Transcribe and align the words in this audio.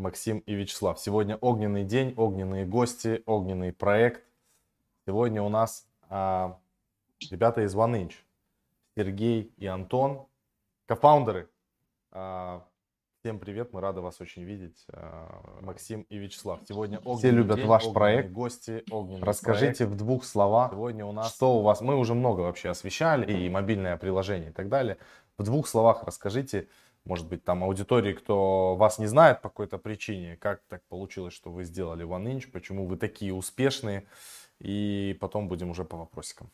Максим 0.00 0.38
и 0.38 0.54
Вячеслав. 0.54 0.98
Сегодня 0.98 1.36
огненный 1.36 1.84
день, 1.84 2.14
огненные 2.16 2.64
гости, 2.64 3.22
огненный 3.26 3.72
проект. 3.72 4.24
Сегодня 5.06 5.42
у 5.42 5.50
нас 5.50 5.86
а, 6.08 6.58
ребята 7.30 7.62
из 7.62 7.74
OneInch. 7.76 8.14
Сергей 8.96 9.52
и 9.58 9.66
Антон, 9.66 10.26
кофаундеры. 10.86 11.50
А, 12.12 12.64
всем 13.20 13.38
привет, 13.38 13.74
мы 13.74 13.82
рады 13.82 14.00
вас 14.00 14.20
очень 14.22 14.42
видеть. 14.42 14.86
А, 14.90 15.60
Максим 15.60 16.02
и 16.08 16.16
Вячеслав. 16.16 16.60
Сегодня 16.66 16.98
огненный 17.00 17.18
Все 17.18 17.30
любят 17.30 17.56
день, 17.56 17.66
ваш 17.66 17.92
проект. 17.92 18.32
Гости, 18.32 18.82
огненный 18.90 19.22
Расскажите 19.22 19.84
проект. 19.84 19.92
в 19.92 19.96
двух 19.96 20.24
словах. 20.24 20.72
Сегодня 20.72 21.04
у 21.04 21.12
нас 21.12 21.34
что 21.34 21.58
у 21.58 21.62
вас. 21.62 21.82
Мы 21.82 21.94
уже 21.96 22.14
много 22.14 22.40
вообще 22.40 22.70
освещали 22.70 23.30
и 23.30 23.50
мобильное 23.50 23.98
приложение 23.98 24.48
и 24.48 24.52
так 24.52 24.70
далее. 24.70 24.96
В 25.36 25.42
двух 25.42 25.68
словах 25.68 26.04
расскажите, 26.04 26.68
может 27.04 27.28
быть, 27.28 27.44
там 27.44 27.64
аудитории, 27.64 28.12
кто 28.12 28.76
вас 28.76 28.98
не 28.98 29.06
знает 29.06 29.42
по 29.42 29.48
какой-то 29.48 29.78
причине, 29.78 30.36
как 30.36 30.62
так 30.68 30.82
получилось, 30.88 31.34
что 31.34 31.50
вы 31.50 31.64
сделали 31.64 32.06
OneInch, 32.06 32.50
почему 32.50 32.86
вы 32.86 32.96
такие 32.96 33.34
успешные, 33.34 34.06
и 34.58 35.16
потом 35.20 35.48
будем 35.48 35.70
уже 35.70 35.84
по 35.84 35.96
вопросикам. 35.96 36.50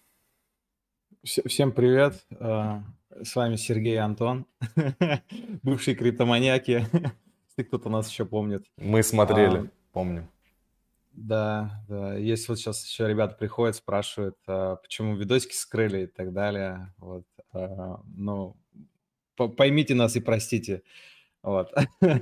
Всем 1.24 1.72
привет, 1.72 2.24
э, 2.30 2.80
с 3.22 3.34
вами 3.34 3.56
Сергей 3.56 3.94
и 3.94 3.98
Антон, 3.98 4.46
бывшие 5.62 5.96
криптоманьяки, 5.96 6.86
если 6.92 7.62
кто-то 7.66 7.88
нас 7.88 8.08
еще 8.08 8.24
помнит. 8.24 8.64
Мы 8.76 9.02
смотрели, 9.02 9.58
а, 9.58 9.66
помним. 9.92 10.28
Да, 11.16 11.82
да. 11.88 12.14
Есть 12.14 12.48
вот 12.48 12.58
сейчас 12.58 12.84
еще 12.84 13.08
ребята 13.08 13.34
приходят, 13.34 13.74
спрашивают, 13.74 14.36
а, 14.46 14.76
почему 14.76 15.16
видосики 15.16 15.54
скрыли 15.54 16.04
и 16.04 16.06
так 16.06 16.32
далее. 16.32 16.94
Вот. 16.98 17.24
А, 17.52 18.00
ну, 18.04 18.56
поймите 19.36 19.94
нас 19.94 20.16
и 20.16 20.20
простите. 20.20 20.82
Вот. 21.42 21.72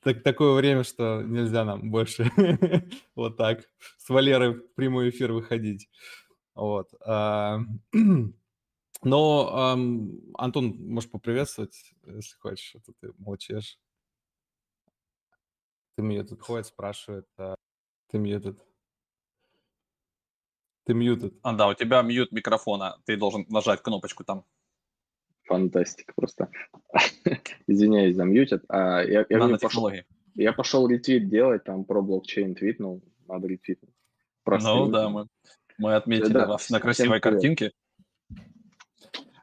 Так, 0.00 0.22
такое 0.22 0.54
время, 0.54 0.82
что 0.82 1.22
нельзя 1.22 1.64
нам 1.64 1.90
больше 1.90 2.28
вот 3.14 3.36
так 3.36 3.70
с 3.98 4.08
Валерой 4.08 4.54
в 4.54 4.74
прямой 4.74 5.10
эфир 5.10 5.32
выходить. 5.32 5.88
Вот. 6.54 6.92
А, 7.00 7.60
но, 9.02 9.76
Антон, 10.34 10.76
можешь 10.88 11.10
поприветствовать, 11.10 11.94
если 12.04 12.36
хочешь, 12.38 12.74
а 12.74 12.80
то 12.80 12.92
ты 13.00 13.12
молчишь. 13.18 13.78
Ты 15.96 16.02
мне 16.02 16.24
тут 16.24 16.40
ходит, 16.40 16.66
спрашивает, 16.66 17.26
а 17.38 17.54
ты 18.08 18.18
мьютед. 18.18 18.58
Ты 20.84 20.94
мьютед. 20.94 21.34
А, 21.42 21.52
да, 21.52 21.68
у 21.68 21.74
тебя 21.74 22.02
мьют 22.02 22.32
микрофона. 22.32 23.00
Ты 23.06 23.16
должен 23.16 23.46
нажать 23.48 23.82
кнопочку 23.82 24.24
там. 24.24 24.44
Фантастика 25.44 26.12
просто. 26.16 26.48
Извиняюсь, 27.66 28.16
замьютят. 28.16 28.64
А, 28.68 29.02
я, 29.02 29.26
я, 29.28 29.38
Надо 29.38 29.58
пошел, 29.58 29.90
я 30.34 30.52
пошел 30.52 30.88
ретвит 30.88 31.28
делать, 31.28 31.64
там 31.64 31.84
про 31.84 32.02
блокчейн 32.02 32.54
твитнул, 32.54 33.02
надо 33.28 33.48
ретвитнуть. 33.48 33.94
Ну 34.46 34.88
да, 34.88 35.08
мы, 35.08 35.26
мы 35.78 35.94
отметили 35.94 36.32
да, 36.32 36.46
вас 36.46 36.70
на 36.70 36.80
красивой 36.80 37.20
картинке. 37.20 37.72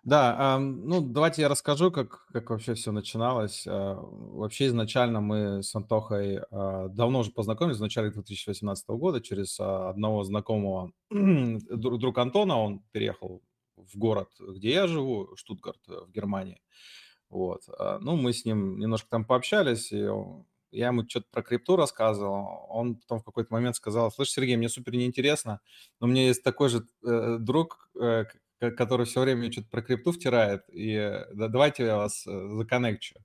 Да, 0.03 0.57
ну 0.59 1.01
давайте 1.01 1.43
я 1.43 1.49
расскажу, 1.49 1.91
как, 1.91 2.25
как 2.33 2.49
вообще 2.49 2.73
все 2.73 2.91
начиналось. 2.91 3.65
А, 3.67 3.99
вообще 4.01 4.67
изначально 4.67 5.21
мы 5.21 5.61
с 5.61 5.75
Антохой 5.75 6.39
а, 6.49 6.87
давно 6.87 7.19
уже 7.19 7.31
познакомились, 7.31 7.77
в 7.77 7.81
начале 7.81 8.09
2018 8.09 8.87
года, 8.89 9.21
через 9.21 9.59
а, 9.59 9.89
одного 9.89 10.23
знакомого, 10.23 10.91
друг 11.11 12.17
Антона, 12.17 12.57
он 12.57 12.81
переехал 12.91 13.43
в 13.85 13.97
город, 13.97 14.29
где 14.39 14.71
я 14.71 14.87
живу, 14.87 15.35
Штутгарт 15.35 15.81
э, 15.87 16.01
в 16.07 16.11
Германии. 16.11 16.61
Вот. 17.29 17.61
А, 17.79 17.99
ну, 17.99 18.15
мы 18.15 18.33
с 18.33 18.45
ним 18.45 18.79
немножко 18.79 19.09
там 19.09 19.25
пообщались, 19.25 19.91
и 19.91 20.07
я 20.71 20.87
ему 20.87 21.07
что-то 21.07 21.27
про 21.31 21.43
крипту 21.43 21.75
рассказывал. 21.75 22.65
Он 22.69 22.95
потом 22.95 23.19
в 23.19 23.23
какой-то 23.23 23.53
момент 23.53 23.75
сказал, 23.75 24.11
слышь, 24.11 24.31
Сергей, 24.31 24.55
мне 24.55 24.69
супер 24.69 24.93
неинтересно, 24.93 25.61
но 25.99 26.07
у 26.07 26.09
меня 26.09 26.27
есть 26.27 26.43
такой 26.43 26.69
же 26.69 26.87
э, 27.05 27.37
друг, 27.39 27.89
э, 27.99 28.25
который 28.59 29.05
все 29.05 29.21
время 29.21 29.51
что-то 29.51 29.69
про 29.69 29.81
крипту 29.81 30.11
втирает, 30.11 30.63
и 30.69 30.93
э, 30.93 31.25
да, 31.33 31.47
давайте 31.47 31.85
я 31.85 31.97
вас 31.97 32.25
э, 32.27 32.49
законнекчу. 32.49 33.15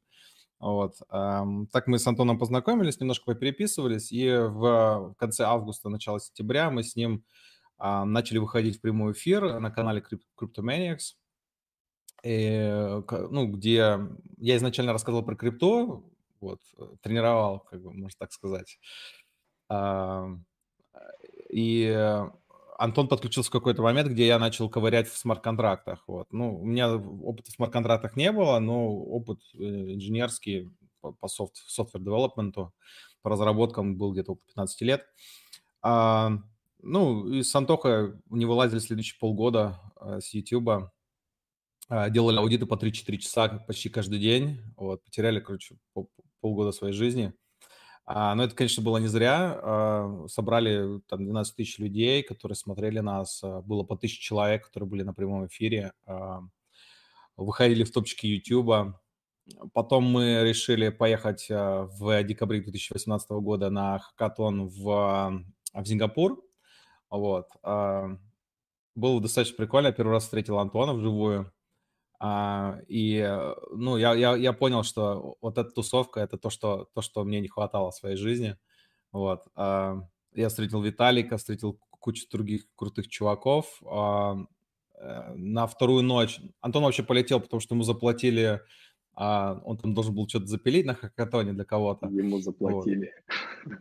Вот. 0.58 0.96
Так 1.10 1.86
мы 1.86 1.98
с 1.98 2.06
Антоном 2.06 2.38
познакомились, 2.38 2.98
немножко 2.98 3.26
попереписывались, 3.26 4.10
и 4.10 4.26
в, 4.26 5.10
в 5.10 5.14
конце 5.18 5.44
августа, 5.44 5.90
начало 5.90 6.18
сентября 6.18 6.70
мы 6.70 6.82
с 6.82 6.96
ним 6.96 7.26
начали 7.78 8.38
выходить 8.38 8.78
в 8.78 8.80
прямой 8.80 9.12
эфир 9.12 9.60
на 9.60 9.70
канале 9.70 10.02
Cryptomaniacs, 10.40 11.14
и, 12.22 13.00
ну, 13.30 13.46
где 13.46 13.98
я 14.38 14.56
изначально 14.56 14.92
рассказывал 14.92 15.24
про 15.24 15.36
крипту, 15.36 16.12
вот, 16.40 16.60
тренировал, 17.02 17.60
как 17.60 17.82
бы, 17.82 17.92
можно 17.92 18.16
так 18.18 18.32
сказать. 18.32 18.78
А, 19.68 20.28
и 21.50 22.24
Антон 22.78 23.08
подключился 23.08 23.48
в 23.50 23.52
какой-то 23.52 23.82
момент, 23.82 24.08
где 24.10 24.26
я 24.26 24.38
начал 24.38 24.68
ковырять 24.68 25.08
в 25.08 25.16
смарт-контрактах. 25.16 26.04
Вот. 26.06 26.32
Ну, 26.32 26.60
у 26.60 26.64
меня 26.64 26.94
опыта 26.94 27.50
в 27.50 27.54
смарт-контрактах 27.54 28.16
не 28.16 28.32
было, 28.32 28.58
но 28.58 28.88
опыт 28.88 29.40
э, 29.54 29.58
инженерский 29.58 30.70
по, 31.00 31.12
по 31.12 31.28
софт, 31.28 31.54
software-девелопменту, 31.68 32.72
по 33.22 33.30
разработкам 33.30 33.96
был 33.96 34.12
где-то 34.12 34.32
около 34.32 34.46
15 34.46 34.80
лет. 34.82 35.06
А, 36.86 36.88
ну, 36.88 37.28
и 37.28 37.42
с 37.42 37.54
Антохой 37.54 38.14
не 38.30 38.46
вылазили 38.46 38.78
следующие 38.78 39.18
полгода 39.18 39.80
э, 40.00 40.20
с 40.20 40.32
YouTube. 40.32 40.90
Э, 41.88 42.10
делали 42.10 42.38
аудиты 42.38 42.66
по 42.66 42.74
3-4 42.74 43.16
часа 43.18 43.48
почти 43.66 43.88
каждый 43.88 44.18
день. 44.18 44.60
Вот, 44.76 45.02
потеряли, 45.04 45.40
короче, 45.40 45.76
полгода 46.40 46.72
своей 46.72 46.94
жизни. 46.94 47.32
А, 48.04 48.34
но 48.36 48.44
это, 48.44 48.54
конечно, 48.54 48.82
было 48.82 48.98
не 48.98 49.08
зря. 49.08 49.58
А, 49.62 50.26
собрали 50.28 51.00
там 51.08 51.24
12 51.24 51.56
тысяч 51.56 51.78
людей, 51.78 52.22
которые 52.22 52.56
смотрели 52.56 53.00
нас. 53.00 53.42
А, 53.42 53.62
было 53.62 53.82
по 53.82 53.96
тысяче 53.96 54.22
человек, 54.22 54.66
которые 54.66 54.88
были 54.88 55.02
на 55.02 55.12
прямом 55.12 55.46
эфире. 55.46 55.92
А, 56.06 56.40
выходили 57.36 57.84
в 57.84 57.92
топчики 57.92 58.26
YouTube. 58.26 58.94
Потом 59.72 60.04
мы 60.04 60.42
решили 60.42 60.90
поехать 60.90 61.48
а, 61.50 61.86
в 61.86 62.22
декабре 62.22 62.60
2018 62.60 63.30
года 63.30 63.70
на 63.70 63.98
хакатон 63.98 64.68
в, 64.68 65.44
в 65.74 65.84
Сингапур. 65.84 66.45
Вот. 67.10 67.48
А, 67.62 68.16
было 68.94 69.20
достаточно 69.20 69.56
прикольно. 69.56 69.92
Первый 69.92 70.12
раз 70.12 70.24
встретил 70.24 70.58
Антона 70.58 70.94
вживую. 70.94 71.52
А, 72.18 72.78
и, 72.88 73.22
ну, 73.72 73.96
я, 73.96 74.14
я, 74.14 74.36
я 74.36 74.52
понял, 74.52 74.82
что 74.82 75.36
вот 75.40 75.58
эта 75.58 75.70
тусовка– 75.70 76.20
это 76.22 76.38
то 76.38 76.50
что, 76.50 76.88
то, 76.94 77.02
что 77.02 77.24
мне 77.24 77.40
не 77.40 77.48
хватало 77.48 77.90
в 77.90 77.94
своей 77.94 78.16
жизни. 78.16 78.56
Вот. 79.12 79.42
А, 79.54 80.00
я 80.32 80.48
встретил 80.48 80.82
Виталика, 80.82 81.36
встретил 81.36 81.78
кучу 81.90 82.26
других 82.30 82.64
крутых 82.74 83.08
чуваков. 83.08 83.82
А, 83.84 84.36
э, 84.94 85.34
на 85.34 85.66
вторую 85.66 86.02
ночь 86.02 86.40
Антон 86.60 86.84
вообще 86.84 87.02
полетел, 87.02 87.40
потому 87.40 87.60
что 87.60 87.74
ему 87.74 87.84
заплатили 87.84 88.60
а, 89.18 89.58
он 89.64 89.78
там 89.78 89.94
должен 89.94 90.14
был 90.14 90.28
что-то 90.28 90.46
запилить 90.46 90.84
на 90.84 90.94
хакатоне 90.94 91.54
для 91.54 91.64
кого-то. 91.64 92.06
Ему 92.08 92.38
заплатили. 92.38 93.14
Вот. 93.64 93.80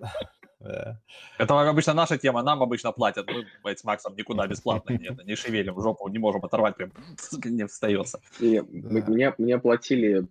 Это 1.38 1.70
обычно 1.70 1.94
наша 1.94 2.18
тема, 2.18 2.44
нам 2.44 2.62
обычно 2.62 2.92
платят. 2.92 3.28
Мы 3.64 3.76
с 3.76 3.84
Максом 3.84 4.16
никуда 4.16 4.48
бесплатно 4.48 4.94
нет, 5.00 5.26
не 5.26 5.36
шевелим 5.36 5.80
жопу, 5.82 6.08
не 6.10 6.20
можем 6.20 6.44
оторвать, 6.44 6.76
прям 6.76 6.92
не 7.46 7.66
встается. 7.66 8.20
И 8.40 8.62
да. 8.62 9.06
мне, 9.08 9.34
мне 9.38 9.60
платили 9.60 10.28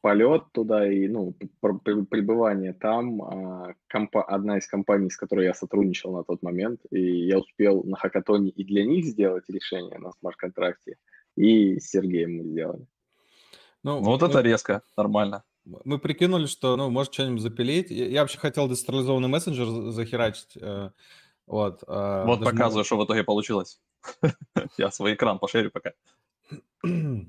полет 0.00 0.44
туда 0.52 0.90
и 0.90 1.08
ну, 1.08 1.34
пребывание 1.60 2.72
там. 2.72 3.22
А, 3.22 3.74
компа- 3.88 4.24
одна 4.24 4.58
из 4.58 4.66
компаний, 4.66 5.10
с 5.10 5.16
которой 5.16 5.46
я 5.46 5.54
сотрудничал 5.54 6.12
на 6.12 6.24
тот 6.24 6.42
момент, 6.42 6.80
и 6.90 7.26
я 7.26 7.38
успел 7.38 7.82
на 7.84 7.96
хакатоне 7.96 8.50
и 8.50 8.64
для 8.64 8.84
них 8.84 9.04
сделать 9.04 9.48
решение 9.48 9.98
на 9.98 10.12
смарт-контракте, 10.12 10.96
и 11.36 11.78
с 11.78 11.90
Сергеем 11.90 12.38
мы 12.38 12.44
сделали. 12.44 12.86
Ну, 13.84 14.00
вот 14.00 14.22
мы... 14.22 14.28
это 14.28 14.40
резко, 14.40 14.82
нормально. 14.96 15.44
Мы 15.64 15.98
прикинули, 15.98 16.46
что, 16.46 16.76
ну, 16.76 16.90
может, 16.90 17.14
что-нибудь 17.14 17.40
запилить. 17.40 17.90
Я, 17.90 18.22
вообще 18.22 18.38
хотел 18.38 18.68
децентрализованный 18.68 19.28
мессенджер 19.28 19.90
захерачить. 19.92 20.56
Э, 20.56 20.90
вот, 21.46 21.84
э, 21.86 22.24
вот 22.26 22.42
показываю, 22.42 22.84
что 22.84 22.98
в 22.98 23.04
итоге 23.04 23.22
получилось. 23.22 23.80
Я 24.78 24.90
свой 24.90 25.14
экран 25.14 25.38
пошерю 25.38 25.70
пока. 25.70 25.92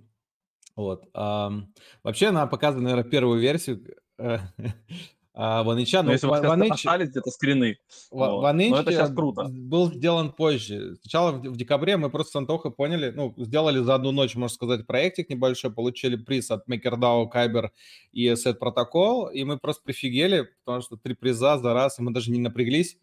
Вот. 0.76 1.08
Вообще, 1.14 2.30
она 2.30 2.48
показывает, 2.48 2.84
наверное, 2.84 3.08
первую 3.08 3.40
версию. 3.40 3.96
А 5.36 5.64
Ваныча, 5.64 6.04
ну, 6.04 6.12
если 6.12 6.28
Ван, 6.28 6.46
Ваныч... 6.46 6.72
остались 6.74 7.10
где-то 7.10 7.32
скрины, 7.32 7.80
вот. 8.12 8.44
Ваныч 8.44 8.72
это 8.72 8.92
сейчас 8.92 9.12
круто. 9.12 9.46
был 9.50 9.92
сделан 9.92 10.32
позже. 10.32 10.96
Сначала 11.02 11.32
в, 11.32 11.42
в 11.42 11.58
декабре 11.58 11.98
мы 11.98 12.12
просто 12.12 12.34
с 12.34 12.36
Антохой 12.36 12.72
поняли, 12.72 13.12
ну, 13.16 13.34
сделали 13.38 13.80
за 13.80 13.96
одну 13.96 14.12
ночь, 14.12 14.36
можно 14.36 14.54
сказать, 14.54 14.86
проектик 14.86 15.32
небольшой, 15.32 15.74
получили 15.74 16.18
приз 16.18 16.52
от 16.52 16.70
MakerDAO, 16.70 17.32
Kyber 17.34 17.70
и 18.12 18.28
Set 18.34 18.60
Protocol, 18.60 19.34
и 19.34 19.44
мы 19.44 19.58
просто 19.58 19.82
прифигели, 19.84 20.50
потому 20.66 20.84
что 20.84 20.98
три 20.98 21.16
приза 21.16 21.58
за 21.58 21.74
раз, 21.74 21.98
и 21.98 22.04
мы 22.04 22.14
даже 22.14 22.30
не 22.30 22.40
напряглись. 22.40 23.00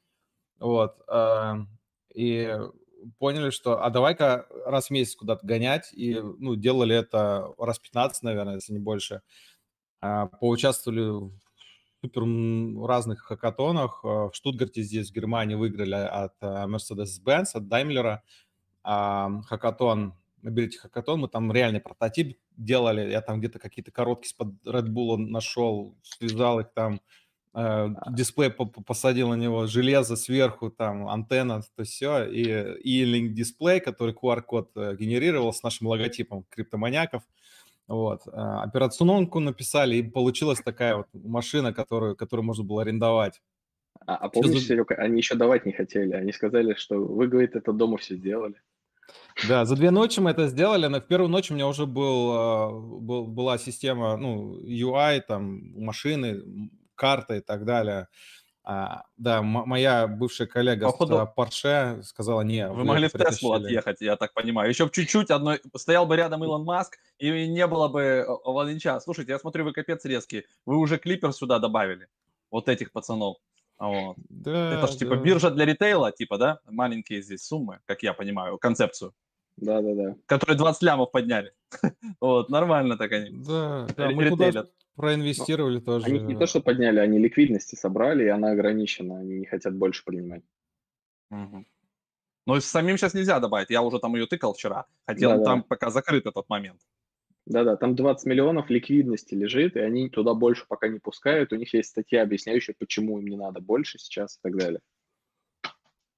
Вот. 0.61 0.95
А, 1.09 1.57
и 2.15 2.57
поняли, 3.19 3.51
что 3.51 3.85
а 3.85 3.91
давай-ка 3.91 4.47
раз 4.67 4.87
в 4.87 4.91
месяц 4.91 5.17
куда-то 5.17 5.45
гонять, 5.45 5.93
и, 5.93 6.15
ну, 6.15 6.55
делали 6.55 6.95
это 6.95 7.53
раз 7.59 7.81
15, 7.81 8.23
наверное, 8.23 8.55
если 8.57 8.73
не 8.73 8.79
больше. 8.79 9.23
А, 10.01 10.27
поучаствовали 10.27 11.31
супер 12.01 12.23
разных 12.87 13.21
хакатонах. 13.21 14.03
В 14.03 14.31
Штутгарте 14.33 14.83
здесь, 14.83 15.11
в 15.11 15.15
Германии, 15.15 15.55
выиграли 15.55 15.95
от 15.95 16.41
Mercedes-Benz, 16.43 17.51
от 17.55 17.65
Daimler. 17.65 18.19
Хакатон, 18.83 20.15
Mobility 20.43 20.79
Хакатон, 20.79 21.21
мы 21.21 21.29
там 21.29 21.53
реальный 21.53 21.81
прототип 21.81 22.39
делали. 22.57 23.11
Я 23.11 23.21
там 23.21 23.41
где-то 23.41 23.59
какие-то 23.59 23.91
короткие 23.91 24.31
с 24.31 24.33
под 24.33 24.49
Red 24.67 24.89
Bull 24.89 25.17
нашел, 25.17 25.97
связал 26.03 26.61
их 26.61 26.69
там, 26.75 27.01
э, 27.55 27.89
дисплей 28.11 28.51
посадил 28.51 29.29
на 29.29 29.35
него, 29.35 29.67
железо 29.67 30.17
сверху, 30.17 30.71
там 30.71 31.09
антенна, 31.09 31.63
то 31.77 31.85
все, 31.85 32.25
и 32.25 32.43
e-link 32.85 33.29
дисплей, 33.29 33.81
который 33.81 34.15
QR-код 34.15 34.71
э, 34.77 34.97
генерировал 34.97 35.53
с 35.53 35.63
нашим 35.63 35.89
логотипом 35.89 36.45
криптоманьяков. 36.49 37.23
Вот. 37.91 38.21
Э, 38.29 38.31
операционку 38.63 39.41
написали, 39.41 39.97
и 39.97 40.03
получилась 40.03 40.61
такая 40.61 40.95
вот 40.95 41.07
машина, 41.13 41.75
которую, 41.75 42.15
которую 42.15 42.47
можно 42.47 42.63
было 42.63 42.83
арендовать. 42.83 43.43
А, 44.07 44.15
а 44.15 44.29
помнишь, 44.29 44.63
Серега, 44.63 44.95
они 44.95 45.17
еще 45.17 45.35
давать 45.35 45.67
не 45.67 45.73
хотели. 45.73 46.13
Они 46.13 46.31
сказали, 46.31 46.75
что 46.75 47.05
вы, 47.05 47.27
говорит, 47.27 47.57
это 47.57 47.73
дома 47.73 47.99
все 47.99 48.15
сделали. 48.15 48.55
Да, 49.49 49.65
за 49.65 49.75
две 49.75 49.91
ночи 49.91 50.21
мы 50.21 50.31
это 50.31 50.47
сделали. 50.47 50.87
Но 50.87 51.01
в 51.01 51.07
первую 51.09 51.31
ночь 51.31 51.51
у 51.51 51.55
меня 51.55 51.67
уже 51.67 51.87
был, 51.87 52.31
а, 52.33 52.71
был, 52.71 53.27
была 53.27 53.59
система, 53.59 54.17
ну, 54.17 54.57
UI, 54.63 55.21
там, 55.27 55.61
машины, 55.75 56.71
карта 56.95 57.35
и 57.35 57.41
так 57.41 57.65
далее. 57.65 58.07
А, 58.73 59.03
да, 59.17 59.43
моя 59.43 60.07
бывшая 60.07 60.47
коллега 60.47 60.87
Походу, 60.87 61.17
с 61.17 61.37
Porsche 61.37 62.05
сказала, 62.05 62.43
не, 62.43 62.69
вы, 62.69 62.77
вы 62.77 62.85
могли 62.85 63.09
в 63.09 63.13
Теслу 63.13 63.55
отъехать, 63.55 64.01
я 64.01 64.15
так 64.15 64.33
понимаю. 64.33 64.69
Еще 64.69 64.89
чуть-чуть 64.89 65.33
одной, 65.33 65.61
стоял 65.75 66.07
бы 66.07 66.15
рядом 66.15 66.45
Илон 66.45 66.63
Маск, 66.63 66.97
и 67.19 67.49
не 67.49 67.67
было 67.67 67.89
бы 67.89 68.25
Валенча. 68.45 69.01
Слушайте, 69.01 69.33
я 69.33 69.41
смотрю, 69.41 69.65
вы 69.65 69.73
капец 69.73 70.05
резкий. 70.05 70.45
Вы 70.67 70.77
уже 70.77 70.99
клипер 70.99 71.33
сюда 71.33 71.59
добавили, 71.59 72.07
вот 72.53 72.69
этих 72.69 72.93
пацанов. 72.93 73.39
Вот. 73.77 74.15
Да, 74.29 74.75
Это 74.75 74.87
же 74.87 74.99
типа 74.99 75.17
да. 75.17 75.23
биржа 75.23 75.51
для 75.51 75.65
ритейла, 75.65 76.13
типа, 76.13 76.39
да? 76.39 76.61
Маленькие 76.69 77.23
здесь 77.23 77.45
суммы, 77.45 77.81
как 77.87 78.05
я 78.05 78.13
понимаю, 78.13 78.57
концепцию. 78.57 79.15
Да, 79.61 79.83
да, 79.83 79.95
да. 79.95 80.17
Которые 80.27 80.57
20 80.57 80.83
лямов 80.83 81.11
подняли. 81.11 81.53
вот, 82.21 82.49
нормально 82.49 82.97
так 82.97 83.13
они. 83.13 83.31
Да, 83.31 83.87
да 83.97 84.11
мы 84.11 84.31
куда 84.31 84.67
проинвестировали 84.97 85.79
Но 85.79 85.85
тоже. 85.85 86.07
Они 86.07 86.19
не 86.21 86.37
то, 86.37 86.47
что 86.47 86.61
подняли, 86.61 86.99
они 86.99 87.19
ликвидности 87.19 87.75
собрали, 87.75 88.25
и 88.25 88.29
она 88.29 88.53
ограничена, 88.53 89.21
они 89.21 89.39
не 89.39 89.47
хотят 89.47 89.75
больше 89.75 90.05
принимать. 90.05 90.43
Угу. 91.31 91.65
Но 92.47 92.61
самим 92.61 92.97
сейчас 92.97 93.15
нельзя 93.15 93.39
добавить, 93.39 93.71
я 93.71 93.83
уже 93.83 93.99
там 93.99 94.17
ее 94.17 94.27
тыкал 94.27 94.55
вчера, 94.55 94.87
хотел 95.07 95.39
да, 95.39 95.45
там 95.45 95.61
да. 95.61 95.67
пока 95.69 95.91
закрыт 95.91 96.27
этот 96.27 96.49
момент. 96.49 96.81
Да-да, 97.47 97.77
там 97.77 97.95
20 97.95 98.27
миллионов 98.27 98.71
ликвидности 98.71 99.35
лежит, 99.35 99.77
и 99.77 99.81
они 99.81 100.09
туда 100.09 100.35
больше 100.35 100.65
пока 100.69 100.89
не 100.89 100.99
пускают. 100.99 101.53
У 101.53 101.57
них 101.57 101.73
есть 101.75 101.91
статья, 101.91 102.23
объясняющая, 102.23 102.75
почему 102.79 103.19
им 103.19 103.27
не 103.27 103.37
надо 103.37 103.61
больше 103.61 103.99
сейчас 103.99 104.37
и 104.37 104.41
так 104.43 104.57
далее. 104.57 104.81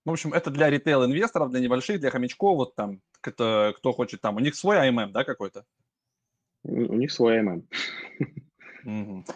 В 0.05 0.11
общем, 0.11 0.33
это 0.33 0.51
для 0.51 0.69
retail-инвесторов, 0.69 1.51
для 1.51 1.61
небольших, 1.61 2.01
для 2.01 2.11
хомячков, 2.11 2.57
вот 2.57 2.75
там, 2.75 3.01
это, 3.23 3.73
кто 3.77 3.93
хочет 3.93 4.21
там. 4.21 4.37
У 4.37 4.41
них 4.41 4.55
свой 4.57 4.89
AMM, 4.89 5.13
да, 5.13 5.25
какой-то? 5.25 5.65
У 6.65 6.95
них 6.95 7.13
свой 7.13 7.39
AMM. 7.39 7.69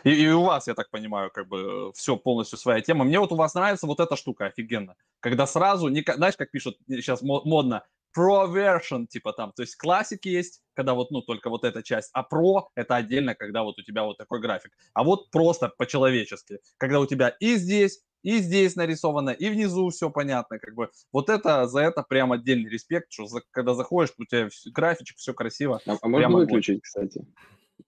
И, 0.02 0.10
и 0.10 0.28
у 0.28 0.42
вас, 0.42 0.66
я 0.66 0.74
так 0.74 0.90
понимаю, 0.90 1.30
как 1.30 1.46
бы 1.46 1.92
все 1.92 2.16
полностью 2.16 2.58
своя 2.58 2.80
тема. 2.80 3.04
Мне 3.04 3.20
вот 3.20 3.30
у 3.30 3.36
вас 3.36 3.54
нравится 3.54 3.86
вот 3.86 4.00
эта 4.00 4.16
штука 4.16 4.46
офигенно. 4.46 4.96
Когда 5.20 5.46
сразу, 5.46 5.86
не, 5.86 6.02
знаешь, 6.02 6.36
как 6.36 6.50
пишут 6.50 6.78
сейчас 6.88 7.22
модно, 7.22 7.84
Pro 8.16 8.50
version, 8.50 9.06
типа 9.06 9.32
там, 9.32 9.52
то 9.52 9.62
есть 9.62 9.76
классик 9.76 10.24
есть, 10.24 10.62
когда 10.74 10.94
вот, 10.94 11.10
ну, 11.10 11.22
только 11.22 11.50
вот 11.50 11.64
эта 11.64 11.82
часть, 11.82 12.10
а 12.12 12.22
Pro 12.22 12.64
это 12.74 12.96
отдельно, 12.96 13.34
когда 13.34 13.62
вот 13.62 13.78
у 13.78 13.82
тебя 13.82 14.04
вот 14.04 14.16
такой 14.16 14.40
график. 14.40 14.72
А 14.94 15.04
вот 15.04 15.30
просто 15.30 15.72
по-человечески, 15.76 16.60
когда 16.78 17.00
у 17.00 17.06
тебя 17.06 17.28
и 17.40 17.56
здесь, 17.56 18.02
и 18.22 18.38
здесь 18.38 18.74
нарисовано, 18.74 19.30
и 19.30 19.48
внизу 19.50 19.88
все 19.90 20.10
понятно, 20.10 20.58
как 20.58 20.74
бы. 20.74 20.90
Вот 21.12 21.28
это, 21.28 21.66
за 21.66 21.80
это 21.80 22.02
прям 22.02 22.32
отдельный 22.32 22.70
респект, 22.70 23.12
что 23.12 23.26
за, 23.26 23.42
когда 23.50 23.74
заходишь, 23.74 24.14
у 24.18 24.24
тебя 24.24 24.48
графичек, 24.72 25.16
все 25.18 25.32
красиво. 25.34 25.80
А, 25.86 25.96
а 26.00 26.08
можно 26.08 26.30
выключить, 26.30 26.82
кстати? 26.82 27.24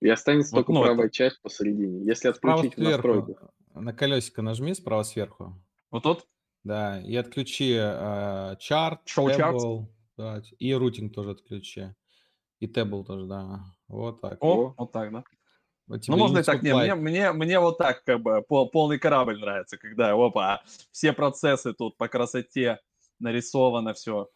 И 0.01 0.09
останется 0.09 0.55
вот, 0.55 0.61
только 0.61 0.73
ну, 0.73 0.83
правая 0.83 1.07
это... 1.07 1.15
часть 1.15 1.41
посередине. 1.43 2.05
Если 2.05 2.29
отключить 2.29 2.77
в 2.77 2.81
настройках. 2.81 3.51
На 3.75 3.93
колесико 3.93 4.43
нажми 4.43 4.75
справа 4.75 5.03
сверху. 5.03 5.55
Вот 5.91 6.03
тут? 6.03 6.27
Да, 6.65 7.01
и 7.01 7.17
отключи 7.17 7.77
э, 7.79 8.57
чарт, 8.61 9.01
Show 9.07 9.87
table, 10.19 10.41
да, 10.41 10.43
и 10.59 10.75
рутинг 10.75 11.15
тоже 11.15 11.31
отключи. 11.31 11.95
И 12.61 12.67
table 12.67 13.05
тоже, 13.05 13.27
да. 13.27 13.61
Вот 13.89 14.21
так. 14.21 14.39
О, 14.43 14.75
вот 14.77 14.93
так, 14.93 15.13
да. 15.13 15.25
Вот 15.87 16.03
ну, 16.07 16.17
можно 16.17 16.39
и 16.41 16.43
так. 16.43 16.63
Не, 16.63 16.75
мне, 16.75 16.95
мне, 16.95 17.33
мне 17.33 17.61
вот 17.61 17.79
так, 17.79 18.05
как 18.05 18.21
бы, 18.21 18.43
пол, 18.43 18.69
полный 18.69 18.99
корабль 18.99 19.41
нравится, 19.41 19.79
когда, 19.79 20.13
опа, 20.13 20.63
все 20.93 21.13
процессы 21.13 21.73
тут 21.73 21.97
по 21.97 22.09
красоте 22.09 22.79
нарисовано 23.21 23.95
все. 23.95 24.29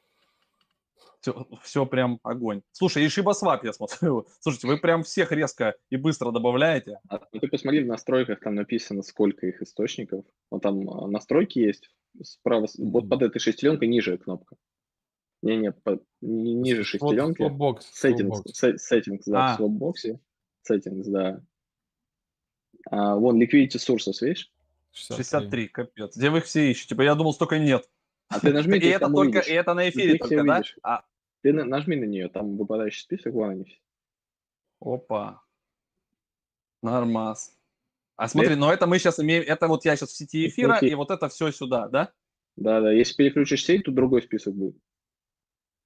Все, 1.20 1.46
все 1.62 1.86
прям 1.86 2.18
огонь. 2.24 2.62
Слушай, 2.72 3.04
и 3.04 3.08
Шибасвап 3.08 3.62
я 3.64 3.72
смотрю. 3.72 4.26
Слушайте, 4.40 4.66
вы 4.66 4.76
прям 4.76 5.04
всех 5.04 5.30
резко 5.30 5.76
и 5.88 5.96
быстро 5.96 6.32
добавляете. 6.32 6.98
А, 7.08 7.20
ну, 7.32 7.38
ты 7.38 7.46
посмотри 7.46 7.84
в 7.84 7.86
настройках, 7.86 8.40
там 8.40 8.56
написано, 8.56 9.02
сколько 9.02 9.46
их 9.46 9.62
источников. 9.62 10.24
Вот 10.50 10.62
там 10.62 10.88
а, 10.90 11.06
настройки 11.06 11.60
есть. 11.60 11.90
Справа, 12.22 12.66
вот 12.76 13.08
под 13.08 13.22
этой 13.22 13.38
шестеренкой 13.38 13.86
ниже 13.86 14.18
кнопка. 14.18 14.56
Не-не, 15.42 15.74
ниже 16.20 16.84
шестеренки. 16.84 17.42
Swapbox. 17.42 17.80
Settings, 18.00 18.42
settings, 18.54 19.22
да, 19.26 19.54
а. 19.54 19.56
в 19.56 19.60
Swapbox. 19.60 20.18
Settings, 20.70 21.04
да. 21.06 21.42
А, 22.90 23.16
вон, 23.16 23.40
liquidity 23.42 23.76
sources, 23.76 24.18
видишь? 24.20 24.50
63. 24.92 25.16
63, 25.24 25.68
капец. 25.68 26.16
Где 26.16 26.30
вы 26.30 26.38
их 26.38 26.44
все 26.44 26.70
ищете? 26.70 26.90
Типа, 26.90 27.02
я 27.02 27.14
думал, 27.14 27.32
столько 27.32 27.58
нет. 27.58 27.88
А 28.28 28.40
ты 28.40 28.52
нажми, 28.52 28.78
и 28.78 28.86
это 28.86 29.08
только, 29.10 29.40
и 29.40 29.52
это 29.52 29.74
на 29.74 29.88
эфире 29.88 30.18
только, 30.18 30.44
да? 30.44 30.62
А... 30.82 31.04
Ты 31.42 31.52
нажми 31.52 31.96
на 31.96 32.04
нее, 32.04 32.28
там 32.28 32.56
выпадающий 32.56 33.02
список, 33.02 33.32
вон 33.32 33.50
они 33.50 33.64
все. 33.64 33.78
Опа. 34.80 35.42
Нормас. 36.82 37.56
А 38.16 38.28
смотри, 38.28 38.54
но 38.54 38.72
это 38.72 38.86
мы 38.86 39.00
сейчас 39.00 39.18
имеем, 39.18 39.42
это 39.44 39.66
вот 39.66 39.84
я 39.84 39.96
сейчас 39.96 40.10
в 40.10 40.16
сети 40.16 40.46
эфира, 40.46 40.78
и 40.78 40.94
вот 40.94 41.10
это 41.10 41.28
все 41.28 41.50
сюда, 41.50 41.88
да? 41.88 42.12
Да, 42.54 42.80
да. 42.80 42.92
Если 42.92 43.14
переключишь 43.14 43.64
сеть, 43.64 43.84
то 43.84 43.90
другой 43.90 44.22
список 44.22 44.54
будет. 44.54 44.76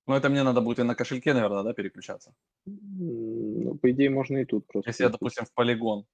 Ну, 0.06 0.14
это 0.14 0.28
мне 0.28 0.42
надо 0.42 0.60
будет 0.60 0.78
и 0.78 0.82
на 0.84 0.94
кошельке, 0.94 1.34
наверное, 1.34 1.62
да, 1.62 1.72
переключаться? 1.72 2.32
Ну, 2.64 3.76
по 3.82 3.90
идее, 3.90 4.10
можно 4.10 4.38
и 4.38 4.44
тут 4.44 4.66
просто. 4.66 4.90
Если 4.90 5.04
я, 5.04 5.10
допустим, 5.10 5.44
в 5.44 5.52
полигон. 5.52 6.06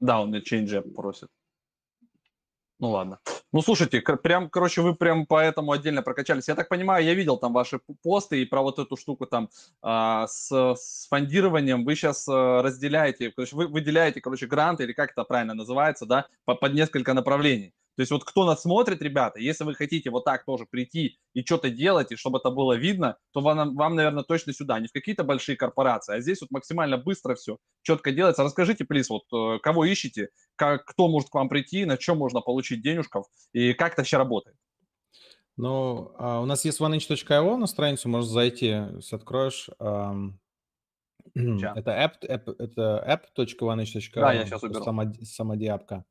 Да, 0.00 0.20
он 0.20 0.30
мне 0.30 0.40
change 0.40 0.80
просит. 0.92 1.28
Ну 2.78 2.90
ладно. 2.90 3.20
Ну 3.52 3.62
слушайте, 3.62 4.00
прям, 4.00 4.50
короче, 4.50 4.82
вы 4.82 4.94
прям 4.94 5.24
по 5.24 5.40
этому 5.40 5.72
отдельно 5.72 6.02
прокачались. 6.02 6.48
Я 6.48 6.54
так 6.54 6.68
понимаю, 6.68 7.04
я 7.04 7.14
видел 7.14 7.38
там 7.38 7.54
ваши 7.54 7.80
посты 8.02 8.42
и 8.42 8.44
про 8.44 8.60
вот 8.60 8.78
эту 8.78 8.96
штуку 8.96 9.26
там 9.26 9.48
а, 9.80 10.26
с, 10.26 10.50
с 10.50 11.06
фондированием. 11.08 11.84
Вы 11.84 11.94
сейчас 11.94 12.28
а, 12.28 12.60
разделяете, 12.62 13.30
короче, 13.30 13.56
вы 13.56 13.68
выделяете, 13.68 14.20
короче, 14.20 14.46
гранты 14.46 14.84
или 14.84 14.92
как 14.92 15.12
это 15.12 15.24
правильно 15.24 15.54
называется, 15.54 16.04
да, 16.04 16.26
по, 16.44 16.54
под 16.54 16.74
несколько 16.74 17.14
направлений. 17.14 17.72
То 17.96 18.02
есть 18.02 18.12
вот 18.12 18.24
кто 18.24 18.44
нас 18.44 18.62
смотрит, 18.62 19.00
ребята, 19.00 19.40
если 19.40 19.64
вы 19.64 19.74
хотите 19.74 20.10
вот 20.10 20.24
так 20.24 20.44
тоже 20.44 20.66
прийти 20.66 21.18
и 21.32 21.42
что-то 21.42 21.70
делать, 21.70 22.12
и 22.12 22.16
чтобы 22.16 22.38
это 22.38 22.50
было 22.50 22.74
видно, 22.74 23.16
то 23.32 23.40
вам, 23.40 23.74
вам, 23.74 23.94
наверное, 23.94 24.22
точно 24.22 24.52
сюда, 24.52 24.78
не 24.78 24.88
в 24.88 24.92
какие-то 24.92 25.24
большие 25.24 25.56
корпорации, 25.56 26.14
а 26.14 26.20
здесь 26.20 26.42
вот 26.42 26.50
максимально 26.50 26.98
быстро 26.98 27.34
все 27.34 27.56
четко 27.82 28.12
делается. 28.12 28.42
Расскажите, 28.42 28.84
плиз, 28.84 29.08
вот 29.08 29.22
э, 29.32 29.58
кого 29.60 29.86
ищете, 29.86 30.28
как, 30.56 30.84
кто 30.84 31.08
может 31.08 31.30
к 31.30 31.34
вам 31.34 31.48
прийти, 31.48 31.86
на 31.86 31.96
чем 31.96 32.18
можно 32.18 32.42
получить 32.42 32.82
денежков 32.82 33.26
и 33.52 33.72
как 33.72 33.94
это 33.94 34.02
все 34.02 34.18
работает. 34.18 34.56
Ну, 35.56 36.12
а 36.18 36.42
у 36.42 36.44
нас 36.44 36.66
есть 36.66 36.80
oneinch.io 36.82 37.56
на 37.56 37.66
страницу, 37.66 38.10
можешь 38.10 38.30
зайти, 38.30 38.66
если 38.96 39.16
откроешь. 39.16 39.70
Эм, 39.80 40.38
это 41.34 41.92
app, 41.92 42.12
app, 42.28 42.54
это 42.58 43.02
app.oneinch.io. 43.38 44.20
Да, 44.20 44.34
я 44.34 44.44
сейчас 44.44 44.62
уберу. 44.62 44.84
Самодиапка. 45.22 46.04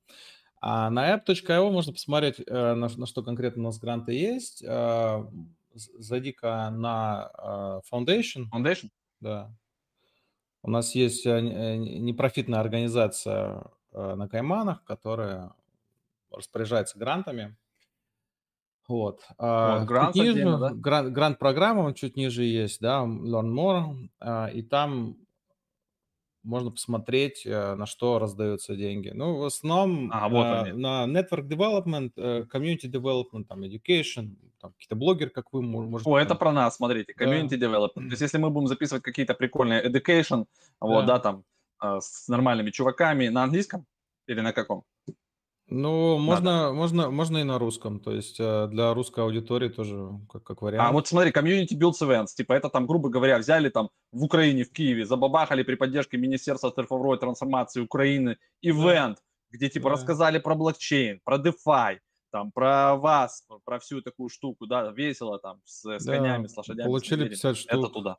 А 0.61 0.89
на 0.89 1.15
app.io 1.15 1.69
можно 1.71 1.93
посмотреть, 1.93 2.41
э, 2.45 2.73
на, 2.73 2.87
на 2.87 3.05
что 3.05 3.23
конкретно 3.23 3.63
у 3.63 3.65
нас 3.65 3.79
гранты 3.79 4.13
есть. 4.13 4.63
Э, 4.63 5.25
зайди-ка 5.73 6.69
на 6.71 7.31
э, 7.37 7.81
Foundation. 7.91 8.45
Foundation? 8.53 8.89
Да. 9.19 9.51
У 10.63 10.71
нас 10.71 10.95
есть 10.95 11.25
непрофитная 11.25 12.59
организация 12.59 13.65
на 13.91 14.27
Кайманах, 14.27 14.83
которая 14.83 15.53
распоряжается 16.31 16.97
грантами. 16.97 17.55
Вот. 18.87 19.21
А 19.37 19.79
вот 19.79 19.87
грант, 19.87 20.15
ниже, 20.15 20.43
да? 20.43 20.71
грант, 20.73 21.13
грант-программа 21.13 21.93
чуть 21.93 22.17
ниже 22.17 22.43
есть, 22.43 22.81
да, 22.81 23.03
Learn 23.03 23.53
More, 23.53 24.51
и 24.51 24.63
там 24.63 25.17
можно 26.45 26.71
посмотреть, 26.71 27.45
э, 27.45 27.75
на 27.75 27.85
что 27.85 28.19
раздаются 28.19 28.75
деньги. 28.75 29.09
Ну, 29.09 29.37
в 29.37 29.45
основном 29.45 30.09
а, 30.13 30.29
вот 30.29 30.45
э, 30.45 30.73
на 30.73 31.05
network 31.05 31.47
development, 31.47 32.11
э, 32.15 32.45
community 32.51 32.85
development, 32.85 33.45
там, 33.45 33.63
education, 33.63 34.35
там, 34.61 34.71
какие-то 34.73 34.95
блогеры, 34.95 35.31
как 35.31 35.51
вы 35.51 35.61
можете. 35.61 36.09
О, 36.09 36.17
это 36.17 36.35
про 36.35 36.51
нас, 36.51 36.75
смотрите, 36.75 37.13
community 37.13 37.57
да. 37.57 37.67
development. 37.67 38.05
То 38.05 38.11
есть, 38.11 38.21
если 38.21 38.37
мы 38.37 38.49
будем 38.49 38.67
записывать 38.67 39.03
какие-то 39.03 39.33
прикольные 39.33 39.83
education, 39.83 40.45
да. 40.45 40.87
вот, 40.87 41.05
да, 41.05 41.19
там, 41.19 41.43
с 41.81 42.27
нормальными 42.27 42.71
чуваками 42.71 43.27
на 43.27 43.43
английском? 43.43 43.85
Или 44.27 44.41
на 44.41 44.53
каком? 44.53 44.83
Ну, 45.67 46.19
можно, 46.19 46.71
можно, 46.73 47.09
можно 47.09 47.39
и 47.39 47.43
на 47.43 47.57
русском, 47.57 47.99
то 47.99 48.11
есть 48.11 48.39
э, 48.39 48.67
для 48.67 48.93
русской 48.93 49.23
аудитории 49.23 49.69
тоже 49.69 50.09
как, 50.31 50.43
как 50.43 50.61
вариант. 50.61 50.89
А 50.89 50.91
вот 50.93 51.07
смотри, 51.07 51.31
community 51.31 51.73
builds 51.75 52.01
events, 52.01 52.35
типа 52.37 52.53
это 52.53 52.69
там, 52.69 52.85
грубо 52.85 53.09
говоря, 53.09 53.39
взяли 53.39 53.69
там 53.69 53.89
в 54.11 54.23
Украине, 54.23 54.63
в 54.63 54.71
Киеве, 54.71 55.05
забабахали 55.05 55.63
при 55.63 55.73
поддержке 55.75 56.17
Министерства 56.17 56.69
цифровой 56.71 57.17
трансформации 57.17 57.81
Украины 57.81 58.37
ивент, 58.61 59.17
где 59.49 59.69
типа 59.69 59.89
Да. 59.89 59.93
рассказали 59.95 60.37
про 60.37 60.53
блокчейн, 60.53 61.19
про 61.23 61.37
DeFi, 61.37 61.97
там, 62.31 62.51
про 62.51 62.95
вас, 62.95 63.43
про 63.63 63.79
всю 63.79 64.01
такую 64.01 64.29
штуку, 64.29 64.67
да, 64.67 64.91
весело 64.91 65.39
там, 65.39 65.61
с, 65.65 65.83
с 65.83 66.05
Да, 66.05 66.17
конями, 66.17 66.45
с 66.45 66.55
лошадями. 66.57 66.83
с 66.85 66.85
Получили 66.85 67.23
медведями. 67.23 67.53
50 67.53 67.57
штук. 67.57 67.71
Это 67.73 67.89
туда. 67.89 68.17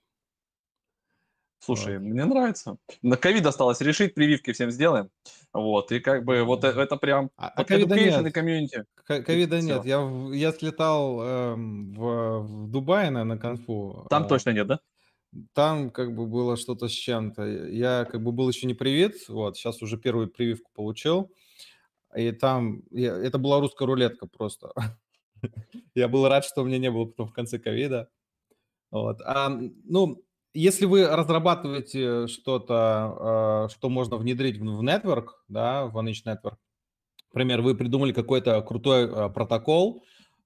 Слушай, 1.58 1.98
Вот. 1.98 2.06
мне 2.06 2.24
нравится. 2.24 2.76
На 3.02 3.16
ковид 3.16 3.46
осталось 3.46 3.80
решить, 3.80 4.14
прививки 4.14 4.52
всем 4.52 4.70
сделаем. 4.70 5.10
Вот, 5.52 5.90
и 5.90 6.00
как 6.00 6.24
бы 6.24 6.42
вот 6.44 6.64
э- 6.64 6.68
это 6.68 6.96
прям 6.96 7.30
А, 7.36 7.48
а 7.48 7.54
вот 7.58 7.68
ковида 7.68 7.94
нет. 7.96 8.32
комьюнити. 8.32 8.84
Ко- 8.94 9.22
Ковида 9.22 9.60
нет. 9.60 9.84
Я, 9.84 10.00
я 10.32 10.52
слетал 10.52 11.22
эм, 11.22 11.92
в, 11.94 12.40
в 12.40 12.70
Дубай 12.70 13.10
на, 13.10 13.24
на 13.24 13.38
конфу. 13.38 14.06
Там 14.10 14.24
а, 14.24 14.26
точно 14.28 14.50
нет, 14.50 14.66
да? 14.66 14.80
Там 15.54 15.90
как 15.90 16.14
бы 16.14 16.26
было 16.26 16.56
что-то 16.56 16.88
с 16.88 16.92
чем-то. 16.92 17.44
Я 17.68 18.04
как 18.10 18.22
бы 18.22 18.32
был 18.32 18.48
еще 18.48 18.66
не 18.66 18.74
привит, 18.74 19.28
вот, 19.28 19.56
сейчас 19.56 19.82
уже 19.82 19.96
первую 19.98 20.28
прививку 20.28 20.70
получил. 20.74 21.32
И 22.14 22.30
там, 22.32 22.82
я- 22.90 23.16
это 23.16 23.38
была 23.38 23.60
русская 23.60 23.86
рулетка 23.86 24.26
просто. 24.26 24.72
Я 25.94 26.08
был 26.08 26.26
рад, 26.28 26.44
что 26.44 26.62
у 26.62 26.64
меня 26.64 26.78
не 26.78 26.90
было 26.90 27.04
потом 27.06 27.28
в 27.28 27.32
конце 27.32 27.58
ковида. 27.58 28.08
Вот. 28.90 29.20
А, 29.22 29.48
ну, 29.84 30.22
если 30.56 30.86
вы 30.86 31.06
разрабатываете 31.06 32.26
что-то, 32.28 33.66
э, 33.68 33.74
что 33.74 33.88
можно 33.88 34.16
внедрить 34.16 34.58
в 34.58 34.82
network, 34.82 35.28
да, 35.48 35.86
в 35.86 35.96
OneInch 35.98 36.24
Network, 36.24 36.56
например, 37.32 37.60
вы 37.60 37.74
придумали 37.74 38.12
какой-то 38.12 38.60
крутой 38.62 39.04
э, 39.04 39.28
протокол, 39.28 40.02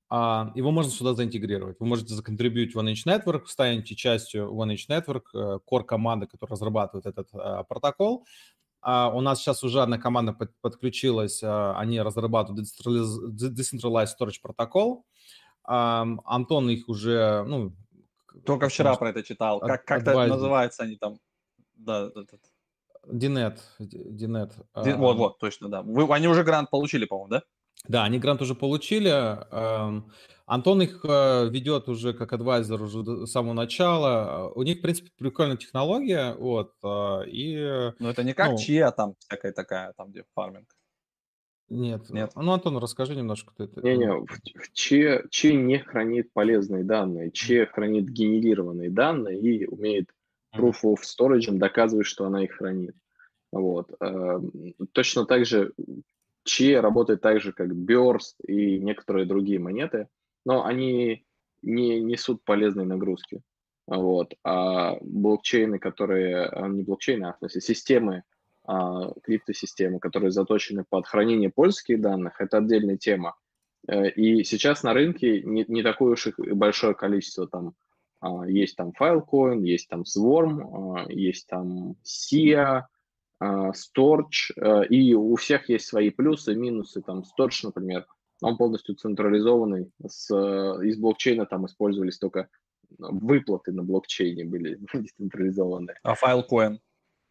а, 0.09 0.51
его 0.57 0.73
можно 0.73 0.91
сюда 0.91 1.15
заинтегрировать. 1.15 1.77
Вы 1.79 1.87
можете 1.87 2.15
законтрибьютить 2.15 2.75
в 2.75 2.79
OneInch 2.81 3.07
Network, 3.07 3.47
станете 3.47 3.95
частью 3.95 4.53
OneInch 4.53 4.89
Network, 4.89 5.23
э, 5.33 5.59
core 5.71 5.85
команды, 5.85 6.27
которая 6.27 6.57
разрабатывает 6.57 7.07
этот 7.07 7.31
протокол. 7.69 8.27
А, 8.83 9.13
у 9.15 9.21
нас 9.21 9.39
сейчас 9.39 9.63
уже 9.63 9.81
одна 9.81 9.99
команда 9.99 10.33
под- 10.33 10.59
подключилась, 10.61 11.43
они 11.43 12.01
разрабатывают 12.01 12.67
decentraliz- 12.67 13.29
de- 13.29 13.55
Decentralized 13.55 14.09
Storage 14.19 14.41
протокол. 14.43 15.07
Антон 15.63 16.71
их 16.71 16.89
уже, 16.89 17.45
ну... 17.47 17.73
Только 18.45 18.67
как 18.67 18.73
вчера 18.73 18.97
про 18.97 19.11
это 19.11 19.23
читал. 19.23 19.61
Ad- 19.61 19.67
Как, 19.67 19.85
как-то 19.85 20.13
advisor. 20.13 20.27
называются 20.29 20.83
они 20.85 20.97
там. 20.97 21.19
Да, 21.75 22.11
этот. 22.15 22.41
Dinet, 23.07 23.59
Dinet. 23.81 24.53
Ди- 24.85 24.93
Вот, 24.93 25.17
вот, 25.17 25.39
точно, 25.39 25.69
да. 25.69 25.83
Вы, 25.83 26.07
они 26.15 26.29
уже 26.29 26.45
грант 26.45 26.71
получили, 26.71 27.07
по-моему, 27.07 27.29
да? 27.31 27.43
Да, 27.89 28.05
они 28.05 28.19
грант 28.19 28.43
уже 28.43 28.55
получили. 28.55 29.11
эм, 29.11 30.13
Антон 30.45 30.83
их 30.83 31.01
э, 31.05 31.49
ведет 31.49 31.89
уже 31.89 32.13
как 32.13 32.33
адвайзер 32.33 32.83
уже 32.83 33.27
с 33.27 33.31
самого 33.31 33.55
начала. 33.55 34.51
У 34.55 34.63
них, 34.65 34.79
в 34.79 34.83
принципе, 34.83 35.11
прикольная 35.17 35.57
технология, 35.57 36.35
вот, 36.35 36.75
э, 36.83 37.23
и 37.29 37.93
Но 38.01 38.11
это 38.11 38.23
не 38.23 38.35
как 38.35 38.51
Ну. 38.51 38.59
чья 38.59 38.91
там 38.91 39.15
всякая 39.19 39.53
такая, 39.53 39.93
там 39.97 40.11
где 40.11 40.25
фарминг. 40.35 40.69
Нет. 41.71 42.11
Нет. 42.11 42.33
Ну, 42.37 42.53
Антон, 42.53 42.77
расскажи 42.79 43.15
немножко. 43.17 43.53
Ты, 43.57 43.65
это- 43.65 43.81
Не-не, 43.83 44.13
в, 44.13 44.73
Че, 44.73 45.25
Че 45.31 45.55
не 45.55 45.79
хранит 45.79 46.33
полезные 46.33 46.85
данные, 46.85 47.31
Че 47.31 47.67
хранит 47.67 48.09
генерированные 48.09 48.91
данные 48.91 49.39
и 49.41 49.67
умеет 49.67 50.07
proof 50.55 50.83
of 50.85 50.97
storage 51.03 51.51
доказывать, 51.53 52.07
что 52.07 52.27
она 52.27 52.45
их 52.45 52.53
хранит. 52.53 52.95
Вот. 53.53 53.91
Эм, 54.01 54.75
Точно 54.93 55.25
так 55.27 55.47
же 55.47 55.73
Че 56.45 56.81
работает 56.81 57.21
так 57.21 57.41
же, 57.41 57.53
как 57.53 57.69
Burst 57.71 58.35
и 58.47 58.79
некоторые 58.79 59.27
другие 59.27 59.59
монеты, 59.59 60.09
но 60.45 60.65
они 60.65 61.25
не 61.63 62.01
несут 62.01 62.43
полезной 62.45 62.87
нагрузки. 62.87 63.43
Вот. 63.87 64.35
А 64.45 64.97
блокчейны, 65.01 65.79
которые, 65.79 66.47
а, 66.47 66.69
не 66.69 66.83
блокчейны, 66.83 67.27
а 67.27 67.33
в 67.35 67.39
смысле 67.39 67.61
системы, 67.61 68.23
криптосистемы, 69.25 69.99
которые 69.99 70.31
заточены 70.31 70.85
под 70.89 71.07
хранение 71.07 71.51
польских 71.51 72.01
данных, 72.01 72.41
это 72.41 72.59
отдельная 72.59 72.97
тема. 72.97 73.35
Э, 73.89 74.11
И 74.11 74.45
сейчас 74.45 74.83
на 74.83 74.93
рынке 74.95 75.43
не, 75.43 75.65
не 75.69 75.83
такое 75.83 76.13
уж 76.13 76.27
и 76.27 76.53
большое 76.53 76.95
количество 76.95 77.47
там. 77.49 77.75
а, 78.21 78.47
Есть 78.47 78.77
там 78.77 78.93
Filecoin, 78.99 79.65
есть 79.65 79.89
там 79.89 80.03
Swarm, 80.03 80.61
а, 80.63 81.13
есть 81.13 81.47
там 81.49 81.97
SIA, 82.05 82.83
а, 83.41 83.71
Storch, 83.73 84.53
и 84.89 85.15
у 85.15 85.35
всех 85.37 85.69
есть 85.71 85.87
свои 85.87 86.11
плюсы, 86.11 86.55
минусы. 86.55 87.01
Там 87.01 87.23
Storch, 87.23 87.61
например, 87.65 88.07
он 88.43 88.57
полностью 88.57 88.95
централизованный, 88.95 89.91
с, 90.07 90.31
э, 90.31 90.87
из 90.87 90.97
блокчейна 90.99 91.47
там 91.47 91.67
использовались 91.67 92.19
только 92.19 92.49
выплаты 92.99 93.73
на 93.73 93.83
блокчейне 93.85 94.45
были 94.45 94.79
децентрализованные. 94.93 95.97
А 96.03 96.15
Filecoin? 96.15 96.79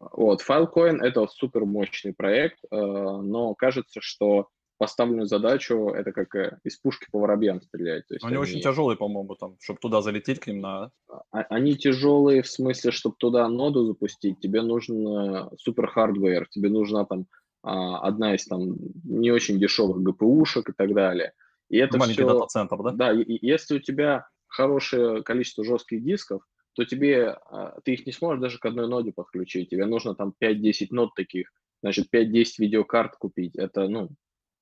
Вот, 0.00 0.42
Filecoin— 0.46 0.98
это 1.02 1.26
супер 1.26 1.64
мощный 1.66 2.14
проект, 2.14 2.58
э, 2.70 2.76
но 2.76 3.54
кажется, 3.54 4.00
что 4.02 4.48
поставленную 4.78 5.26
задачу 5.26 5.90
это 5.90 6.10
как 6.12 6.34
э, 6.34 6.58
из 6.64 6.78
пушки 6.78 7.06
по 7.12 7.18
воробьям 7.18 7.60
стрелять. 7.60 8.06
То 8.08 8.14
есть 8.14 8.24
Они 8.24 8.38
очень 8.38 8.54
они- 8.54 8.62
тяжелые, 8.62 8.96
по-моему, 8.96 9.34
там, 9.34 9.56
чтобы 9.60 9.78
туда 9.78 10.00
залететь 10.00 10.40
к 10.40 10.46
ним 10.46 10.60
надо. 10.60 10.90
а- 11.30 11.42
Они 11.50 11.76
тяжелые 11.76 12.40
в 12.42 12.48
смысле, 12.48 12.90
чтобы 12.90 13.16
туда 13.18 13.46
ноду 13.48 13.84
запустить, 13.84 14.40
тебе 14.40 14.62
нужен 14.62 15.06
э, 15.06 15.50
супер 15.58 15.86
hardware, 15.88 16.48
тебе 16.48 16.70
нужна 16.70 17.04
там 17.04 17.26
а, 17.62 17.98
одна 17.98 18.34
из 18.34 18.46
там 18.46 18.74
не 19.04 19.30
очень 19.30 19.58
дешевых 19.58 20.00
GPU 20.02 20.31
шек 20.31 20.70
и 20.70 20.72
так 20.72 20.94
далее. 20.94 21.34
И 21.68 21.76
это 21.76 21.98
Маленький 21.98 22.22
все, 22.22 22.32
дата-центр, 22.32 22.82
да? 22.84 22.90
да, 22.92 23.12
и- 23.12 23.20
и 23.20 23.46
если 23.46 23.76
у 23.76 23.80
тебя 23.80 24.26
хорошее 24.46 25.22
количество 25.22 25.62
жестких 25.62 26.02
дисков, 26.02 26.42
то 26.74 26.84
тебе 26.84 27.28
а, 27.28 27.80
ты 27.84 27.94
их 27.94 28.06
не 28.06 28.12
сможешь 28.12 28.40
даже 28.40 28.58
к 28.58 28.66
одной 28.66 28.88
ноде 28.88 29.12
подключить. 29.12 29.70
Тебе 29.70 29.86
нужно 29.86 30.14
там 30.14 30.34
5-10 30.42 30.88
нод 30.90 31.14
таких, 31.14 31.52
значит 31.82 32.08
5-10 32.12 32.44
видеокарт 32.58 33.16
купить. 33.16 33.56
Это 33.56 33.88
ну 33.88 34.10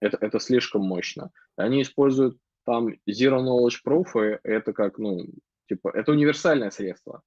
это 0.01 0.17
это 0.21 0.39
слишком 0.39 0.83
мощно. 0.83 1.31
Они 1.57 1.83
используют 1.83 2.39
там 2.65 2.89
zero 3.09 3.41
knowledge 3.41 3.79
proof, 3.87 4.07
и 4.17 4.39
это 4.43 4.73
как 4.73 4.99
ну 4.99 5.27
типа 5.69 5.91
это 5.95 6.13
универсальное 6.13 6.71
средство. 6.71 7.23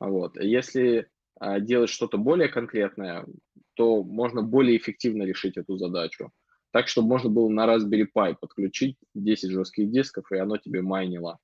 Вот. 0.00 0.36
Если 0.40 1.08
а, 1.38 1.60
делать 1.60 1.90
что-то 1.90 2.18
более 2.18 2.48
конкретное, 2.48 3.26
то 3.74 4.02
можно 4.02 4.42
более 4.42 4.76
эффективно 4.76 5.24
решить 5.24 5.56
эту 5.56 5.76
задачу. 5.76 6.30
Так, 6.72 6.88
чтобы 6.88 7.08
можно 7.08 7.30
было 7.30 7.48
на 7.48 7.66
Raspberry 7.66 8.06
Pi 8.12 8.36
подключить 8.40 8.96
10 9.14 9.50
жестких 9.50 9.90
дисков, 9.90 10.30
и 10.32 10.38
оно 10.38 10.56
тебе 10.56 10.82
майнило, 10.82 11.38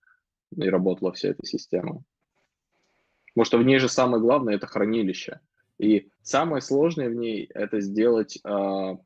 и 0.57 0.69
работала 0.69 1.13
вся 1.13 1.29
эта 1.29 1.47
система. 1.47 2.03
Потому 3.35 3.45
что 3.45 3.59
в 3.59 3.65
ней 3.65 3.79
же 3.79 3.89
самое 3.89 4.23
главное– 4.23 4.55
это 4.57 4.67
хранилище. 4.67 5.41
И 5.79 6.11
самое 6.23 6.61
сложное 6.61 7.09
в 7.09 7.15
ней– 7.15 7.49
это 7.55 7.81
сделать 7.81 8.39
а, 8.45 8.97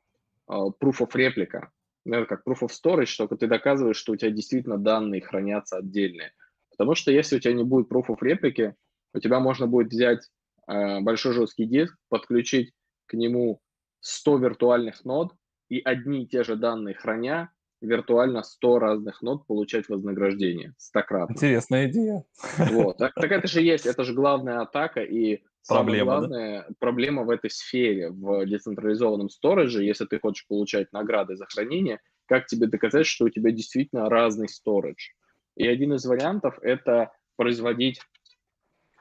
а, 0.46 0.68
proof 0.68 1.00
of 1.00 1.12
replica. 1.14 1.68
Ну, 2.04 2.16
Это 2.16 2.26
как 2.26 2.46
proof 2.46 2.60
of 2.62 2.70
storage, 2.70 3.16
только 3.16 3.36
ты 3.36 3.46
доказываешь, 3.46 3.96
что 3.96 4.12
у 4.12 4.16
тебя 4.16 4.30
действительно 4.30 4.78
данные 4.78 5.22
хранятся 5.22 5.76
отдельные. 5.76 6.32
Потому 6.70 6.94
что 6.94 7.12
если 7.12 7.36
у 7.36 7.40
тебя 7.40 7.54
не 7.54 7.64
будет 7.64 7.90
proof 7.90 8.06
of 8.08 8.18
реплики, 8.20 8.74
у 9.14 9.20
тебя 9.20 9.40
можно 9.40 9.66
будет 9.66 9.88
взять 9.88 10.28
э, 10.66 11.00
большой 11.00 11.32
жесткий 11.32 11.66
диск, 11.66 11.96
подключить 12.08 12.72
к 13.06 13.14
нему 13.14 13.60
100 14.00 14.38
виртуальных 14.38 15.04
нод 15.04 15.32
и 15.68 15.80
одни 15.80 16.24
и 16.24 16.26
те 16.26 16.44
же 16.44 16.56
данные 16.56 16.94
храня, 16.94 17.50
виртуально 17.84 18.42
100 18.42 18.78
разных 18.78 19.22
нод 19.22 19.46
получать 19.46 19.88
вознаграждение 19.88 20.74
стократно. 20.78 21.34
Интересная 21.34 21.88
идея. 21.88 22.24
Вот. 22.58 22.98
Так, 22.98 23.14
так 23.14 23.30
это 23.30 23.46
же 23.46 23.62
есть, 23.62 23.86
это 23.86 24.04
же 24.04 24.14
главная 24.14 24.60
атака 24.60 25.00
и 25.00 25.42
Проблема, 25.66 26.12
да? 26.12 26.18
главная 26.18 26.66
проблема 26.78 27.22
в 27.22 27.30
этой 27.30 27.50
сфере, 27.50 28.10
в 28.10 28.44
децентрализованном 28.44 29.30
стороже, 29.30 29.82
если 29.82 30.04
ты 30.04 30.20
хочешь 30.20 30.46
получать 30.46 30.92
награды 30.92 31.36
за 31.36 31.46
хранение, 31.46 32.00
как 32.26 32.46
тебе 32.46 32.66
доказать, 32.66 33.06
что 33.06 33.24
у 33.24 33.30
тебя 33.30 33.50
действительно 33.50 34.10
разный 34.10 34.48
сторож? 34.48 35.14
И 35.56 35.66
один 35.66 35.94
из 35.94 36.04
вариантов– 36.04 36.58
это 36.62 37.12
производить 37.36 38.00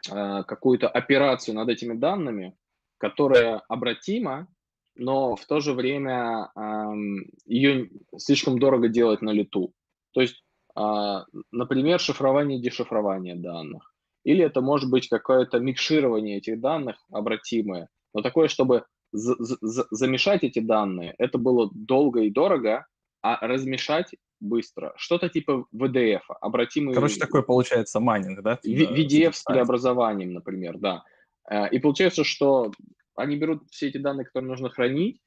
э, 0.09 0.43
какую-то 0.47 0.87
операцию 0.87 1.55
над 1.55 1.67
этими 1.67 1.93
данными, 1.93 2.55
которая 2.97 3.61
обратима, 3.67 4.47
но 4.95 5.35
в 5.35 5.45
то 5.45 5.59
же 5.59 5.73
время 5.73 6.51
эм, 6.55 7.25
ее 7.45 7.89
слишком 8.17 8.59
дорого 8.59 8.87
делать 8.89 9.21
на 9.21 9.31
лету. 9.31 9.73
То 10.13 10.21
есть, 10.21 10.43
а, 10.75 11.25
например, 11.51 11.99
шифрование 11.99 12.59
и 12.59 12.61
дешифрование 12.61 13.35
данных. 13.35 13.93
Или 14.23 14.43
это 14.45 14.61
может 14.61 14.89
быть 14.89 15.09
какое-то 15.09 15.59
микширование 15.59 16.37
этих 16.37 16.59
данных 16.59 16.95
обратимое. 17.11 17.89
Но 18.13 18.21
такое, 18.21 18.47
чтобы 18.47 18.85
за- 19.11 19.35
за- 19.39 19.87
замешать 19.91 20.43
эти 20.43 20.59
данные, 20.59 21.13
это 21.17 21.37
было 21.37 21.69
долго 21.73 22.21
и 22.21 22.29
дорого, 22.29 22.85
а 23.21 23.45
размешать 23.45 24.15
быстро. 24.39 24.93
Что-то 24.97 25.29
типа 25.29 25.65
VDF, 25.73 26.21
обратимый... 26.41 26.93
Короче, 26.93 27.19
такой 27.19 27.43
получается 27.43 27.99
майнинг, 27.99 28.41
да? 28.41 28.57
Типа, 28.57 28.91
VDF 28.93 29.33
с 29.33 29.43
преобразованием, 29.43 30.33
например, 30.33 30.77
да. 30.77 31.03
Э, 31.49 31.69
И 31.69 31.79
получается, 31.79 32.23
что 32.23 32.71
они 33.15 33.35
берут 33.35 33.63
все 33.69 33.87
эти 33.87 33.97
данные, 33.97 34.25
которые 34.25 34.49
нужно 34.49 34.69
хранить, 34.69 35.21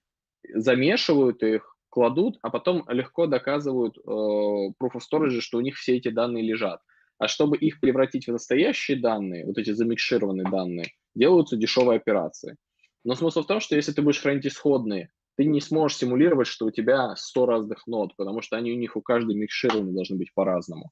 замешивают 0.55 1.43
их, 1.43 1.77
кладут, 1.89 2.39
а 2.43 2.51
потом 2.51 2.85
легко 2.89 3.27
доказывают 3.27 3.97
э, 3.97 4.01
Proof 4.01 4.97
of 4.97 5.01
Storage, 5.01 5.41
что 5.41 5.59
у 5.59 5.63
них 5.63 5.77
все 5.77 5.97
эти 5.97 6.09
данные 6.09 6.45
лежат. 6.45 6.81
А 7.19 7.29
чтобы 7.29 7.57
их 7.57 7.81
превратить 7.81 8.27
в 8.27 8.33
настоящие 8.33 9.01
данные, 9.01 9.47
вот 9.47 9.57
эти 9.57 9.71
замикшированные 9.71 10.45
данные, 10.51 10.93
делаются 11.15 11.57
дешевые 11.57 11.97
операции. 11.97 12.57
Но 13.05 13.15
смысл 13.15 13.43
в 13.43 13.47
том, 13.47 13.61
что 13.61 13.77
если 13.77 13.93
ты 13.93 14.03
будешь 14.03 14.21
хранить 14.21 14.47
исходные, 14.47 15.11
ты 15.37 15.45
не 15.45 15.61
сможешь 15.61 15.99
симулировать, 15.99 16.49
что 16.49 16.67
у 16.67 16.71
тебя 16.71 17.15
100 17.17 17.47
разных 17.47 17.87
нод, 17.87 18.15
потому 18.17 18.43
что 18.43 18.57
они 18.57 18.73
у 18.73 18.77
них 18.77 18.97
у 18.97 19.01
каждой 19.01 19.35
микшированы 19.35 19.93
должны 19.93 20.17
быть 20.17 20.35
по-разному. 20.35 20.91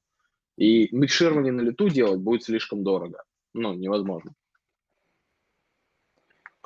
И 0.57 0.87
микширование 0.95 1.51
на 1.51 1.61
лету 1.61 1.89
делать 1.89 2.21
будет 2.21 2.43
слишком 2.43 2.83
дорого. 2.83 3.23
Ну, 3.53 3.73
невозможно. 3.73 4.33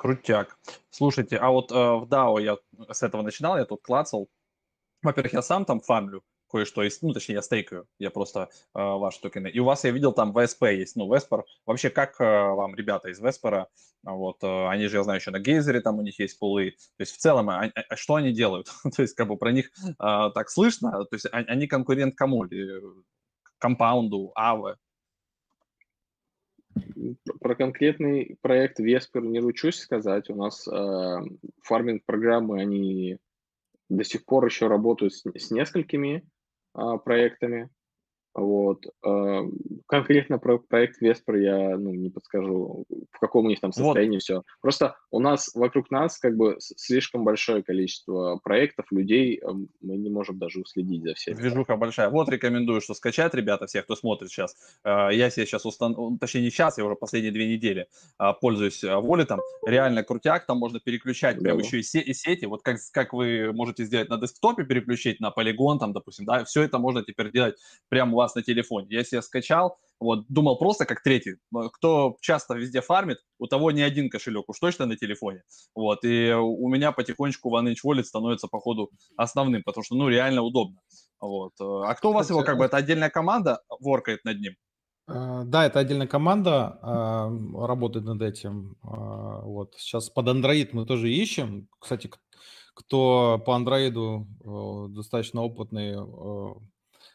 Крутяк. 0.00 0.56
Слушайте, 0.88 1.36
а 1.36 1.50
вот 1.50 1.70
э, 1.70 1.74
в 1.74 2.08
DAO 2.08 2.40
я 2.40 2.56
с 2.90 3.02
этого 3.02 3.20
начинал, 3.20 3.58
я 3.58 3.66
тут 3.66 3.82
клацал. 3.82 4.30
Во-первых, 5.02 5.34
я 5.34 5.42
сам 5.42 5.66
там 5.66 5.80
фармлю 5.80 6.22
кое-что, 6.50 6.82
есть, 6.82 7.02
ну, 7.02 7.12
точнее, 7.12 7.34
я 7.34 7.42
стейкаю, 7.42 7.86
я 7.98 8.10
просто 8.10 8.48
э, 8.74 8.80
ваши 8.80 9.20
токены. 9.20 9.48
И 9.48 9.58
у 9.60 9.64
вас, 9.66 9.84
я 9.84 9.90
видел, 9.90 10.12
там 10.12 10.34
VSP 10.34 10.74
есть, 10.74 10.96
ну, 10.96 11.06
Vesper. 11.06 11.42
Вообще, 11.66 11.90
как 11.90 12.18
э, 12.18 12.24
вам 12.24 12.74
ребята 12.74 13.10
из 13.10 13.20
Веспора, 13.20 13.68
вот, 14.02 14.42
э, 14.42 14.68
они 14.68 14.86
же, 14.86 14.96
я 14.96 15.02
знаю, 15.02 15.20
еще 15.20 15.32
на 15.32 15.38
Гейзере 15.38 15.82
там 15.82 15.98
у 15.98 16.02
них 16.02 16.18
есть 16.18 16.38
пулы. 16.38 16.70
То 16.96 17.02
есть, 17.02 17.14
в 17.14 17.18
целом, 17.18 17.50
а, 17.50 17.70
а, 17.90 17.96
что 17.96 18.14
они 18.14 18.32
делают? 18.32 18.68
то 18.96 19.02
есть, 19.02 19.14
как 19.14 19.28
бы 19.28 19.36
про 19.36 19.52
них 19.52 19.70
э, 19.86 19.92
так 19.98 20.48
слышно, 20.48 21.04
то 21.04 21.14
есть, 21.14 21.26
а, 21.26 21.36
они 21.36 21.66
конкурент 21.66 22.14
кому? 22.16 22.46
Компаунду, 23.58 24.32
Аве? 24.34 24.76
Про 27.40 27.54
конкретный 27.54 28.36
проект 28.40 28.78
Веспер 28.78 29.22
не 29.22 29.40
ручусь 29.40 29.78
сказать. 29.78 30.30
У 30.30 30.34
нас 30.34 30.66
э, 30.68 31.18
фарминг-программы, 31.62 32.60
они 32.60 33.18
до 33.88 34.04
сих 34.04 34.24
пор 34.24 34.46
еще 34.46 34.68
работают 34.68 35.14
с, 35.14 35.24
с 35.24 35.50
несколькими 35.50 36.24
э, 36.74 36.80
проектами. 37.04 37.70
Вот. 38.34 38.86
Э, 39.04 39.42
конкретно 39.86 40.38
про 40.38 40.58
проект 40.58 41.00
Веспер 41.00 41.36
я 41.36 41.76
ну, 41.76 41.92
не 41.92 42.10
подскажу, 42.10 42.84
в 43.10 43.18
каком 43.18 43.46
у 43.46 43.48
них 43.48 43.60
там 43.60 43.72
состоянии 43.72 44.16
вот. 44.16 44.22
все. 44.22 44.42
Просто 44.60 44.96
у 45.10 45.18
нас, 45.18 45.50
вокруг 45.54 45.90
нас 45.90 46.18
как 46.18 46.36
бы 46.36 46.56
слишком 46.58 47.24
большое 47.24 47.62
количество 47.62 48.38
проектов, 48.42 48.86
людей, 48.92 49.40
эм, 49.40 49.68
мы 49.80 49.96
не 49.96 50.10
можем 50.10 50.38
даже 50.38 50.60
уследить 50.60 51.02
за 51.02 51.14
всеми. 51.14 51.34
Движуха 51.36 51.76
большая. 51.76 52.08
Вот 52.10 52.28
рекомендую, 52.28 52.80
что 52.80 52.94
скачать, 52.94 53.34
ребята, 53.34 53.66
всех, 53.66 53.84
кто 53.84 53.96
смотрит 53.96 54.30
сейчас. 54.30 54.56
Э, 54.84 55.08
я 55.12 55.28
себе 55.30 55.46
сейчас 55.46 55.66
установил, 55.66 56.16
точнее 56.18 56.42
не 56.42 56.50
сейчас, 56.50 56.78
я 56.78 56.84
уже 56.84 56.94
последние 56.94 57.32
две 57.32 57.48
недели 57.48 57.88
пользуюсь 58.40 58.82
Волетом. 58.84 59.40
Реально 59.66 60.04
крутяк, 60.04 60.46
там 60.46 60.58
можно 60.58 60.78
переключать 60.78 61.36
да. 61.36 61.42
прям 61.42 61.58
еще 61.58 61.80
и, 61.80 61.82
сети. 61.82 62.44
Вот 62.44 62.62
как, 62.62 62.76
как 62.92 63.12
вы 63.12 63.52
можете 63.52 63.84
сделать 63.84 64.08
на 64.08 64.18
десктопе, 64.18 64.64
переключить 64.64 65.20
на 65.20 65.30
полигон, 65.30 65.78
там, 65.78 65.92
допустим, 65.92 66.26
да, 66.26 66.44
все 66.44 66.62
это 66.62 66.78
можно 66.78 67.02
теперь 67.02 67.32
делать 67.32 67.56
прямо 67.88 68.19
вас 68.20 68.34
на 68.34 68.42
телефоне. 68.42 68.86
Я 68.90 69.04
себе 69.04 69.22
скачал, 69.22 69.78
вот, 69.98 70.24
думал 70.28 70.58
просто 70.58 70.86
как 70.86 71.02
третий. 71.02 71.36
Кто 71.72 72.16
часто 72.20 72.54
везде 72.54 72.80
фармит, 72.80 73.18
у 73.38 73.46
того 73.46 73.70
не 73.70 73.82
один 73.82 74.08
кошелек, 74.10 74.48
уж 74.48 74.58
точно 74.58 74.86
на 74.86 74.96
телефоне. 74.96 75.42
Вот, 75.74 76.04
и 76.04 76.32
у 76.32 76.68
меня 76.68 76.92
потихонечку 76.92 77.50
OneInch 77.54 77.78
Wallet 77.84 78.04
становится, 78.04 78.48
походу, 78.48 78.90
основным, 79.16 79.62
потому 79.62 79.84
что, 79.84 79.94
ну, 79.96 80.08
реально 80.08 80.42
удобно. 80.42 80.80
Вот. 81.20 81.52
А 81.60 81.94
кто 81.94 82.10
у 82.10 82.12
вас 82.12 82.30
его, 82.30 82.42
как 82.42 82.58
бы, 82.58 82.64
это 82.64 82.76
отдельная 82.76 83.10
команда 83.10 83.62
воркает 83.80 84.24
над 84.24 84.40
ним? 84.40 84.54
А, 85.06 85.44
да, 85.44 85.66
это 85.66 85.80
отдельная 85.80 86.06
команда 86.06 86.78
а, 86.82 87.30
работает 87.66 88.04
над 88.04 88.22
этим. 88.22 88.76
А, 88.82 89.40
вот 89.40 89.74
сейчас 89.76 90.08
под 90.08 90.28
Android 90.28 90.68
мы 90.72 90.86
тоже 90.86 91.10
ищем. 91.10 91.68
Кстати, 91.78 92.10
кто 92.74 93.42
по 93.44 93.56
андроиду 93.56 94.26
достаточно 94.90 95.42
опытный, 95.42 95.96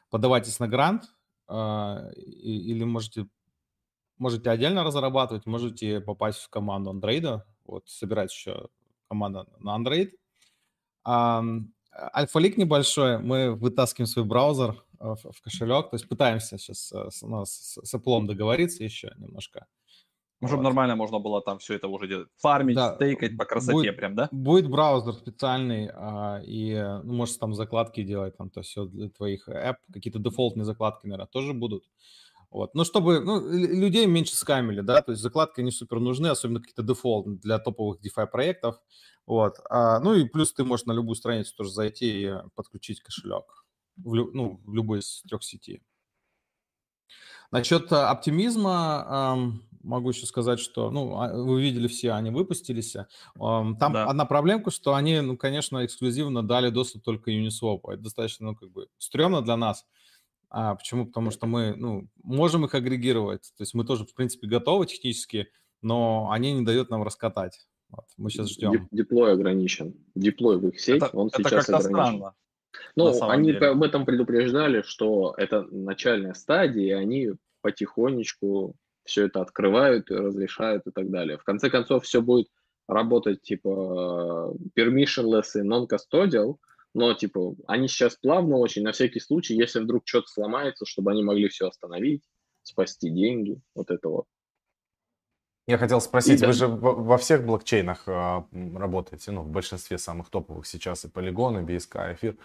подавайтесь 0.10 0.60
на 0.60 0.68
грант, 0.68 1.04
а, 1.48 2.10
или 2.16 2.84
можете, 2.84 3.28
можете 4.18 4.50
отдельно 4.50 4.84
разрабатывать, 4.84 5.46
можете 5.46 6.02
попасть 6.02 6.40
в 6.40 6.50
команду 6.50 6.92
Android, 6.92 7.42
вот, 7.66 7.88
собирать 7.88 8.32
еще 8.34 8.70
команда 9.08 9.48
на 9.60 9.78
Android. 9.78 10.12
Альфа-лик 12.14 12.58
небольшой, 12.58 13.20
мы 13.20 13.56
вытаскиваем 13.56 14.08
свой 14.08 14.26
браузер 14.26 14.84
в, 15.00 15.32
в 15.32 15.42
кошелек, 15.42 15.90
то 15.90 15.96
есть 15.96 16.08
пытаемся 16.08 16.58
сейчас 16.58 16.92
э, 16.92 17.10
с, 17.10 17.22
с, 17.22 17.80
с 17.84 17.94
Apple 17.94 18.26
договориться 18.26 18.84
еще 18.84 19.14
немножко. 19.18 19.68
Ну, 20.42 20.48
чтобы 20.48 20.64
вот. 20.64 20.70
нормально 20.70 20.96
можно 20.96 21.20
было 21.20 21.42
там 21.42 21.60
все 21.60 21.76
это 21.76 21.88
уже 21.88 22.08
делать. 22.08 22.28
Фармить, 22.38 22.76
да. 22.76 22.96
стейкать 22.96 23.38
по 23.38 23.46
красоте 23.46 23.74
будет, 23.74 23.96
прям, 23.96 24.16
да? 24.16 24.28
Будет 24.32 24.70
браузер 24.70 25.14
специальный, 25.14 25.90
а, 25.94 26.42
и 26.46 26.74
ну, 27.04 27.14
можешь 27.14 27.38
там 27.38 27.54
закладки 27.54 28.04
делать, 28.04 28.36
там 28.38 28.50
то 28.50 28.62
все 28.62 28.86
для 28.86 29.10
твоих 29.10 29.48
app, 29.48 29.78
какие-то 29.94 30.20
дефолтные 30.20 30.66
закладки, 30.66 31.06
наверное, 31.06 31.28
тоже 31.28 31.54
будут. 31.54 31.86
Вот. 32.52 32.74
Ну, 32.74 32.86
чтобы 32.86 33.20
ну, 33.20 33.42
людей 33.50 34.06
меньше 34.06 34.36
скамили, 34.36 34.82
да, 34.82 35.02
то 35.02 35.12
есть 35.12 35.22
закладки 35.22 35.62
не 35.62 35.72
супер 35.72 36.00
нужны, 36.00 36.28
особенно 36.28 36.60
какие-то 36.60 36.84
дефолты 36.84 37.32
для 37.32 37.60
топовых 37.60 38.00
DeFi 38.02 38.28
проектов. 38.28 38.78
Вот. 39.26 39.56
А, 39.70 40.00
ну 40.00 40.14
и 40.14 40.26
плюс 40.26 40.54
ты 40.54 40.64
можешь 40.64 40.86
на 40.86 40.94
любую 40.94 41.16
страницу 41.16 41.56
тоже 41.56 41.72
зайти 41.72 42.24
и 42.24 42.34
подключить 42.56 43.02
кошелек 43.02 43.66
в, 43.98 44.14
лю, 44.14 44.30
ну, 44.34 44.62
в 44.66 44.74
любой 44.74 45.00
из 45.00 45.22
трех 45.24 45.44
сетей. 45.44 45.82
Насчет 47.52 47.92
а, 47.92 48.10
оптимизма, 48.12 49.60
могу 49.84 50.10
еще 50.10 50.26
сказать, 50.26 50.60
что, 50.60 50.90
ну, 50.92 51.20
а, 51.20 51.32
вы 51.34 51.62
видели 51.62 51.88
все, 51.88 52.12
они 52.12 52.32
выпустились. 52.32 52.98
Там 53.38 53.78
да. 53.78 54.06
одна 54.06 54.26
проблемка, 54.26 54.72
что 54.72 54.96
они, 54.96 55.20
ну, 55.22 55.38
конечно, 55.38 55.86
эксклюзивно 55.86 56.46
дали 56.46 56.70
доступ 56.70 57.04
только 57.04 57.32
Uniswap. 57.32 57.82
Это 57.88 58.04
достаточно, 58.04 58.48
ну, 58.48 58.56
как 58.56 58.72
бы, 58.72 58.88
стрёмно 58.98 59.42
для 59.42 59.58
нас. 59.58 59.86
А 60.50 60.76
почему? 60.76 61.06
Потому 61.06 61.32
что 61.32 61.48
мы, 61.48 61.76
ну, 61.76 62.08
можем 62.24 62.66
их 62.66 62.74
агрегировать. 62.74 63.54
То 63.58 63.62
есть 63.64 63.74
мы 63.74 63.86
тоже, 63.86 64.06
в 64.06 64.14
принципе, 64.14 64.48
готовы 64.48 64.86
технически, 64.86 65.48
но 65.82 66.30
они 66.32 66.54
не 66.54 66.66
дают 66.66 66.90
нам 66.90 67.04
раскатать. 67.04 67.68
Вот, 67.90 68.06
мы 68.18 68.30
сейчас 68.30 68.50
ждем. 68.50 68.88
Деплой 68.92 69.34
ограничен. 69.34 69.94
Деплой 70.16 70.58
в 70.58 70.68
их 70.68 70.80
сеть, 70.80 71.04
это, 71.04 71.16
он 71.16 71.28
это 71.28 71.44
сейчас 71.44 71.70
ограничен. 71.70 71.90
Странно. 71.94 72.34
Ну, 72.96 73.30
они 73.30 73.54
деле. 73.54 73.68
об 73.68 73.84
этом 73.84 74.06
предупреждали, 74.06 74.82
что 74.84 75.34
это 75.38 75.64
начальная 75.72 76.34
стадия, 76.34 76.84
и 76.84 76.92
они 76.92 77.32
потихонечку 77.62 78.76
все 79.04 79.26
это 79.26 79.42
открывают, 79.42 80.10
разрешают 80.10 80.88
и 80.88 80.92
так 80.92 81.10
далее. 81.10 81.38
В 81.38 81.44
конце 81.44 81.70
концов, 81.70 82.04
все 82.04 82.22
будет 82.22 82.48
работать 82.88 83.42
типа 83.42 84.54
permissionless 84.78 85.56
и 85.56 85.62
non-custodial, 85.62 86.58
но 86.94 87.14
типа 87.14 87.56
они 87.68 87.88
сейчас 87.88 88.16
плавно 88.16 88.58
очень, 88.58 88.84
на 88.84 88.92
всякий 88.92 89.20
случай, 89.20 89.56
если 89.56 89.80
вдруг 89.80 90.04
что-то 90.06 90.28
сломается, 90.28 90.86
чтобы 90.86 91.12
они 91.12 91.24
могли 91.24 91.50
все 91.50 91.68
остановить, 91.68 92.24
спасти 92.64 93.10
деньги, 93.10 93.60
вот 93.76 93.92
это 93.92 94.10
вот. 94.10 94.26
Я 95.68 95.80
хотел 95.80 96.00
спросить, 96.00 96.42
и, 96.42 96.46
вы 96.46 96.52
да. 96.52 96.58
же 96.58 96.68
во 96.68 97.18
всех 97.18 97.44
блокчейнах 97.44 98.04
э, 98.06 98.44
работаете, 98.76 99.32
ну, 99.32 99.42
в 99.42 99.50
большинстве 99.50 99.98
самых 99.98 100.30
топовых 100.30 100.68
сейчас 100.68 101.06
и 101.06 101.08
Polygon, 101.08 101.62
и 101.62 101.66
BSK, 101.66 102.14
Эфир. 102.14 102.38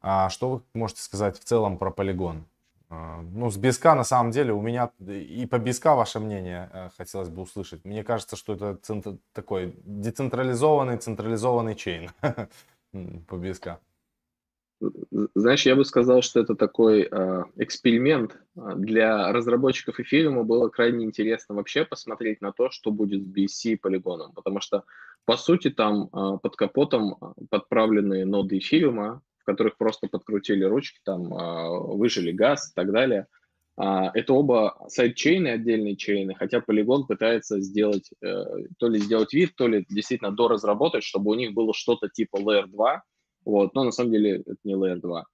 А 0.00 0.30
что 0.30 0.50
вы 0.50 0.62
можете 0.72 1.02
сказать 1.02 1.38
в 1.38 1.44
целом 1.44 1.76
про 1.76 1.90
Polygon? 1.90 2.44
А, 2.88 3.22
ну, 3.22 3.50
с 3.50 3.58
BSK 3.58 3.94
на 3.94 4.04
самом 4.04 4.32
деле 4.32 4.52
у 4.52 4.60
меня 4.60 4.90
и 5.00 5.46
по 5.46 5.56
BSK 5.56 5.96
ваше 5.96 6.18
мнение 6.18 6.70
э, 6.72 6.88
хотелось 6.96 7.28
бы 7.28 7.42
услышать. 7.42 7.84
Мне 7.84 8.04
кажется, 8.04 8.36
что 8.36 8.54
это 8.54 8.76
центр, 8.76 9.16
такой 9.32 9.74
децентрализованный, 9.84 10.96
централизованный 10.96 11.74
чейн 11.74 12.10
по 12.92 13.34
BSK. 13.34 13.76
Знаешь, 15.34 15.66
я 15.66 15.76
бы 15.76 15.84
сказал, 15.84 16.22
что 16.22 16.40
это 16.40 16.54
такой 16.54 17.08
э, 17.10 17.44
эксперимент. 17.56 18.36
Для 18.54 19.32
разработчиков 19.32 20.00
эфириума 20.00 20.44
было 20.44 20.68
крайне 20.68 21.04
интересно 21.04 21.54
вообще 21.54 21.84
посмотреть 21.84 22.40
на 22.40 22.52
то, 22.52 22.70
что 22.70 22.90
будет 22.90 23.22
с 23.22 23.26
BSC 23.26 23.72
и 23.72 23.76
полигоном, 23.76 24.32
потому 24.32 24.60
что, 24.60 24.84
по 25.24 25.36
сути, 25.36 25.70
там 25.70 26.08
э, 26.12 26.38
под 26.42 26.56
капотом 26.56 27.16
подправленные 27.50 28.24
ноды 28.24 28.58
эфириума, 28.58 29.22
в 29.42 29.44
которых 29.44 29.76
просто 29.76 30.06
подкрутили 30.06 30.64
ручки, 30.64 31.00
там 31.04 31.34
а, 31.34 31.68
выжили 31.68 32.30
газ 32.30 32.70
и 32.70 32.74
так 32.74 32.92
далее. 32.92 33.26
А, 33.76 34.10
это 34.14 34.34
оба 34.34 34.76
сайдчейны, 34.88 35.48
отдельные 35.48 35.96
чейны, 35.96 36.34
хотя 36.34 36.58
Polygon 36.58 37.06
пытается 37.08 37.60
сделать, 37.60 38.10
э, 38.22 38.44
то 38.78 38.88
ли 38.88 39.00
сделать 39.00 39.34
вид, 39.34 39.56
то 39.56 39.66
ли 39.66 39.84
действительно 39.88 40.30
доразработать, 40.30 41.02
чтобы 41.02 41.32
у 41.32 41.34
них 41.34 41.54
было 41.54 41.74
что-то 41.74 42.08
типа 42.08 42.36
Layer 42.36 42.66
2, 42.66 43.02
вот, 43.44 43.74
но 43.74 43.84
на 43.84 43.92
самом 43.92 44.12
деле 44.12 44.40
это 44.40 44.56
не 44.64 44.74
Layer 44.74 44.96
2. 44.96 45.24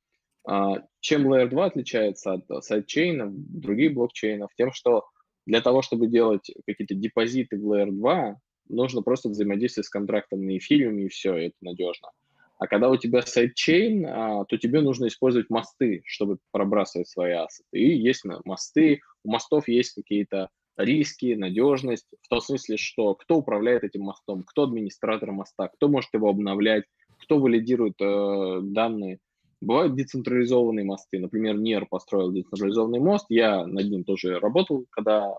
А, 0.48 0.82
чем 1.00 1.32
Layer 1.32 1.48
2 1.48 1.64
отличается 1.64 2.32
от 2.32 2.64
сайдчейнов, 2.64 3.32
других 3.34 3.94
блокчейнов? 3.94 4.50
Тем, 4.56 4.72
что 4.72 5.04
для 5.46 5.60
того, 5.60 5.82
чтобы 5.82 6.08
делать 6.08 6.50
какие-то 6.66 6.94
депозиты 6.94 7.58
в 7.58 7.72
Layer 7.72 7.90
2, 7.90 8.36
нужно 8.68 9.02
просто 9.02 9.28
взаимодействовать 9.28 9.86
с 9.86 9.90
контрактом 9.90 10.44
на 10.46 10.56
эфириуме, 10.56 11.06
и 11.06 11.08
все, 11.08 11.36
и 11.36 11.46
это 11.46 11.56
надежно. 11.60 12.10
А 12.58 12.66
когда 12.66 12.90
у 12.90 12.96
тебя 12.96 13.22
сайдчейн, 13.22 14.06
а, 14.06 14.44
то 14.44 14.56
тебе 14.56 14.80
нужно 14.80 15.06
использовать 15.06 15.48
мосты, 15.48 16.02
чтобы 16.06 16.38
пробрасывать 16.50 17.08
свои 17.08 17.32
asset 17.32 17.65
ы. 17.65 17.78
И 17.78 17.96
есть 17.96 18.24
мосты, 18.44 19.00
у 19.22 19.30
мостов 19.30 19.68
есть 19.68 19.94
какие-то 19.94 20.48
риски, 20.76 21.34
надежность, 21.34 22.06
в 22.22 22.28
том 22.28 22.40
смысле, 22.40 22.76
что 22.76 23.14
кто 23.14 23.36
управляет 23.36 23.84
этим 23.84 24.02
мостом, 24.02 24.44
кто 24.44 24.64
администратор 24.64 25.32
моста, 25.32 25.68
кто 25.68 25.88
может 25.88 26.12
его 26.14 26.28
обновлять, 26.28 26.84
кто 27.18 27.38
валидирует 27.38 28.00
э, 28.00 28.60
данные. 28.62 29.18
Бывают 29.60 29.96
децентрализованные 29.96 30.84
мосты. 30.84 31.18
Например, 31.18 31.56
NIR 31.56 31.86
построил 31.90 32.32
децентрализованный 32.32 33.00
мост. 33.00 33.26
Я 33.28 33.66
над 33.66 33.90
ним 33.90 34.04
тоже 34.04 34.38
работал. 34.38 34.86
Когда 34.90 35.34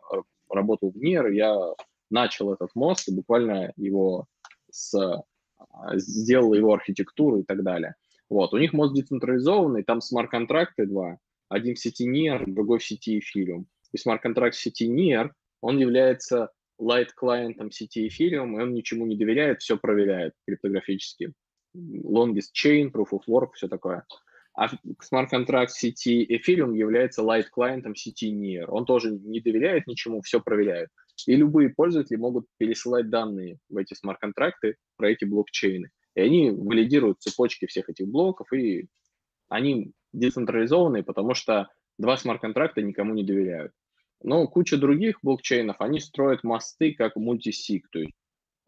работал 0.49 0.91
в 0.91 0.97
NIR, 0.97 1.31
я 1.33 1.57
начал 2.09 2.53
этот 2.53 2.69
мост 2.75 3.07
и 3.07 3.15
буквально 3.15 3.71
его 3.77 4.25
с, 4.69 4.93
а, 4.93 5.97
сделал 5.97 6.53
его 6.53 6.73
архитектуру 6.73 7.39
и 7.39 7.43
так 7.43 7.63
далее. 7.63 7.95
Вот. 8.29 8.53
У 8.53 8.57
них 8.57 8.73
мост 8.73 8.93
децентрализованный, 8.93 9.83
там 9.83 10.01
смарт-контракты 10.01 10.85
два. 10.85 11.17
Один 11.47 11.75
в 11.75 11.79
сети 11.79 12.07
NIR, 12.07 12.45
другой 12.45 12.79
в 12.79 12.85
сети 12.85 13.19
Ethereum. 13.19 13.65
И 13.93 13.97
смарт-контракт 13.97 14.55
в 14.55 14.59
сети 14.59 14.87
NIR, 14.87 15.31
он 15.61 15.77
является 15.77 16.51
лайт-клиентом 16.77 17.71
сети 17.71 18.07
Ethereum, 18.07 18.57
и 18.57 18.61
он 18.61 18.73
ничему 18.73 19.05
не 19.05 19.15
доверяет, 19.15 19.61
все 19.61 19.77
проверяет 19.77 20.33
криптографически. 20.45 21.33
Longest 21.75 22.53
chain, 22.53 22.91
proof 22.91 23.10
of 23.12 23.21
work, 23.27 23.51
все 23.53 23.67
такое. 23.67 24.05
А 24.53 24.67
смарт-контракт 25.01 25.71
сети 25.71 26.25
Ethereum 26.25 26.75
является 26.75 27.23
лайт-клиентом 27.23 27.95
сети 27.95 28.32
NIR. 28.34 28.65
Он 28.67 28.86
тоже 28.86 29.12
не 29.12 29.39
доверяет 29.39 29.88
ничему, 29.88 30.21
все 30.21 30.41
проверяет. 30.41 30.89
И 31.27 31.36
любые 31.36 31.69
пользователи 31.69 32.17
могут 32.17 32.45
пересылать 32.58 33.10
данные 33.10 33.60
в 33.69 33.77
эти 33.77 33.93
смарт-контракты 33.93 34.75
про 34.97 35.12
эти 35.12 35.25
блокчейны. 35.25 35.89
И 36.15 36.21
они 36.21 36.51
валидируют 36.51 37.21
цепочки 37.21 37.67
всех 37.67 37.89
этих 37.89 38.08
блоков, 38.08 38.51
и 38.51 38.88
они 39.47 39.93
децентрализованные, 40.12 41.03
потому 41.03 41.34
что 41.34 41.69
два 41.97 42.17
смарт-контракта 42.17 42.82
никому 42.82 43.13
не 43.13 43.23
доверяют. 43.23 43.71
Но 44.21 44.47
куча 44.47 44.77
других 44.77 45.19
блокчейнов, 45.21 45.79
они 45.79 45.99
строят 45.99 46.43
мосты 46.43 46.93
как 46.93 47.15
мультисиг, 47.15 47.88
то 47.89 47.99
есть 47.99 48.13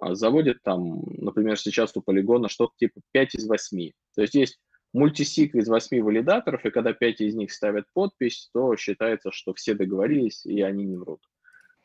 а, 0.02 0.16
заводят 0.16 0.62
там, 0.64 1.04
например, 1.18 1.58
сейчас 1.58 1.96
у 1.96 2.02
полигона 2.02 2.50
что-то 2.50 2.74
типа 2.78 3.00
5 3.12 3.36
из 3.36 3.48
8. 3.48 3.92
То 4.16 4.22
есть 4.22 4.36
есть 4.36 4.60
мультисиг 4.94 5.56
из 5.56 5.70
8 5.70 6.02
валидаторов, 6.02 6.66
и 6.66 6.72
когда 6.72 6.92
5 6.92 7.22
из 7.22 7.36
них 7.36 7.52
ставят 7.54 7.86
подпись, 7.94 8.50
то 8.52 8.76
считается, 8.76 9.32
что 9.32 9.54
все 9.54 9.76
договорились, 9.76 10.46
и 10.46 10.62
они 10.62 10.86
не 10.86 10.98
врут. 10.98 11.22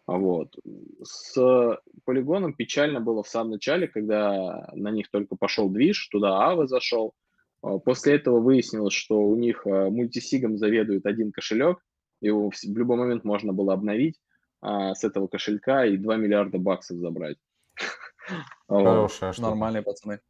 Вот. 0.07 0.57
С 1.03 1.79
полигоном 2.05 2.55
печально 2.55 3.01
было 3.01 3.23
в 3.23 3.29
самом 3.29 3.53
начале, 3.53 3.87
когда 3.87 4.71
на 4.73 4.91
них 4.91 5.11
только 5.11 5.37
пошел 5.37 5.69
движ, 5.69 6.09
туда 6.09 6.41
Ава 6.41 6.67
зашел. 6.67 7.15
А, 7.63 7.79
после 7.79 8.15
этого 8.15 8.41
выяснилось, 8.41 8.95
что 8.95 9.21
у 9.21 9.37
них 9.37 9.67
а, 9.67 9.91
мультисигом 9.91 10.57
заведует 10.57 11.07
один 11.07 11.33
кошелек, 11.33 11.79
его 12.23 12.51
в 12.51 12.77
любой 12.77 12.97
момент 12.97 13.25
можно 13.25 13.53
было 13.53 13.75
обновить 13.75 14.19
а, 14.63 14.95
с 14.95 15.05
этого 15.05 15.27
кошелька 15.27 15.85
и 15.85 15.97
2 15.97 16.17
миллиарда 16.17 16.59
баксов 16.59 16.99
забрать. 16.99 17.37
Хорошая 18.69 19.33
штука. 19.33 19.49
Нормальные 19.49 19.83
пацаны. 19.83 20.21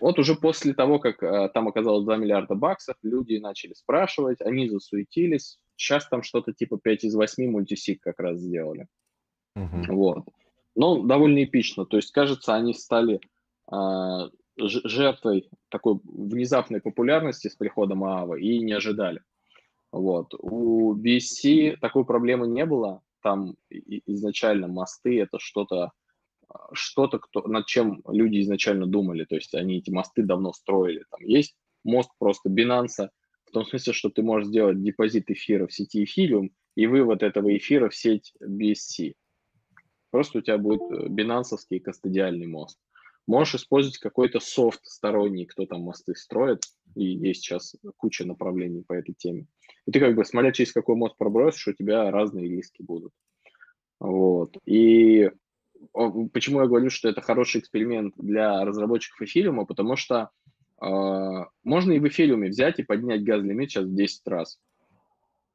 Вот 0.00 0.18
уже 0.18 0.34
после 0.34 0.74
того, 0.74 0.98
как 0.98 1.22
а, 1.22 1.48
там 1.48 1.68
оказалось 1.68 2.04
2 2.04 2.16
миллиарда 2.16 2.54
баксов, 2.54 2.96
люди 3.02 3.38
начали 3.38 3.72
спрашивать, 3.72 4.40
они 4.40 4.68
засуетились. 4.68 5.58
Сейчас 5.76 6.06
там 6.08 6.22
что-то 6.22 6.52
типа 6.52 6.78
5 6.78 7.04
из 7.04 7.14
8 7.14 7.50
мультисик 7.50 8.02
как 8.02 8.20
раз 8.20 8.38
сделали. 8.38 8.88
Угу. 9.54 9.94
Вот. 9.94 10.24
Но 10.74 11.02
довольно 11.02 11.42
эпично. 11.44 11.86
То 11.86 11.96
есть, 11.96 12.12
кажется, 12.12 12.54
они 12.54 12.74
стали 12.74 13.20
а, 13.66 14.28
жертвой 14.58 15.48
такой 15.70 15.98
внезапной 16.04 16.80
популярности 16.80 17.48
с 17.48 17.56
приходом 17.56 18.04
ААВа 18.04 18.38
и 18.38 18.58
не 18.58 18.72
ожидали. 18.72 19.22
Вот. 19.92 20.34
У 20.38 20.94
BSC 20.94 21.76
такой 21.80 22.04
проблемы 22.04 22.46
не 22.46 22.66
было. 22.66 23.02
Там 23.22 23.56
изначально 23.70 24.68
мосты 24.68 25.20
это 25.20 25.38
что-то, 25.38 25.92
что-то, 26.72 27.18
кто, 27.18 27.42
над 27.42 27.66
чем 27.66 28.02
люди 28.08 28.40
изначально 28.40 28.86
думали. 28.86 29.24
То 29.24 29.36
есть 29.36 29.54
они 29.54 29.78
эти 29.78 29.90
мосты 29.90 30.22
давно 30.22 30.52
строили. 30.52 31.04
Там 31.10 31.20
есть 31.24 31.56
мост 31.84 32.10
просто 32.18 32.48
Binance, 32.50 33.08
в 33.46 33.50
том 33.52 33.64
смысле, 33.64 33.92
что 33.92 34.10
ты 34.10 34.22
можешь 34.22 34.48
сделать 34.48 34.82
депозит 34.82 35.30
эфира 35.30 35.66
в 35.66 35.72
сети 35.72 36.04
Ethereum 36.04 36.50
и 36.74 36.86
вывод 36.86 37.22
этого 37.22 37.56
эфира 37.56 37.88
в 37.88 37.94
сеть 37.94 38.34
BSC. 38.42 39.14
Просто 40.10 40.38
у 40.38 40.40
тебя 40.42 40.58
будет 40.58 40.82
э, 40.90 41.08
бинансовский 41.08 41.78
кастодиальный 41.80 42.46
мост. 42.46 42.78
Можешь 43.26 43.56
использовать 43.56 43.98
какой-то 43.98 44.40
софт 44.40 44.80
сторонний, 44.84 45.46
кто 45.46 45.66
там 45.66 45.82
мосты 45.82 46.14
строит, 46.14 46.62
и 46.94 47.04
есть 47.04 47.42
сейчас 47.42 47.74
куча 47.96 48.24
направлений 48.24 48.84
по 48.86 48.92
этой 48.92 49.14
теме. 49.14 49.46
И 49.86 49.90
ты 49.90 49.98
как 49.98 50.14
бы, 50.14 50.24
смотря 50.24 50.52
через 50.52 50.72
какой 50.72 50.96
мост 50.96 51.16
пробросишь, 51.16 51.68
у 51.68 51.72
тебя 51.72 52.10
разные 52.10 52.48
риски 52.48 52.82
будут. 52.82 53.12
Вот. 53.98 54.56
И 54.64 55.30
почему 55.92 56.60
я 56.60 56.66
говорю, 56.66 56.90
что 56.90 57.08
это 57.08 57.20
хороший 57.20 57.60
эксперимент 57.60 58.14
для 58.16 58.64
разработчиков 58.64 59.22
эфириума, 59.22 59.64
потому 59.64 59.96
что 59.96 60.30
э, 60.82 60.86
можно 61.64 61.92
и 61.92 61.98
в 61.98 62.08
эфириуме 62.08 62.48
взять 62.48 62.78
и 62.78 62.82
поднять 62.84 63.24
газ-лимит 63.24 63.70
сейчас 63.70 63.84
в 63.84 63.94
10 63.94 64.26
раз. 64.26 64.58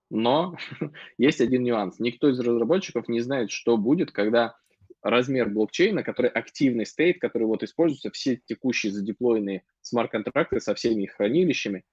Но 0.09 0.57
есть 1.17 1.41
один 1.41 1.63
нюанс. 1.63 1.99
Никто 1.99 2.29
из 2.29 2.39
разработчиков 2.39 3.07
не 3.07 3.21
знает, 3.21 3.51
что 3.51 3.77
будет, 3.77 4.11
когда 4.11 4.55
размер 5.01 5.49
блокчейна, 5.49 6.03
который 6.03 6.29
активный 6.29 6.85
стейт, 6.85 7.19
который 7.19 7.47
вот 7.47 7.63
используется 7.63 8.11
все 8.11 8.39
текущие 8.45 8.91
задеплоенные 8.91 9.63
смарт-контракты 9.81 10.59
со 10.59 10.75
всеми 10.75 11.03
их 11.03 11.13
хранилищами, 11.13 11.83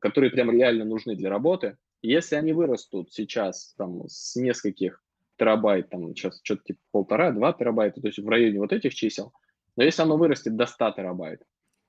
которые 0.00 0.30
прям 0.30 0.50
реально 0.50 0.84
нужны 0.84 1.16
для 1.16 1.30
работы. 1.30 1.78
Если 2.02 2.36
они 2.36 2.52
вырастут 2.52 3.12
сейчас 3.12 3.74
там 3.76 4.08
с 4.08 4.36
нескольких 4.36 5.02
терабайт, 5.38 5.88
там 5.90 6.14
сейчас 6.14 6.40
что-то 6.42 6.62
типа 6.64 6.80
полтора-два 6.90 7.52
терабайта, 7.52 8.00
то 8.00 8.08
есть 8.08 8.18
в 8.18 8.28
районе 8.28 8.58
вот 8.58 8.72
этих 8.72 8.94
чисел, 8.94 9.32
но 9.76 9.84
если 9.84 10.02
оно 10.02 10.16
вырастет 10.16 10.56
до 10.56 10.66
100 10.66 10.92
терабайт, 10.92 11.42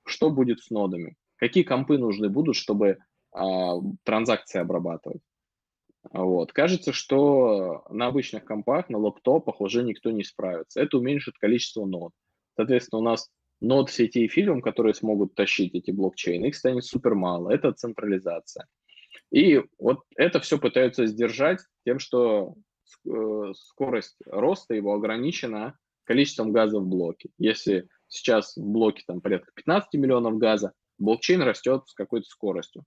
что 0.04 0.30
будет 0.30 0.60
с 0.60 0.70
нодами? 0.70 1.16
Какие 1.36 1.64
компы 1.64 1.98
нужны 1.98 2.28
будут, 2.28 2.56
чтобы 2.56 2.98
а, 3.32 3.74
транзакции 4.04 4.60
обрабатывать? 4.60 5.22
Вот. 6.12 6.52
Кажется, 6.52 6.92
что 6.92 7.84
на 7.90 8.06
обычных 8.06 8.44
компах, 8.44 8.88
на 8.88 8.98
лаптопах 8.98 9.60
уже 9.60 9.82
никто 9.82 10.10
не 10.10 10.24
справится. 10.24 10.80
Это 10.80 10.98
уменьшит 10.98 11.36
количество 11.38 11.84
нод. 11.84 12.12
Соответственно, 12.56 13.00
у 13.00 13.04
нас 13.04 13.28
нод 13.60 13.90
сети 13.90 14.26
Ethereum, 14.26 14.60
которые 14.60 14.94
смогут 14.94 15.34
тащить 15.34 15.74
эти 15.74 15.90
блокчейны, 15.90 16.46
их 16.46 16.56
станет 16.56 16.84
супер 16.84 17.14
мало. 17.14 17.50
Это 17.50 17.72
централизация. 17.72 18.66
И 19.30 19.62
вот 19.78 20.00
это 20.16 20.40
все 20.40 20.58
пытаются 20.58 21.06
сдержать 21.06 21.60
тем, 21.84 21.98
что 21.98 22.54
скорость 23.54 24.16
роста 24.26 24.74
его 24.74 24.94
ограничена 24.94 25.78
количеством 26.04 26.52
газа 26.52 26.80
в 26.80 26.86
блоке. 26.86 27.30
Если 27.38 27.88
сейчас 28.08 28.56
в 28.56 28.64
блоке 28.64 29.04
там 29.06 29.20
порядка 29.20 29.52
15 29.54 29.94
миллионов 29.94 30.38
газа, 30.38 30.72
блокчейн 30.98 31.42
растет 31.42 31.82
с 31.86 31.94
какой-то 31.94 32.26
скоростью. 32.26 32.84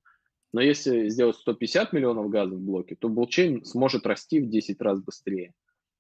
Но 0.52 0.62
если 0.62 1.10
сделать 1.10 1.38
150 1.38 1.94
миллионов 1.94 2.30
газов 2.30 2.60
в 2.60 2.64
блоке, 2.64 2.96
то 2.96 3.10
блокчейн 3.10 3.66
сможет 3.66 4.06
расти 4.06 4.40
в 4.40 4.50
10 4.50 4.80
раз 4.82 5.02
быстрее. 5.02 5.54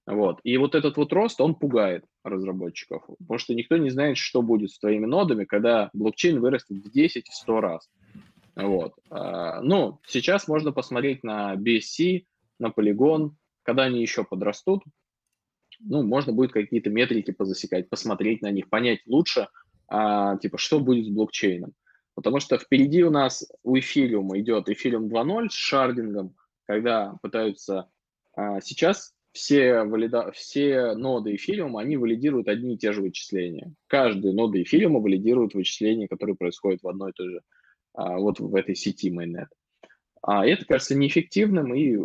Вот. 0.05 0.39
И 0.43 0.57
вот 0.57 0.75
этот 0.75 0.97
вот 0.97 1.13
рост, 1.13 1.39
он 1.39 1.55
пугает 1.55 2.05
разработчиков, 2.23 3.05
потому 3.19 3.37
что 3.37 3.53
никто 3.53 3.77
не 3.77 3.89
знает, 3.89 4.17
что 4.17 4.41
будет 4.41 4.71
с 4.71 4.79
твоими 4.79 5.05
нодами, 5.05 5.45
когда 5.45 5.89
блокчейн 5.93 6.39
вырастет 6.39 6.85
в 6.85 6.95
10-100 6.95 7.59
раз. 7.59 7.89
Вот. 8.55 8.93
А, 9.09 9.61
ну, 9.61 9.99
сейчас 10.05 10.47
можно 10.47 10.71
посмотреть 10.71 11.23
на 11.23 11.55
BSC, 11.55 12.25
на 12.59 12.67
Polygon, 12.67 13.31
когда 13.63 13.83
они 13.83 14.01
еще 14.01 14.23
подрастут, 14.23 14.83
ну, 15.79 16.03
можно 16.03 16.33
будет 16.33 16.51
какие-то 16.51 16.89
метрики 16.89 17.31
позасекать, 17.31 17.89
посмотреть 17.89 18.41
на 18.41 18.51
них, 18.51 18.69
понять 18.69 18.99
лучше, 19.05 19.47
а, 19.87 20.37
типа, 20.37 20.57
что 20.57 20.79
будет 20.79 21.05
с 21.05 21.09
блокчейном. 21.09 21.73
Потому 22.15 22.39
что 22.39 22.57
впереди 22.57 23.03
у 23.03 23.09
нас 23.09 23.49
у 23.63 23.77
эфириума 23.77 24.39
идет 24.39 24.69
эфириум 24.69 25.07
2.0 25.07 25.49
с 25.49 25.53
шардингом, 25.53 26.35
когда 26.65 27.15
пытаются... 27.21 27.89
А, 28.35 28.61
сейчас 28.61 29.13
все, 29.31 29.83
валида... 29.83 30.31
все 30.31 30.93
ноды 30.93 31.35
эфириума, 31.35 31.81
они 31.81 31.97
валидируют 31.97 32.47
одни 32.47 32.75
и 32.75 32.77
те 32.77 32.93
же 32.93 33.01
вычисления. 33.01 33.73
Каждая 33.87 34.31
нода 34.33 34.61
эфириума 34.61 34.99
валидирует 34.99 35.55
вычисления, 35.55 36.07
которые 36.07 36.35
происходят 36.35 36.83
в 36.83 36.87
одной 36.87 37.11
и 37.11 37.13
той 37.13 37.29
же, 37.29 37.41
а, 37.93 38.17
вот 38.17 38.39
в 38.39 38.53
этой 38.55 38.75
сети 38.75 39.11
mainnet. 39.11 39.47
А 40.25 40.45
это 40.47 40.65
кажется 40.65 40.95
неэффективным, 40.95 41.75
и 41.75 41.97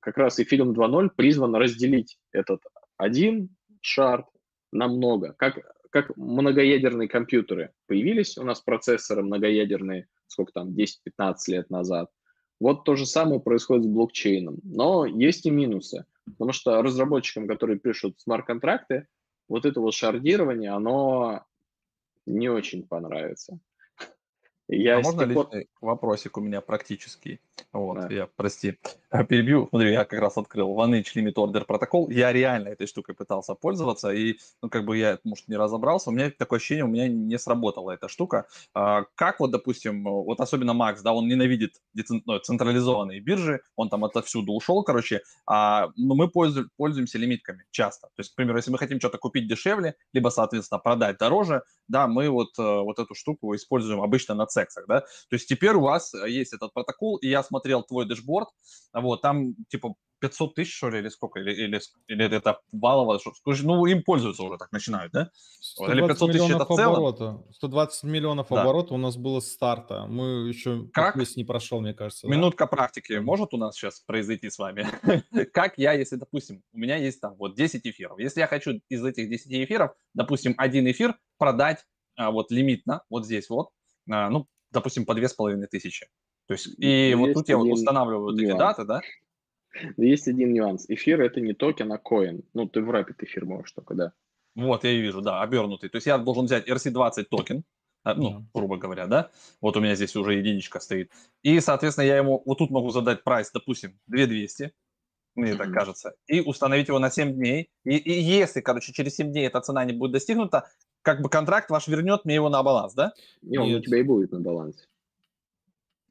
как 0.00 0.18
раз 0.18 0.38
эфириум 0.40 0.72
2.0 0.72 1.10
призван 1.16 1.54
разделить 1.54 2.18
этот 2.32 2.60
один 2.96 3.56
шард 3.80 4.26
на 4.72 4.88
много. 4.88 5.34
Как 5.38 5.58
как 5.96 6.14
многоядерные 6.14 7.08
компьютеры 7.08 7.72
появились 7.86 8.36
у 8.36 8.42
нас 8.42 8.60
процессоры 8.60 9.22
многоядерные, 9.22 10.08
сколько 10.26 10.52
там, 10.52 10.74
10-15 10.74 11.34
лет 11.48 11.70
назад. 11.70 12.10
Вот 12.60 12.84
то 12.84 12.96
же 12.96 13.06
самое 13.06 13.40
происходит 13.40 13.84
с 13.84 13.88
блокчейном. 13.88 14.58
Но 14.62 15.06
есть 15.06 15.46
и 15.46 15.50
минусы, 15.50 16.04
потому 16.26 16.52
что 16.52 16.82
разработчикам, 16.82 17.48
которые 17.48 17.78
пишут 17.78 18.20
смарт-контракты, 18.20 19.06
вот 19.48 19.64
это 19.64 19.80
вот 19.80 19.94
шардирование, 19.94 20.70
оно 20.70 21.44
не 22.26 22.50
очень 22.50 22.86
понравится. 22.86 23.58
Я 24.68 24.98
А 24.98 25.02
можно 25.02 25.26
пор- 25.32 25.46
личный 25.46 25.68
вопросик 25.80 26.36
у 26.38 26.40
меня 26.40 26.60
практический? 26.60 27.40
Вот, 27.72 27.98
Да. 28.00 28.08
я, 28.14 28.26
прости, 28.36 28.78
перебью. 29.28 29.66
Смотри, 29.70 29.92
я 29.92 30.04
как 30.04 30.20
раз 30.20 30.36
открыл 30.36 30.74
OneInch 30.78 31.06
Limit 31.14 31.34
Order 31.34 31.64
протокол. 31.64 32.10
Я 32.10 32.32
реально 32.32 32.68
этой 32.68 32.86
штукой 32.86 33.14
пытался 33.14 33.54
пользоваться, 33.54 34.10
и, 34.10 34.38
ну, 34.62 34.68
как 34.68 34.84
бы 34.84 34.96
я, 34.96 35.18
может, 35.24 35.48
не 35.48 35.56
разобрался. 35.56 36.10
У 36.10 36.12
меня 36.12 36.30
такое 36.30 36.58
ощущение, 36.58 36.84
у 36.84 36.88
меня 36.88 37.08
не 37.08 37.38
сработала 37.38 37.90
эта 37.92 38.08
штука. 38.08 38.46
А, 38.74 39.04
Как 39.14 39.40
вот, 39.40 39.50
допустим, 39.50 40.04
вот 40.04 40.40
особенно 40.40 40.74
Макс, 40.74 41.02
да, 41.02 41.12
он 41.12 41.28
ненавидит 41.28 41.80
децен- 41.94 42.22
ну, 42.26 42.38
централизованные 42.38 43.20
биржи, 43.20 43.60
он 43.76 43.88
там 43.88 44.04
отовсюду 44.04 44.52
ушел, 44.52 44.82
короче, 44.82 45.22
а, 45.46 45.90
но 45.96 46.14
мы 46.14 46.28
пользу- 46.28 46.68
пользуемся 46.76 47.18
лимитками 47.18 47.64
часто. 47.70 48.08
То 48.08 48.20
есть, 48.20 48.32
к 48.32 48.36
примеру, 48.36 48.56
если 48.58 48.70
мы 48.70 48.78
хотим 48.78 48.98
что-то 49.00 49.18
купить 49.18 49.48
дешевле, 49.48 49.94
либо, 50.12 50.28
соответственно, 50.30 50.78
продать 50.78 51.18
дороже, 51.18 51.62
да, 51.88 52.06
мы 52.06 52.28
вот, 52.28 52.58
э, 52.58 52.62
вот 52.62 52.98
эту 52.98 53.14
штуку 53.14 53.54
используем 53.54 54.02
обычно 54.02 54.34
на 54.34 54.46
цексах, 54.46 54.86
да. 54.88 55.00
То 55.00 55.06
есть 55.32 55.48
теперь 55.48 55.74
у 55.74 55.80
вас 55.82 56.14
э, 56.14 56.28
есть 56.28 56.52
этот 56.52 56.72
протокол, 56.72 57.16
и 57.16 57.28
я 57.28 57.42
смотрел 57.46 57.82
твой 57.82 58.06
дэшборд, 58.06 58.48
вот, 58.92 59.22
там 59.22 59.54
типа 59.68 59.94
500 60.18 60.54
тысяч, 60.54 60.74
что 60.74 60.88
ли, 60.88 60.98
или 61.00 61.08
сколько, 61.10 61.40
или, 61.40 61.52
или, 61.52 61.80
или 62.08 62.24
это 62.36 62.58
валово, 62.72 63.20
что- 63.20 63.32
ну, 63.62 63.84
им 63.86 64.02
пользуются 64.02 64.42
уже 64.44 64.56
так, 64.56 64.72
начинают, 64.72 65.12
да? 65.12 65.20
Или 65.20 66.00
120 66.00 66.08
500 66.08 66.32
тысяч 66.32 66.40
миллионов 66.42 66.62
это 66.62 66.72
в 66.72 66.76
целом? 66.76 66.94
оборота. 66.94 67.42
120 67.52 68.04
миллионов 68.04 68.46
Да. 68.50 68.62
оборота 68.62 68.94
у 68.94 68.96
нас 68.96 69.16
было 69.18 69.40
с 69.40 69.52
старта. 69.52 70.06
Мы 70.06 70.48
еще 70.48 70.88
Как? 70.94 71.16
не 71.36 71.44
прошел, 71.44 71.80
мне 71.82 71.92
кажется. 71.92 72.26
да? 72.26 72.32
Минутка 72.34 72.66
практики 72.66 73.12
Мгм. 73.12 73.26
может 73.26 73.52
у 73.52 73.58
нас 73.58 73.74
сейчас 73.76 74.00
произойти 74.00 74.48
с 74.48 74.58
вами? 74.58 74.86
Как 75.52 75.76
я, 75.76 75.92
если, 75.92 76.16
допустим, 76.16 76.62
у 76.72 76.78
меня 76.78 76.96
есть 76.96 77.20
там 77.20 77.34
вот 77.34 77.54
10 77.54 77.86
эфиров. 77.86 78.18
Если 78.18 78.40
я 78.40 78.46
хочу 78.46 78.80
из 78.88 79.04
этих 79.04 79.28
10 79.28 79.52
эфиров, 79.64 79.92
допустим, 80.14 80.54
один 80.56 80.90
эфир 80.90 81.14
продать 81.36 81.84
а, 82.16 82.30
вот 82.30 82.50
лимитно, 82.50 83.02
вот 83.10 83.26
здесь 83.26 83.50
вот, 83.50 83.68
а, 84.10 84.30
ну, 84.30 84.46
допустим, 84.70 85.04
по 85.04 85.12
2500. 85.14 86.08
То 86.46 86.54
есть, 86.54 86.68
и 86.78 87.12
Ну, 87.14 87.20
вот 87.20 87.34
тут 87.34 87.48
я 87.48 87.58
один 87.58 87.72
устанавливаю 87.72 88.22
вот 88.22 88.36
эти 88.36 88.46
нюанс. 88.46 88.58
даты, 88.58 88.84
да? 88.84 89.00
Но 89.96 90.04
есть 90.04 90.28
один 90.28 90.52
нюанс. 90.52 90.86
Эфир 90.88 91.20
это 91.20 91.40
не 91.40 91.52
токен, 91.52 91.92
а 91.92 91.98
коин. 91.98 92.44
Ну, 92.54 92.68
ты 92.68 92.80
в 92.80 92.90
Rapid 92.90 93.16
эфир 93.18 93.44
можешь 93.44 93.72
только, 93.72 93.94
да. 93.94 94.12
Вот, 94.54 94.84
я 94.84 94.92
и 94.92 95.00
вижу, 95.00 95.20
да, 95.20 95.42
обернутый. 95.42 95.90
То 95.90 95.96
есть 95.96 96.06
я 96.06 96.16
должен 96.16 96.46
взять 96.46 96.68
ERC20 96.68 97.24
токен, 97.24 97.64
а, 98.04 98.14
ну, 98.14 98.46
грубо 98.54 98.78
говоря, 98.78 99.06
да, 99.06 99.30
вот 99.60 99.76
у 99.76 99.80
меня 99.80 99.96
здесь 99.96 100.14
уже 100.16 100.34
единичка 100.34 100.80
стоит. 100.80 101.10
И, 101.42 101.60
соответственно, 101.60 102.06
я 102.06 102.16
ему, 102.16 102.42
вот 102.46 102.58
тут 102.58 102.70
могу 102.70 102.90
задать 102.90 103.24
price, 103.24 103.50
допустим, 103.50 103.98
2200, 104.06 104.72
мне 105.34 105.54
так 105.56 105.72
кажется, 105.72 106.14
и 106.26 106.40
установить 106.40 106.88
его 106.88 106.98
на 106.98 107.10
7 107.10 107.34
дней. 107.34 107.68
И, 107.84 107.96
и 107.96 108.12
если, 108.12 108.60
короче, 108.62 108.92
через 108.92 109.16
7 109.16 109.32
дней 109.32 109.46
эта 109.46 109.60
цена 109.60 109.84
не 109.84 109.92
будет 109.92 110.12
достигнута, 110.12 110.68
как 111.02 111.20
бы 111.20 111.28
контракт 111.28 111.68
ваш 111.68 111.88
вернет 111.88 112.24
мне 112.24 112.36
его 112.36 112.48
на 112.48 112.62
баланс, 112.62 112.94
да? 112.94 113.12
Не, 113.42 113.58
он 113.58 113.68
у 113.68 113.70
Нет. 113.72 113.84
тебя 113.84 113.98
и 113.98 114.02
будет 114.02 114.32
на 114.32 114.40
балансе. 114.40 114.86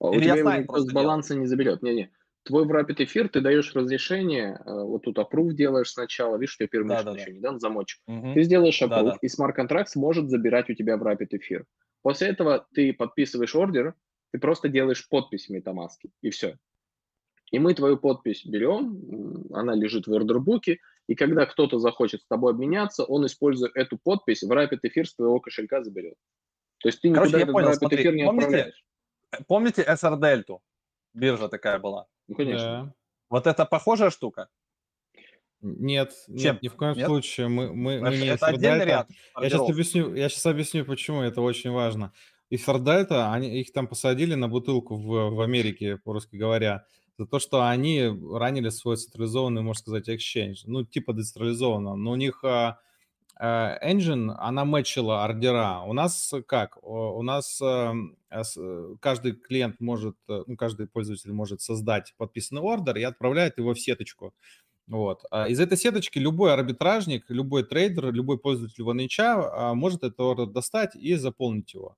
А 0.06 0.10
у 0.12 0.14
Или 0.14 0.26
тебя 0.26 0.58
его 0.58 0.78
с 0.80 0.92
баланса 0.92 1.36
не 1.36 1.46
заберет. 1.48 1.82
Не-не. 1.82 2.12
Твой 2.44 2.66
wrapped 2.66 3.04
эфир 3.04 3.28
ты 3.28 3.42
даешь 3.42 3.74
разрешение, 3.74 4.62
э, 4.64 4.72
вот 4.72 5.04
тут 5.04 5.18
approve 5.18 5.54
делаешь 5.54 5.92
сначала, 5.92 6.36
видишь, 6.36 6.54
что 6.54 6.66
я 6.66 6.68
permission 6.68 6.90
Да-да-да. 6.90 7.20
еще 7.20 7.34
не 7.34 7.40
дан, 7.40 7.60
замочек. 7.60 8.02
Мгм. 8.08 8.36
Ты 8.36 8.44
сделаешь 8.44 8.80
approve, 8.82 8.90
Да-да. 8.90 9.18
и 9.22 9.28
смарт-контракт 9.28 9.90
сможет 9.90 10.30
забирать 10.30 10.70
у 10.70 10.76
тебя 10.76 10.98
wrapped 10.98 11.28
эфир. 11.32 11.66
После 12.04 12.28
этого 12.28 12.68
ты 12.76 12.94
подписываешь 12.94 13.56
ордер, 13.56 13.96
ты 14.32 14.40
просто 14.40 14.70
делаешь 14.70 15.08
подпись 15.10 15.50
MetaMask, 15.50 16.08
и 16.22 16.30
все. 16.30 16.58
И 17.52 17.58
мы 17.58 17.74
твою 17.74 17.98
подпись 17.98 18.46
берем, 18.46 19.46
она 19.52 19.74
лежит 19.76 20.08
в 20.08 20.14
ордербуке, 20.14 20.80
и 21.08 21.16
когда 21.16 21.46
кто-то 21.46 21.80
захочет 21.80 22.22
с 22.22 22.28
тобой 22.28 22.54
обменяться, 22.54 23.04
он, 23.06 23.26
используя 23.26 23.72
эту 23.74 23.98
подпись, 24.04 24.44
в 24.44 24.52
Rapid 24.52 24.80
эфир 24.84 25.08
с 25.08 25.16
твоего 25.16 25.40
кошелька 25.40 25.84
заберет. 25.84 26.16
То 26.80 26.90
есть 26.90 27.02
ты 27.02 27.12
Короче, 27.12 27.30
никуда 27.30 27.38
я 27.38 27.44
этот 27.44 27.54
понял, 27.54 27.68
Rapid 27.70 27.78
смотри, 27.78 28.02
эфир 28.02 28.16
не 28.16 28.24
помните, 28.24 28.46
отправляешь. 28.46 28.86
Помните 29.48 29.84
SR 29.84 30.20
Дельту? 30.20 30.62
Биржа 31.14 31.48
такая 31.50 31.80
была. 31.80 32.08
Ну, 32.28 32.36
конечно. 32.36 32.66
Да. 32.66 32.94
Вот 33.30 33.48
это 33.48 33.66
похожая 33.66 34.10
штука? 34.10 34.50
Нет, 35.62 36.14
Чем? 36.28 36.36
нет, 36.36 36.62
ни 36.62 36.68
в 36.68 36.76
коем 36.76 36.96
Нет? 36.96 37.08
случае. 37.08 37.48
Мы, 37.48 37.74
мы, 37.74 38.00
мы 38.00 38.18
не 38.18 38.28
это 38.28 38.48
отдельный 38.48 38.86
ряд. 38.86 39.10
Я 39.42 39.50
сейчас 39.50 39.70
объясню, 39.70 40.14
я 40.14 40.30
сейчас 40.30 40.46
объясню, 40.46 40.86
почему 40.86 41.22
это 41.22 41.42
очень 41.42 41.72
важно. 41.72 42.14
И 42.50 42.58
Фердальта, 42.58 43.34
они 43.34 43.62
их 43.62 43.74
там 43.74 43.88
посадили 43.88 44.36
на 44.36 44.48
бутылку 44.48 44.96
в, 44.96 45.36
в 45.36 45.42
Америке, 45.42 45.98
по-русски 45.98 46.36
говоря, 46.36 46.86
за 47.18 47.26
то, 47.26 47.40
что 47.40 47.68
они 47.68 48.04
ранили 48.32 48.70
свой 48.70 48.98
централизованный, 48.98 49.64
можно 49.64 49.82
сказать, 49.82 50.10
exchange, 50.10 50.58
ну, 50.66 50.84
типа 50.86 51.14
децентрализованно. 51.14 51.96
Но 51.96 52.12
у 52.12 52.16
них 52.16 52.44
а, 52.44 52.48
а, 52.68 52.78
engine, 53.42 54.34
она 54.38 54.66
мэчила 54.66 55.24
ордера. 55.26 55.82
У 55.86 55.94
нас 55.94 56.34
как? 56.48 56.78
О, 56.82 57.18
У 57.18 57.22
нас 57.22 57.60
эм, 57.62 58.18
а, 58.30 58.44
э, 58.58 58.96
каждый 59.02 59.34
клиент 59.34 59.80
может, 59.80 60.16
э, 60.30 60.44
ну, 60.48 60.56
каждый 60.56 60.88
пользователь 60.88 61.34
может 61.34 61.62
создать 61.62 62.14
подписанный 62.18 62.62
ордер 62.62 62.98
и 62.98 63.04
отправляет 63.04 63.58
его 63.58 63.74
в 63.74 63.80
сеточку. 63.80 64.34
Вот. 64.88 65.24
А 65.32 65.48
Из 65.50 65.60
этой 65.60 65.78
сеточки 65.78 66.20
любой 66.20 66.54
арбитражник, 66.54 67.26
любой 67.30 67.64
трейдер, 67.64 68.14
любой 68.14 68.38
пользователь 68.38 68.84
OneInch 68.84 69.74
может 69.76 70.04
этот 70.04 70.20
ордер 70.20 70.48
достать 70.48 70.96
и 70.96 71.16
заполнить 71.16 71.74
его. 71.74 71.98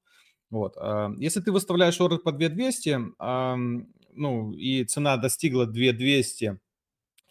Вот. 0.49 0.73
а, 0.77 1.11
Если 1.17 1.41
ты 1.41 1.51
выставляешь 1.51 1.99
ордер 2.01 2.19
по 2.19 2.31
2200, 2.31 3.13
ам, 3.19 3.87
ну, 4.13 4.53
и 4.53 4.83
цена 4.85 5.17
достигла 5.17 5.65
2200, 5.65 6.59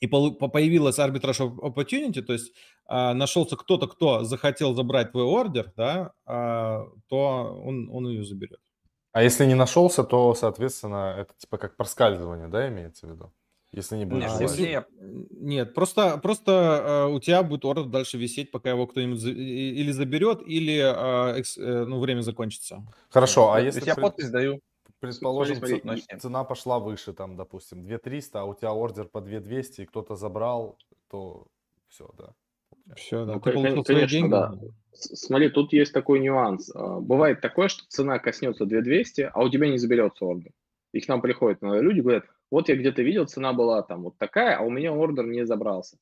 и 0.00 0.06
появилась 0.06 0.98
оп- 0.98 1.58
opportunity, 1.58 2.22
то 2.22 2.32
есть 2.32 2.52
а, 2.86 3.14
нашелся 3.14 3.56
кто-то, 3.56 3.86
кто 3.88 4.24
захотел 4.24 4.74
забрать 4.74 5.12
твой 5.12 5.24
ордер, 5.24 5.72
да, 5.76 6.12
а, 6.24 6.86
то 7.08 7.60
он, 7.64 7.88
он 7.90 8.08
ее 8.08 8.24
заберет. 8.24 8.60
А 9.12 9.22
если 9.22 9.46
не 9.46 9.54
нашелся, 9.54 10.04
то, 10.04 10.34
соответственно, 10.34 11.14
это 11.18 11.32
типа 11.38 11.56
как 11.58 11.76
проскальзывание, 11.76 12.48
да, 12.48 12.68
имеется 12.68 13.06
в 13.06 13.10
виду? 13.10 13.32
Если 13.72 13.96
не 13.96 14.04
будет 14.06 14.22
Нет, 14.22 14.32
А, 14.38 14.42
если- 14.42 14.86
Нет, 15.30 15.74
просто, 15.74 16.18
просто 16.18 16.52
э, 16.52 17.12
у 17.12 17.18
тебя 17.20 17.42
будет 17.42 17.64
ордер 17.64 17.86
дальше 17.86 18.16
висеть, 18.18 18.50
пока 18.50 18.70
его 18.70 18.86
кто-нибудь 18.86 19.18
за- 19.20 19.30
или 19.30 19.90
заберет, 19.90 20.40
или 20.46 20.76
э, 20.78 21.38
экс- 21.40 21.58
э, 21.58 21.84
ну, 21.84 21.98
время 22.00 22.20
закончится. 22.20 22.84
Хорошо, 23.10 23.52
а 23.52 23.58
То 23.58 23.64
если 23.64 23.78
есть 23.78 23.86
я 23.88 23.94
пред- 23.94 24.02
подпись 24.02 24.30
даю. 24.30 24.60
предположим, 25.00 25.56
Смотри, 25.56 25.76
ц- 25.76 25.80
смотри, 25.82 26.02
ц- 26.02 26.18
цена 26.18 26.44
пошла 26.44 26.78
выше, 26.78 27.12
там, 27.12 27.36
допустим, 27.36 27.84
2300, 27.84 28.40
а 28.40 28.44
у 28.44 28.54
тебя 28.54 28.72
ордер 28.72 29.06
по 29.08 29.20
2200, 29.20 29.82
и 29.82 29.86
кто-то 29.86 30.14
забрал, 30.16 30.78
то 31.10 31.46
все, 31.88 32.08
да. 32.16 32.34
Все, 32.94 33.24
да, 33.24 33.34
Ну, 33.34 33.40
ты 33.40 33.52
получил 33.52 33.84
конечно, 33.84 34.08
деньги. 34.08 34.30
да. 34.30 34.54
Смотри, 34.92 35.48
тут 35.50 35.72
есть 35.72 35.92
такой 35.92 36.20
нюанс. 36.20 36.70
А, 36.74 37.00
Бывает 37.00 37.40
такое, 37.40 37.68
что 37.68 37.84
цена 37.88 38.18
коснется 38.18 38.64
2200, 38.64 39.30
а 39.34 39.42
у 39.42 39.48
тебя 39.48 39.68
не 39.68 39.78
заберется 39.78 40.24
ордер. 40.24 40.52
И 40.92 41.00
к 41.00 41.08
нам 41.08 41.20
приходят 41.20 41.58
люди, 41.62 42.00
говорят, 42.00 42.24
вот 42.50 42.68
я 42.68 42.76
где-то 42.76 43.02
видел, 43.02 43.26
цена 43.26 43.52
была 43.52 43.82
там 43.82 44.04
вот 44.04 44.16
такая, 44.18 44.56
а 44.56 44.62
у 44.62 44.70
меня 44.70 44.92
ордер 44.92 45.26
не 45.26 45.44
забрался. 45.44 45.98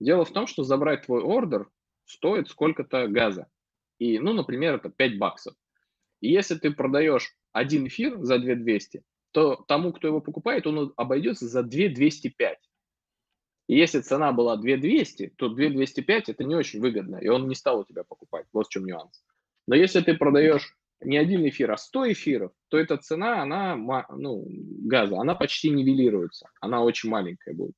Дело 0.00 0.24
в 0.24 0.32
том, 0.32 0.46
что 0.46 0.64
забрать 0.64 1.04
твой 1.06 1.22
ордер 1.22 1.68
стоит 2.06 2.48
сколько-то 2.48 3.06
газа. 3.08 3.46
И, 3.98 4.18
ну, 4.18 4.32
например, 4.32 4.74
это 4.74 4.88
5 4.88 5.18
баксов. 5.18 5.54
И 6.20 6.32
если 6.32 6.56
ты 6.56 6.72
продаешь 6.72 7.36
один 7.52 7.86
эфир 7.86 8.18
за 8.20 8.38
2200, 8.38 9.02
то 9.32 9.56
тому, 9.68 9.92
кто 9.92 10.08
его 10.08 10.20
покупает, 10.20 10.66
он 10.66 10.92
обойдется 10.96 11.46
за 11.46 11.62
2205. 11.62 12.58
И 13.68 13.76
если 13.76 14.00
цена 14.00 14.32
была 14.32 14.56
2200, 14.56 15.34
то 15.36 15.48
2205 15.48 16.28
это 16.30 16.44
не 16.44 16.54
очень 16.54 16.80
выгодно, 16.80 17.16
и 17.16 17.28
он 17.28 17.48
не 17.48 17.54
стал 17.54 17.80
у 17.80 17.84
тебя 17.84 18.04
покупать. 18.04 18.46
Вот 18.52 18.66
в 18.66 18.70
чем 18.70 18.84
нюанс. 18.84 19.22
Но 19.66 19.74
если 19.74 20.00
ты 20.00 20.14
продаешь 20.14 20.76
не 21.00 21.16
один 21.16 21.48
эфир, 21.48 21.70
а 21.70 21.76
100 21.76 22.12
эфиров, 22.12 22.52
то 22.68 22.78
эта 22.78 22.96
цена, 22.96 23.42
она, 23.42 23.76
ну, 23.76 24.44
газа, 24.48 25.18
она 25.18 25.34
почти 25.34 25.70
нивелируется. 25.70 26.48
Она 26.60 26.82
очень 26.82 27.08
маленькая 27.08 27.54
будет. 27.54 27.74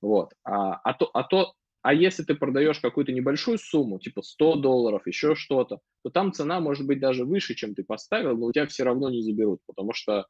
Вот. 0.00 0.32
А, 0.44 0.74
а, 0.74 0.94
то, 0.94 1.10
а, 1.12 1.22
то, 1.22 1.54
а 1.82 1.94
если 1.94 2.22
ты 2.22 2.34
продаешь 2.34 2.80
какую-то 2.80 3.12
небольшую 3.12 3.58
сумму, 3.58 3.98
типа 3.98 4.22
100 4.22 4.56
долларов, 4.56 5.06
еще 5.06 5.34
что-то, 5.34 5.80
то 6.02 6.10
там 6.10 6.32
цена 6.32 6.60
может 6.60 6.86
быть 6.86 7.00
даже 7.00 7.24
выше, 7.24 7.54
чем 7.54 7.74
ты 7.74 7.84
поставил, 7.84 8.36
но 8.36 8.46
у 8.46 8.52
тебя 8.52 8.66
все 8.66 8.84
равно 8.84 9.10
не 9.10 9.22
заберут, 9.22 9.60
потому 9.66 9.92
что 9.92 10.26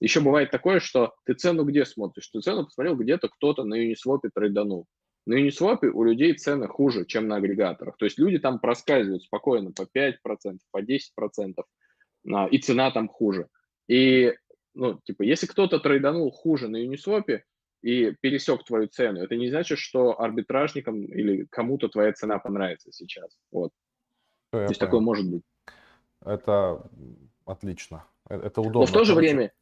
еще 0.00 0.20
бывает 0.20 0.50
такое, 0.50 0.80
что 0.80 1.14
ты 1.24 1.34
цену 1.34 1.64
где 1.64 1.84
смотришь? 1.84 2.28
Ты 2.28 2.40
цену 2.40 2.64
посмотрел, 2.64 2.96
где-то 2.96 3.28
кто-то 3.28 3.64
на 3.64 3.74
Uniswap 3.74 4.20
трейданул. 4.34 4.86
На 5.26 5.34
Uniswap 5.34 5.86
у 5.86 6.04
людей 6.04 6.34
цены 6.34 6.66
хуже, 6.66 7.04
чем 7.06 7.28
на 7.28 7.36
агрегаторах. 7.36 7.96
То 7.96 8.06
есть 8.06 8.18
люди 8.18 8.38
там 8.38 8.58
проскальзывают 8.58 9.22
спокойно 9.22 9.72
по 9.72 9.82
5%, 9.82 10.14
по 10.70 10.82
10%, 10.82 11.54
а, 12.32 12.46
и 12.48 12.58
цена 12.58 12.90
там 12.90 13.08
хуже. 13.08 13.48
И, 13.86 14.34
ну, 14.74 15.00
типа, 15.04 15.22
если 15.22 15.46
кто-то 15.46 15.78
трейданул 15.78 16.30
хуже 16.30 16.68
на 16.68 16.84
Uniswap 16.84 17.42
и 17.82 18.12
пересек 18.20 18.64
твою 18.64 18.88
цену, 18.88 19.22
это 19.22 19.36
не 19.36 19.50
значит, 19.50 19.78
что 19.78 20.20
арбитражникам 20.20 21.04
или 21.04 21.46
кому-то 21.50 21.88
твоя 21.88 22.12
цена 22.12 22.38
понравится 22.38 22.90
сейчас. 22.92 23.36
Вот. 23.52 23.72
Я 24.52 24.60
То 24.60 24.62
есть 24.64 24.80
понял. 24.80 24.88
такое 24.90 25.00
может 25.00 25.30
быть. 25.30 25.42
Это 26.24 26.90
отлично. 27.50 28.04
Э- 28.28 28.36
Это 28.36 28.60
удобно. 28.60 28.80
Но 28.80 28.86
в 28.86 28.92
то 28.92 29.04
же 29.04 29.14
время, 29.14 29.52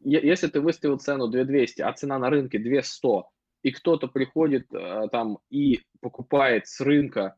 если 0.00 0.48
ты 0.48 0.60
выставил 0.60 0.98
цену 0.98 1.28
2200, 1.28 1.82
а 1.82 1.92
цена 1.92 2.18
на 2.18 2.30
рынке 2.30 2.58
2100, 2.58 3.28
и 3.62 3.70
кто-то 3.72 4.06
приходит 4.06 4.72
э, 4.72 5.08
там 5.10 5.38
и 5.50 5.80
покупает 6.00 6.68
с 6.68 6.80
рынка 6.80 7.36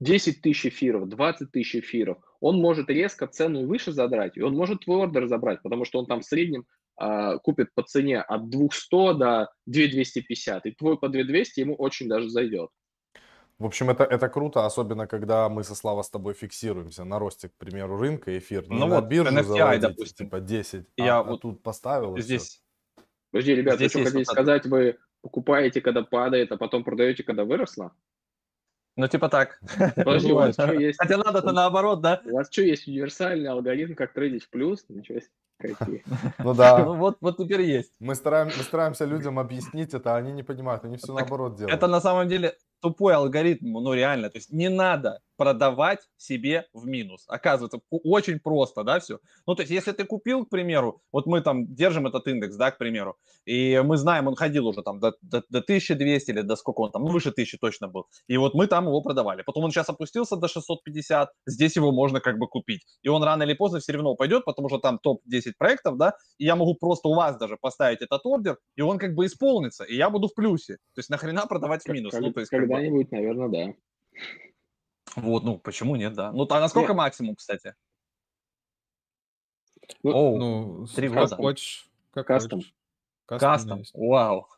10 0.00 0.40
тысяч 0.42 0.66
эфиров, 0.66 1.08
20 1.08 1.50
тысяч 1.50 1.76
эфиров, 1.76 2.18
он 2.40 2.60
может 2.60 2.88
резко 2.90 3.26
цену 3.26 3.66
выше 3.66 3.92
задрать, 3.92 4.36
и 4.36 4.42
он 4.42 4.54
может 4.54 4.84
твой 4.84 4.98
ордер 4.98 5.26
забрать, 5.26 5.62
потому 5.62 5.84
что 5.84 5.98
он 5.98 6.06
там 6.06 6.20
в 6.20 6.24
среднем 6.24 6.66
а, 6.96 7.38
купит 7.38 7.72
по 7.74 7.82
цене 7.82 8.20
от 8.20 8.48
200 8.48 9.18
до 9.18 9.48
2250, 9.66 10.66
и 10.66 10.70
твой 10.72 10.98
по 10.98 11.08
2200 11.08 11.60
ему 11.60 11.74
очень 11.74 12.08
даже 12.08 12.28
зайдет. 12.28 12.70
В 13.58 13.64
общем, 13.64 13.88
это, 13.88 14.04
это 14.04 14.28
круто, 14.28 14.66
особенно 14.66 15.06
когда 15.06 15.48
мы 15.48 15.64
со 15.64 15.74
Слава 15.74 16.02
с 16.02 16.10
тобой 16.10 16.34
фиксируемся 16.34 17.04
на 17.04 17.18
росте, 17.18 17.48
к 17.48 17.54
примеру, 17.56 17.96
рынка, 17.96 18.36
эфир. 18.36 18.68
Не 18.68 18.76
Ну 18.78 18.86
на 18.86 18.96
вот, 18.96 19.04
биржу 19.06 19.32
NFTI, 19.34 19.42
заводить, 19.44 19.80
допустим. 19.80 20.26
типа 20.26 20.40
10, 20.40 20.86
Я 20.98 21.16
а, 21.16 21.20
а 21.20 21.22
вот 21.22 21.40
тут 21.40 21.62
поставил. 21.62 22.18
Здесь 22.18 22.62
Подожди, 23.30 23.54
ребята, 23.54 23.78
Здесь 23.78 23.90
что 23.92 24.00
есть 24.00 24.12
хотите 24.12 24.30
вот 24.30 24.38
это. 24.38 24.42
сказать, 24.42 24.66
вы 24.66 24.98
покупаете, 25.22 25.80
когда 25.80 26.02
падает, 26.02 26.52
а 26.52 26.56
потом 26.58 26.84
продаете, 26.84 27.22
когда 27.22 27.44
выросло? 27.44 27.92
Ну, 28.96 29.08
типа 29.08 29.28
так. 29.28 29.58
Подожди, 29.96 30.32
у 30.32 30.36
вас 30.36 30.54
что 30.54 30.72
есть? 30.72 30.98
Хотя 30.98 31.18
надо-то 31.18 31.52
наоборот, 31.52 32.00
да? 32.00 32.22
У 32.24 32.34
вас 32.34 32.48
что, 32.50 32.62
есть 32.62 32.86
универсальный 32.88 33.50
алгоритм, 33.50 33.94
как 33.94 34.12
трейдить 34.12 34.44
в 34.44 34.50
плюс? 34.50 34.84
Ничего 34.88 35.20
себе. 35.20 35.30
Какие. 35.58 36.04
Ну 36.38 36.54
да, 36.54 36.78
Ну, 36.84 36.96
вот, 36.96 37.16
вот 37.20 37.38
теперь 37.38 37.62
есть. 37.62 37.92
мы, 37.98 38.14
стараем, 38.14 38.48
мы 38.48 38.62
стараемся 38.62 39.06
людям 39.06 39.38
объяснить 39.38 39.94
это, 39.94 40.14
а 40.14 40.18
они 40.18 40.32
не 40.32 40.42
понимают, 40.42 40.84
они 40.84 40.98
все 40.98 41.08
Так 41.08 41.16
наоборот 41.16 41.56
делают. 41.56 41.74
Это 41.74 41.86
на 41.86 42.00
самом 42.00 42.28
деле 42.28 42.56
тупой 42.80 43.14
алгоритм, 43.14 43.72
ну 43.72 43.92
реально. 43.94 44.30
То 44.30 44.38
есть 44.38 44.52
не 44.52 44.68
надо 44.68 45.20
продавать 45.36 46.00
себе 46.16 46.66
в 46.72 46.86
минус. 46.86 47.24
Оказывается, 47.28 47.80
очень 47.90 48.40
просто, 48.40 48.84
да, 48.84 48.98
все. 49.00 49.18
Ну, 49.46 49.54
то 49.54 49.62
есть 49.62 49.72
если 49.72 49.92
ты 49.92 50.04
купил, 50.04 50.44
к 50.44 50.50
примеру, 50.50 51.02
вот 51.12 51.26
мы 51.26 51.40
там 51.40 51.74
держим 51.74 52.06
этот 52.06 52.26
индекс, 52.28 52.56
да, 52.56 52.70
к 52.70 52.78
примеру, 52.78 53.16
и 53.44 53.80
мы 53.84 53.96
знаем, 53.96 54.26
он 54.26 54.34
ходил 54.34 54.66
уже 54.66 54.82
там 54.82 54.98
до, 55.00 55.14
до, 55.22 55.42
до 55.48 55.58
1200 55.58 56.30
или 56.30 56.40
до 56.40 56.56
сколько 56.56 56.80
он 56.80 56.90
там, 56.90 57.02
ну, 57.04 57.10
выше 57.10 57.30
1000 57.30 57.58
точно 57.58 57.88
был. 57.88 58.06
И 58.26 58.36
вот 58.36 58.54
мы 58.54 58.66
там 58.66 58.86
его 58.86 59.00
продавали. 59.02 59.42
Потом 59.42 59.64
он 59.64 59.70
сейчас 59.70 59.88
опустился 59.88 60.36
до 60.36 60.48
650, 60.48 61.30
здесь 61.46 61.76
его 61.76 61.92
можно 61.92 62.20
как 62.20 62.38
бы 62.38 62.48
купить. 62.48 62.84
И 63.02 63.08
он 63.08 63.22
рано 63.22 63.42
или 63.44 63.54
поздно 63.54 63.78
все 63.78 63.92
равно 63.92 64.14
пойдет, 64.14 64.44
потому 64.44 64.68
что 64.68 64.78
там 64.78 64.98
топ-10 64.98 65.52
проектов, 65.58 65.96
да, 65.96 66.14
и 66.38 66.44
я 66.44 66.56
могу 66.56 66.74
просто 66.74 67.08
у 67.08 67.14
вас 67.14 67.36
даже 67.38 67.56
поставить 67.56 68.02
этот 68.02 68.20
ордер, 68.24 68.58
и 68.76 68.82
он 68.82 68.98
как 68.98 69.14
бы 69.14 69.26
исполнится, 69.26 69.84
и 69.84 69.96
я 69.96 70.10
буду 70.10 70.28
в 70.28 70.34
плюсе. 70.34 70.74
То 70.94 71.00
есть 71.00 71.10
нахрена 71.10 71.46
продавать 71.46 71.82
в 71.82 71.88
минус? 71.88 72.12
Как- 72.12 72.22
ну, 72.22 72.32
то 72.32 72.40
есть, 72.40 72.50
как 72.50 72.60
бы, 72.60 72.66
Когда-нибудь, 72.66 73.12
наверное, 73.12 73.48
да. 73.48 73.74
Вот, 75.16 75.44
ну, 75.44 75.58
почему 75.58 75.96
нет, 75.96 76.14
да. 76.14 76.32
Ну, 76.32 76.46
а 76.48 76.60
насколько 76.60 76.92
Нет. 76.92 76.98
максимум, 76.98 77.36
кстати? 77.36 77.74
Ну, 80.02 80.10
Оу, 80.12 80.38
Ну, 80.38 80.86
Три 80.86 81.08
как 81.08 81.16
года. 81.24 81.36
хочешь. 81.36 81.88
Как 82.10 82.26
Кастом. 82.26 82.60
хочешь. 82.60 82.74
Кастом, 83.26 83.78
есть. 83.80 83.92
вау. 83.94 84.48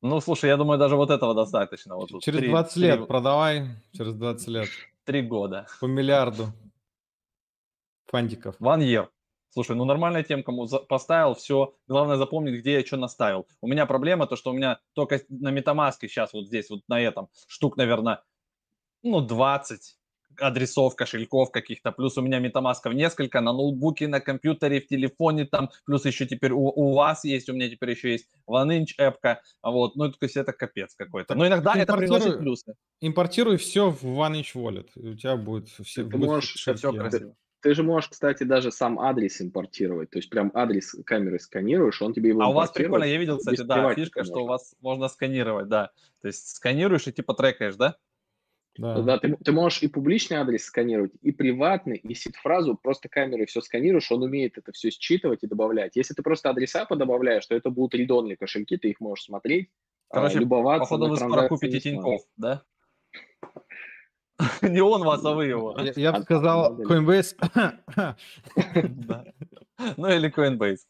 Ну, 0.00 0.20
слушай, 0.20 0.48
я 0.48 0.56
думаю, 0.56 0.78
даже 0.78 0.94
вот 0.96 1.10
этого 1.10 1.34
достаточно. 1.34 1.96
Вот 1.96 2.10
тут 2.10 2.22
Через 2.22 2.38
три- 2.40 2.48
20 2.50 2.74
три- 2.74 2.82
лет 2.82 3.08
продавай, 3.08 3.68
через 3.92 4.14
20 4.14 4.48
лет. 4.48 4.68
Три 5.04 5.22
года. 5.22 5.66
По 5.80 5.86
миллиарду 5.86 6.52
фантиков. 8.06 8.56
One 8.60 8.80
year. 8.80 9.08
Слушай, 9.50 9.76
ну 9.76 9.84
нормальная 9.84 10.22
темка, 10.22 10.52
му- 10.52 10.66
за- 10.66 10.78
поставил, 10.80 11.34
все. 11.34 11.74
Главное 11.86 12.16
запомнить, 12.16 12.60
где 12.60 12.74
я 12.74 12.84
что 12.86 12.96
наставил. 12.96 13.46
У 13.60 13.66
меня 13.68 13.86
проблема 13.86 14.26
то, 14.26 14.36
что 14.36 14.50
у 14.50 14.54
меня 14.54 14.78
только 14.94 15.20
на 15.28 15.52
Metamask 15.56 15.94
сейчас 16.02 16.32
вот 16.32 16.46
здесь, 16.46 16.68
вот 16.70 16.80
на 16.88 17.00
этом, 17.00 17.28
штук, 17.46 17.76
наверное, 17.76 18.22
ну, 19.02 19.20
20 19.20 19.96
адресов, 20.40 20.94
кошельков 20.94 21.50
каких-то, 21.50 21.90
плюс 21.90 22.16
у 22.18 22.22
меня 22.22 22.38
метамасков 22.38 22.92
несколько, 22.94 23.40
на 23.40 23.52
ноутбуке, 23.52 24.06
на 24.06 24.20
компьютере, 24.20 24.80
в 24.80 24.86
телефоне 24.86 25.46
там, 25.46 25.70
плюс 25.84 26.04
еще 26.04 26.26
теперь 26.26 26.52
у, 26.52 26.60
у 26.68 26.92
вас 26.94 27.24
есть, 27.24 27.48
у 27.48 27.54
меня 27.54 27.68
теперь 27.68 27.90
еще 27.90 28.12
есть 28.12 28.28
OneInch 28.48 28.94
эпка, 28.98 29.40
вот, 29.62 29.96
ну, 29.96 30.12
то 30.12 30.18
есть 30.20 30.36
это 30.36 30.52
капец 30.52 30.94
какой-то. 30.94 31.34
Но 31.34 31.46
иногда 31.46 31.74
это 31.74 31.96
приносит 31.96 32.38
плюсы. 32.38 32.74
Импортируй 33.00 33.56
все 33.56 33.90
в 33.90 34.04
OneInch 34.04 34.52
Wallet. 34.54 34.90
и 34.94 35.08
У 35.08 35.16
тебя 35.16 35.36
будет 35.36 35.68
все 35.70 36.02
Ты 36.02 36.08
будет 36.08 36.26
можешь- 36.26 36.54
все 36.54 36.92
красиво. 36.92 37.34
Ты 37.60 37.74
же 37.74 37.82
можешь, 37.82 38.10
кстати, 38.10 38.44
даже 38.44 38.70
сам 38.70 39.00
адрес 39.00 39.40
импортировать. 39.40 40.10
То 40.10 40.18
есть 40.18 40.30
прям 40.30 40.52
адрес 40.54 40.94
камеры 41.04 41.40
сканируешь, 41.40 42.00
он 42.00 42.14
тебе 42.14 42.30
его 42.30 42.42
А 42.42 42.48
у 42.48 42.52
вас 42.52 42.70
прикольно, 42.70 43.04
я 43.04 43.18
видел, 43.18 43.38
кстати, 43.38 43.62
да, 43.62 43.94
фишка, 43.94 44.24
что 44.24 44.34
у 44.34 44.38
можно. 44.40 44.50
вас 44.50 44.76
можно 44.80 45.08
сканировать, 45.08 45.68
да. 45.68 45.90
То 46.20 46.28
есть 46.28 46.56
сканируешь 46.56 47.06
и 47.08 47.12
типа 47.12 47.34
трекаешь, 47.34 47.76
да? 47.76 47.96
Да. 48.76 49.02
Да, 49.02 49.18
ты, 49.18 49.36
ты 49.36 49.50
можешь 49.50 49.82
и 49.82 49.88
публичный 49.88 50.36
адрес 50.36 50.64
сканировать, 50.64 51.10
и 51.20 51.32
приватный, 51.32 51.96
и 51.96 52.14
сид-фразу 52.14 52.78
просто 52.80 53.08
камерой 53.08 53.46
все 53.46 53.60
сканируешь, 53.60 54.12
он 54.12 54.22
умеет 54.22 54.56
это 54.56 54.70
все 54.70 54.90
считывать 54.90 55.42
и 55.42 55.48
добавлять. 55.48 55.96
Если 55.96 56.14
ты 56.14 56.22
просто 56.22 56.48
адреса 56.50 56.84
подобавляешь, 56.84 57.44
то 57.44 57.56
это 57.56 57.70
будут 57.70 57.96
редонные 57.96 58.36
кошельки, 58.36 58.76
ты 58.76 58.90
их 58.90 59.00
можешь 59.00 59.24
смотреть, 59.24 59.68
а, 60.10 60.14
Короче, 60.14 60.38
любоваться. 60.38 60.80
Походу 60.80 61.08
вы 61.08 61.16
скоро 61.16 61.48
купите 61.48 61.80
Тинькофф, 61.80 62.22
да? 62.36 62.62
Не 64.72 64.80
он 64.80 65.02
вас, 65.02 65.24
а 65.24 65.32
вы 65.32 65.46
его. 65.46 65.76
Я, 65.78 65.92
я 65.96 66.12
бы 66.12 66.22
сказал, 66.22 66.78
Coinbase. 66.80 67.34
Да. 68.84 69.24
Ну 69.96 70.08
или 70.08 70.28
Coinbase. 70.28 70.80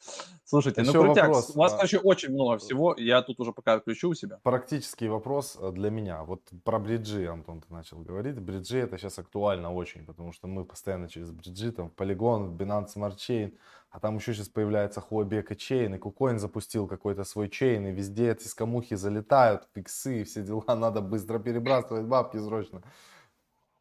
Слушайте, 0.45 0.83
ну 0.83 0.93
крутяк, 0.93 1.27
вопрос, 1.27 1.51
у 1.55 1.59
вас, 1.59 1.75
короче, 1.75 1.99
очень 1.99 2.33
много 2.33 2.57
всего. 2.57 2.95
Я 2.97 3.21
тут 3.21 3.39
уже 3.39 3.53
пока 3.53 3.75
отключу 3.75 4.09
у 4.09 4.15
себя. 4.15 4.39
Практический 4.43 5.07
вопрос 5.09 5.59
э, 5.61 5.73
для 5.73 5.91
меня. 5.91 6.25
Вот 6.25 6.41
про 6.65 6.79
бриджи, 6.79 7.27
Антон, 7.27 7.61
ты 7.61 7.71
начал 7.71 7.99
говорить. 7.99 8.39
Бриджи 8.39 8.79
это 8.79 8.97
сейчас 8.97 9.19
актуально 9.19 9.75
очень, 9.75 10.07
потому 10.07 10.33
что 10.33 10.49
мы 10.49 10.65
постоянно 10.65 11.07
через 11.07 11.31
бриджи, 11.33 11.71
там, 11.71 11.93
Polygon, 11.95 12.57
Binance 12.57 12.95
Smart 12.97 13.17
Chain, 13.17 13.53
а 13.91 14.01
там 14.01 14.17
еще 14.17 14.33
сейчас 14.33 14.49
появляется 14.49 15.05
Huobi 15.11 15.47
Chain, 15.47 15.97
и 15.97 15.99
KuCoin 15.99 16.39
запустил 16.39 16.89
какой-то 16.89 17.25
свой 17.25 17.51
чейн, 17.51 17.87
и 17.87 17.93
везде 17.93 18.31
эти 18.31 18.49
скамухи 18.49 18.97
залетают, 18.97 19.69
фиксы, 19.75 20.25
все 20.25 20.43
дела, 20.43 20.65
надо 20.75 21.03
быстро 21.03 21.39
перебрасывать 21.39 22.05
бабки 22.05 22.39
срочно. 22.39 22.83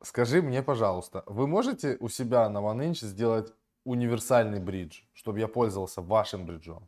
Скажи 0.04 0.42
мне, 0.42 0.62
пожалуйста, 0.62 1.24
вы 1.26 1.48
можете 1.48 1.98
у 2.00 2.08
себя 2.10 2.50
на 2.50 2.60
OneInch 2.60 3.04
сделать 3.06 3.52
универсальный 3.84 4.60
бридж, 4.60 5.00
чтобы 5.14 5.40
я 5.40 5.48
пользовался 5.48 6.02
вашим 6.02 6.46
бриджом? 6.46 6.88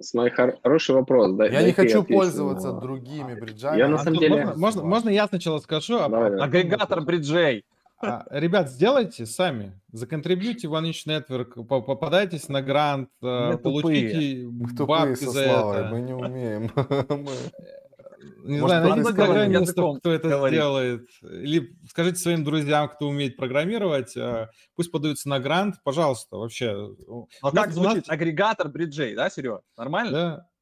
Смотри, 0.00 0.30
хор- 0.34 0.56
хороший 0.62 0.94
вопрос. 0.94 1.32
да- 1.32 1.46
Я 1.46 1.62
не 1.62 1.72
хочу 1.72 2.00
отвечу 2.00 2.18
пользоваться 2.18 2.72
на- 2.72 2.80
другими 2.80 3.34
бриджами. 3.38 3.76
Я 3.78 3.88
на 3.88 3.96
а 3.96 3.98
самом 3.98 4.14
Антон, 4.18 4.20
деле- 4.30 4.44
можно, 4.46 4.60
можно, 4.60 4.82
можно 4.84 5.08
я 5.10 5.26
сначала 5.28 5.58
скажу? 5.58 5.96
а 5.96 6.08
Давай, 6.08 6.30
потом- 6.30 6.36
давай. 6.38 6.48
Агрегатор 6.48 7.00
бриджей. 7.02 7.64
А, 8.02 8.24
Ребят, 8.30 8.70
сделайте 8.70 9.26
сами. 9.26 9.78
Законтрибьюйте 9.92 10.68
в 10.68 10.72
OneInch 10.74 11.06
Network, 11.06 11.64
по- 11.66 11.82
попадайтесь 11.82 12.48
на 12.48 12.62
грант, 12.62 13.10
э, 13.20 13.50
Мы 13.52 13.58
получите 13.58 14.46
Мы 14.46 14.68
тупые 14.70 14.86
бабки 14.86 15.14
со 15.24 15.30
за 15.32 15.44
Славой, 15.44 15.76
это. 15.80 15.88
мы 15.90 16.00
не 16.00 16.14
умеем. 16.14 16.70
Не 18.44 18.60
Может, 18.60 18.68
знаю, 18.78 18.88
найдите 18.88 19.14
программистов, 19.14 19.62
языком 19.68 19.96
кто 19.98 20.12
это 20.12 20.28
говорит. 20.28 20.58
сделает. 20.58 21.08
Или 21.22 21.72
скажите 21.88 22.16
своим 22.18 22.44
друзьям, 22.44 22.88
кто 22.88 23.08
умеет 23.08 23.36
программировать, 23.36 24.16
э, 24.16 24.48
пусть 24.76 24.90
подаются 24.90 25.28
на 25.28 25.38
грант, 25.40 25.76
пожалуйста, 25.84 26.36
вообще. 26.36 26.72
Но 26.72 26.94
У 27.22 27.28
как 27.42 27.52
у 27.52 27.56
нас- 27.56 27.74
звучит 27.74 28.04
агрегатор 28.08 28.68
бриджей, 28.68 29.14
да, 29.14 29.28
Серега? 29.30 29.62
Нормально? 29.76 30.10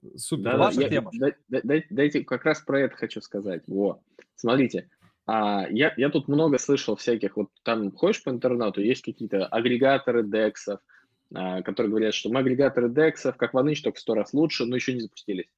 Да, 0.02 0.16
супер. 0.16 0.44
Да, 0.52 0.56
Ваша 0.56 0.80
я- 0.82 0.88
тема. 0.88 1.10
да- 1.14 1.32
да- 1.48 1.60
дай- 1.62 1.86
Дайте, 1.90 2.24
как 2.24 2.44
раз 2.44 2.60
про 2.60 2.80
это 2.80 2.96
хочу 2.96 3.20
сказать. 3.20 3.62
Во. 3.66 4.00
Смотрите, 4.36 4.88
а, 5.26 5.66
я, 5.70 5.92
я 5.96 6.08
тут 6.10 6.28
много 6.28 6.58
слышал 6.58 6.96
всяких, 6.96 7.36
вот 7.36 7.48
там 7.62 7.92
ходишь 7.92 8.22
по 8.22 8.30
интернету, 8.30 8.80
есть 8.80 9.02
какие-то 9.02 9.46
агрегаторы 9.46 10.22
дексов, 10.24 10.80
а, 11.34 11.62
которые 11.62 11.90
говорят, 11.90 12.14
что 12.14 12.30
мы 12.30 12.40
агрегаторы 12.40 12.88
дексов, 12.88 13.36
как 13.36 13.54
OneInch, 13.54 13.82
только 13.82 13.98
в 13.98 14.00
сто 14.00 14.14
раз 14.14 14.32
лучше, 14.32 14.64
но 14.64 14.76
еще 14.76 14.94
не 14.94 15.00
запустились. 15.00 15.48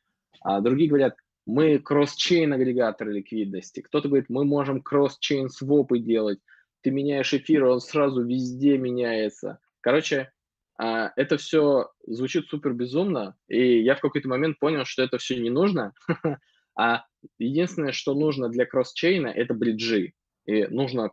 А 0.42 0.60
другие 0.60 0.88
говорят, 0.88 1.14
мы 1.50 1.78
кросс-чейн 1.78 2.52
агрегаторы 2.52 3.12
ликвидности. 3.12 3.80
Кто-то 3.80 4.08
говорит, 4.08 4.28
мы 4.28 4.44
можем 4.44 4.80
кросс-чейн 4.80 5.48
свопы 5.48 5.98
делать. 5.98 6.38
Ты 6.82 6.90
меняешь 6.90 7.34
эфир, 7.34 7.64
он 7.64 7.80
сразу 7.80 8.22
везде 8.22 8.78
меняется. 8.78 9.58
Короче, 9.80 10.32
а, 10.78 11.12
это 11.16 11.36
все 11.36 11.90
звучит 12.06 12.46
супер 12.46 12.72
безумно, 12.72 13.36
и 13.48 13.82
я 13.82 13.96
в 13.96 14.00
какой-то 14.00 14.28
момент 14.28 14.58
понял, 14.58 14.84
что 14.84 15.02
это 15.02 15.18
все 15.18 15.38
не 15.38 15.50
нужно, 15.50 15.92
а 16.78 17.04
единственное, 17.38 17.92
что 17.92 18.14
нужно 18.14 18.48
для 18.48 18.64
кросс-чейна, 18.64 19.26
это 19.26 19.52
бриджи. 19.52 20.12
И 20.46 20.66
нужно 20.68 21.10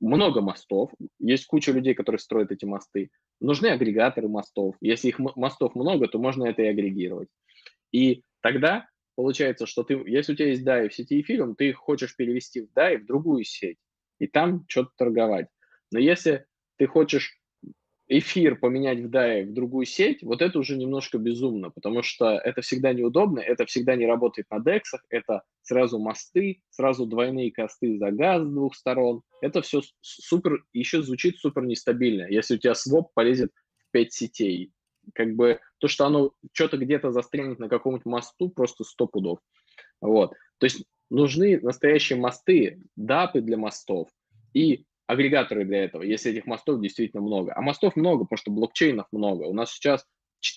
много 0.00 0.42
мостов, 0.42 0.90
есть 1.18 1.46
куча 1.46 1.72
людей, 1.72 1.94
которые 1.94 2.18
строят 2.18 2.50
эти 2.50 2.64
мосты. 2.64 3.10
Нужны 3.40 3.68
агрегаторы 3.68 4.28
мостов. 4.28 4.74
Если 4.80 5.08
их 5.08 5.18
мостов 5.18 5.74
много, 5.74 6.08
то 6.08 6.18
можно 6.18 6.44
это 6.44 6.62
и 6.62 6.66
агрегировать. 6.66 7.28
И 7.92 8.22
тогда 8.42 8.86
получается, 9.16 9.66
что 9.66 9.82
ты, 9.82 9.94
если 10.06 10.32
у 10.32 10.36
тебя 10.36 10.48
есть 10.48 10.64
DAI 10.64 10.88
в 10.88 10.94
сети 10.94 11.20
эфиром, 11.20 11.56
ты 11.56 11.70
их 11.70 11.76
хочешь 11.76 12.14
перевести 12.14 12.60
в 12.60 12.68
DAI 12.76 12.98
в 12.98 13.06
другую 13.06 13.44
сеть, 13.44 13.78
и 14.18 14.26
там 14.26 14.64
что-то 14.68 14.90
торговать. 14.96 15.48
Но 15.90 15.98
если 15.98 16.46
ты 16.76 16.86
хочешь 16.86 17.40
эфир 18.08 18.56
поменять 18.56 19.00
в 19.00 19.10
DAI 19.10 19.46
в 19.46 19.52
другую 19.52 19.86
сеть, 19.86 20.22
вот 20.22 20.42
это 20.42 20.58
уже 20.58 20.76
немножко 20.76 21.18
безумно, 21.18 21.70
потому 21.70 22.02
что 22.02 22.36
это 22.36 22.60
всегда 22.60 22.92
неудобно, 22.92 23.40
это 23.40 23.66
всегда 23.66 23.96
не 23.96 24.06
работает 24.06 24.46
на 24.50 24.60
дексах, 24.60 25.04
это 25.08 25.42
сразу 25.62 25.98
мосты, 25.98 26.62
сразу 26.70 27.06
двойные 27.06 27.50
косты 27.50 27.98
за 27.98 28.12
газ 28.12 28.44
с 28.44 28.50
двух 28.50 28.76
сторон. 28.76 29.22
Это 29.40 29.62
все 29.62 29.82
супер, 30.00 30.64
еще 30.72 31.02
звучит 31.02 31.38
супер 31.38 31.64
нестабильно, 31.64 32.26
если 32.28 32.54
у 32.54 32.58
тебя 32.58 32.74
своп 32.74 33.12
полезет 33.14 33.52
в 33.76 33.90
5 33.90 34.12
сетей. 34.12 34.72
Как 35.14 35.34
бы 35.34 35.60
то, 35.78 35.88
что 35.88 36.06
оно 36.06 36.32
что-то 36.52 36.76
где-то 36.76 37.12
застрянет 37.12 37.58
на 37.58 37.68
каком-нибудь 37.68 38.06
мосту, 38.06 38.48
просто 38.48 38.84
сто 38.84 39.06
пудов. 39.06 39.38
Вот. 40.00 40.32
То 40.58 40.64
есть 40.64 40.84
нужны 41.10 41.60
настоящие 41.60 42.18
мосты, 42.18 42.80
дапы 42.96 43.40
для 43.40 43.56
мостов 43.56 44.08
и 44.52 44.84
агрегаторы 45.06 45.64
для 45.64 45.84
этого, 45.84 46.02
если 46.02 46.32
этих 46.32 46.46
мостов 46.46 46.80
действительно 46.80 47.22
много. 47.22 47.52
А 47.54 47.60
мостов 47.60 47.96
много, 47.96 48.24
потому 48.24 48.38
что 48.38 48.50
блокчейнов 48.50 49.06
много. 49.12 49.44
У 49.44 49.54
нас 49.54 49.72
сейчас 49.72 50.04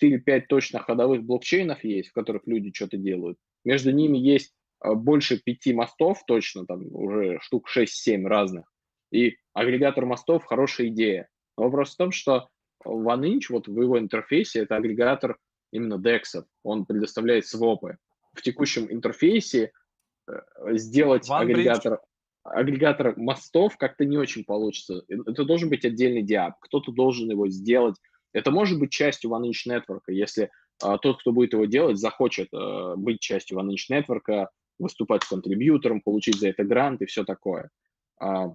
4-5 0.02 0.46
точно 0.50 0.80
ходовых 0.80 1.24
блокчейнов 1.24 1.84
есть, 1.84 2.10
в 2.10 2.14
которых 2.14 2.44
люди 2.46 2.72
что-то 2.74 2.98
делают. 2.98 3.38
Между 3.64 3.92
ними 3.92 4.18
есть 4.18 4.54
а, 4.80 4.96
больше 4.96 5.38
пяти 5.38 5.74
мостов 5.74 6.24
точно, 6.26 6.66
там 6.66 6.84
уже 6.94 7.40
штук 7.42 7.70
6-7 7.70 8.26
разных. 8.26 8.66
И 9.12 9.38
агрегатор 9.54 10.06
мостов– 10.06 10.44
хорошая 10.46 10.88
идея. 10.88 11.28
Но 11.58 11.66
вопрос 11.66 11.94
в 11.94 11.98
том, 11.98 12.12
что 12.12 12.50
OneInch, 12.86 13.46
вот 13.50 13.68
в 13.68 13.82
его 13.82 14.00
интерфейсе, 14.00 14.62
это 14.62 14.76
агрегатор 14.76 15.38
именно 15.72 15.96
DEX. 15.96 16.44
Он 16.64 16.86
предоставляет 16.86 17.46
свопы. 17.46 17.98
В 18.34 18.42
текущем 18.42 18.88
интерфейсе 18.92 19.72
э, 20.28 20.34
сделать 20.74 21.30
агрегатор, 21.30 22.00
агрегатор 22.44 23.18
мостов 23.18 23.78
как-то 23.78 24.06
не 24.06 24.18
очень 24.18 24.44
получится. 24.44 25.04
Это 25.08 25.46
должен 25.46 25.70
быть 25.70 25.86
отдельный 25.86 26.24
диап. 26.24 26.56
Кто-то 26.62 26.92
должен 26.92 27.30
его 27.30 27.50
сделать. 27.50 27.96
Это 28.34 28.52
может 28.52 28.80
быть 28.80 28.92
частью 28.92 29.32
OneInch 29.32 29.68
Network, 29.68 30.02
если 30.08 30.52
а, 30.82 30.98
тот, 30.98 31.20
кто 31.22 31.32
будет 31.32 31.54
его 31.54 31.66
делать, 31.66 31.98
захочет 31.98 32.50
а, 32.54 32.96
быть 32.96 33.20
частью 33.20 33.58
OneInch 33.58 33.90
Network, 33.92 34.48
выступать 34.78 35.26
контрибьютором, 35.26 36.02
получить 36.02 36.40
за 36.40 36.50
это 36.50 36.64
грант 36.64 37.02
и 37.02 37.06
все 37.06 37.26
такое. 37.26 37.70
А, 38.20 38.48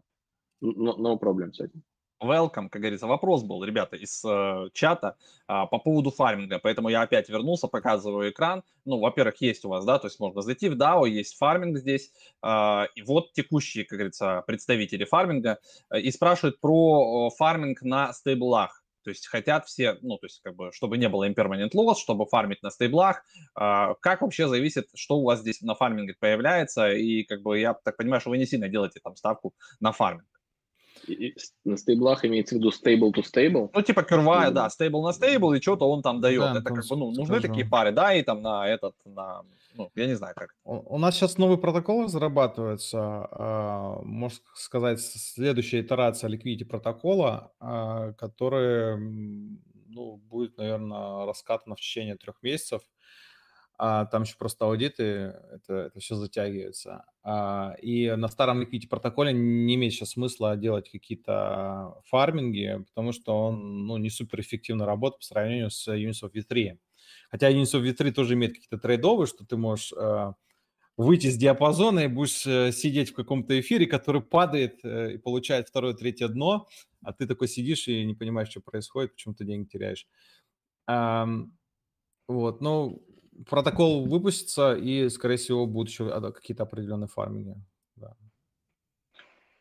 no, 0.63 0.97
no 0.97 1.19
problem 1.19 1.53
с 1.53 1.61
этим. 1.61 1.83
Welcome, 2.23 2.69
как 2.71 2.81
говорится. 2.81 3.07
Вопрос 3.07 3.43
был, 3.43 3.65
ребята, 3.65 3.97
из 3.97 4.25
э, 4.25 4.69
чата 4.73 5.17
э, 5.49 5.67
по 5.71 5.79
поводу 5.79 6.11
фарминга, 6.11 6.59
поэтому 6.59 6.89
я 6.89 7.03
опять 7.03 7.29
вернулся, 7.29 7.67
показываю 7.67 8.31
экран. 8.31 8.63
Ну, 8.85 8.99
во-первых, 9.01 9.41
есть 9.41 9.65
у 9.65 9.69
вас, 9.69 9.85
да, 9.85 9.99
то 9.99 10.07
есть 10.07 10.21
можно 10.21 10.41
зайти 10.41 10.69
в 10.69 10.77
DAO, 10.77 11.09
есть 11.09 11.37
фарминг 11.37 11.77
здесь, 11.77 12.13
э, 12.43 12.83
и 12.95 13.03
вот 13.03 13.33
текущие, 13.33 13.85
как 13.85 13.99
говорится, 13.99 14.43
представители 14.47 15.05
фарминга, 15.05 15.59
э, 15.91 16.01
и 16.01 16.11
спрашивают 16.11 16.61
про 16.61 17.29
э, 17.29 17.37
фарминг 17.37 17.83
на 17.83 18.13
стейблах. 18.13 18.83
То 19.03 19.11
есть 19.11 19.27
хотят 19.27 19.67
все, 19.67 19.99
ну, 20.01 20.17
то 20.17 20.27
есть 20.27 20.41
как 20.43 20.57
бы, 20.57 20.71
чтобы 20.73 20.97
не 20.97 21.11
было 21.11 21.29
impermanent 21.29 21.73
loss, 21.75 21.97
чтобы 21.97 22.25
фармить 22.27 22.63
на 22.63 22.71
стейблах. 22.71 23.23
Э, 23.59 23.95
как 24.01 24.23
вообще 24.23 24.49
зависит, 24.49 24.89
что 24.95 25.19
у 25.19 25.25
вас 25.25 25.41
здесь 25.41 25.61
на 25.61 25.75
фарминге 25.75 26.15
появляется, 26.19 26.91
и 26.93 27.25
как 27.25 27.43
бы 27.43 27.59
я 27.59 27.75
так 27.75 27.97
понимаю, 27.97 28.21
что 28.21 28.31
вы 28.31 28.39
не 28.39 28.47
сильно 28.47 28.69
делаете 28.69 29.01
там 29.03 29.17
ставку 29.17 29.53
на 29.81 29.93
фарминг 29.93 30.34
на 31.65 31.77
стейблах 31.77 32.25
имеется 32.25 32.55
в 32.55 32.59
виду 32.59 32.71
stable 32.71 33.13
to 33.13 33.23
stable? 33.23 33.71
Ну, 33.73 33.83
типа 33.83 34.03
курвая, 34.03 34.51
да, 34.51 34.71
стейбл 34.71 35.03
на 35.03 35.13
стейбл, 35.13 35.53
и 35.55 35.61
что-то 35.61 35.89
он 35.89 36.03
там 36.03 36.21
дает. 36.21 36.41
Да, 36.41 36.53
Это 36.53 36.63
как 36.63 36.87
бы, 36.87 36.97
ну, 36.97 37.11
нужны 37.11 37.27
скажу. 37.27 37.43
такие 37.43 37.67
пары, 37.67 37.93
да, 37.93 38.15
и 38.15 38.23
там 38.23 38.43
на 38.43 38.69
этот, 38.69 38.95
на, 39.05 39.43
ну, 39.75 39.91
я 39.95 40.07
не 40.07 40.15
знаю 40.15 40.35
как. 40.37 40.55
У, 40.65 40.95
у 40.95 40.99
нас 40.99 41.15
сейчас 41.15 41.39
новый 41.39 41.59
протокол 41.59 42.05
разрабатывается, 42.05 43.29
э, 43.31 44.05
можно 44.05 44.39
сказать, 44.55 45.01
следующая 45.01 45.81
итерация 45.81 46.31
Liquidity 46.31 46.65
протокола, 46.65 47.53
э, 47.61 48.15
который, 48.19 48.97
ну, 49.89 50.17
будет, 50.17 50.57
наверное, 50.59 51.27
раскатана 51.27 51.75
в 51.75 51.81
течение 51.81 52.17
трех 52.17 52.43
месяцев 52.43 52.83
а 53.77 54.07
там 54.07 54.23
еще 54.23 54.37
просто 54.39 54.67
аудиты, 54.67 55.03
это, 55.03 55.75
это 55.87 55.99
все 55.99 56.15
затягивается. 56.15 57.05
А, 57.25 57.75
и 57.83 58.09
на 58.11 58.29
старом 58.29 58.63
Liquidity 58.63 58.89
протоколе 58.89 59.33
не 59.33 59.75
имеет 59.75 59.93
сейчас 59.93 60.11
смысла 60.11 60.57
делать 60.57 60.91
какие-то 60.91 61.97
фарминги, 62.05 62.85
потому 62.89 63.13
что 63.13 63.37
он 63.47 63.87
ну, 63.87 63.97
не 63.97 64.11
супер 64.11 64.41
эффективно 64.41 64.87
работает 64.87 65.21
по 65.21 65.25
сравнению 65.25 65.71
с 65.71 65.89
Uniswap 65.89 66.33
V3. 66.33 66.79
Хотя 67.31 67.51
Uniswap 67.51 67.83
V3 67.83 68.13
тоже 68.13 68.35
имеет 68.35 68.55
какие-то 68.55 68.79
трейдовые, 68.79 69.27
что 69.27 69.45
ты 69.45 69.57
можешь 69.57 69.93
э, 69.93 70.33
выйти 70.97 71.27
с 71.27 71.37
диапазона 71.37 72.01
и 72.01 72.07
будешь 72.07 72.47
э, 72.47 72.71
сидеть 72.71 73.11
в 73.11 73.15
каком-то 73.15 73.59
эфире, 73.59 73.87
который 73.87 74.23
падает 74.23 74.85
э, 74.85 75.15
и 75.15 75.19
получает 75.19 75.69
второе, 75.69 75.95
третье 75.95 76.29
дно, 76.29 76.69
а 77.03 77.13
ты 77.13 77.27
такой 77.27 77.49
сидишь 77.49 77.89
и 77.89 78.05
не 78.05 78.15
понимаешь, 78.15 78.51
что 78.51 78.61
происходит, 78.61 79.15
почему 79.15 79.35
ты 79.35 79.45
деньги 79.45 79.67
теряешь. 79.67 80.07
Вот, 82.27 82.63
ну, 82.63 83.03
протокол 83.49 84.07
выпустится, 84.07 84.75
и, 84.75 85.09
скорее 85.09 85.37
всего, 85.37 85.67
будут 85.67 85.91
еще 85.91 86.33
какие-то 86.33 86.63
определенные 86.63 87.09
фарминги. 87.09 87.57
Да. 87.97 88.17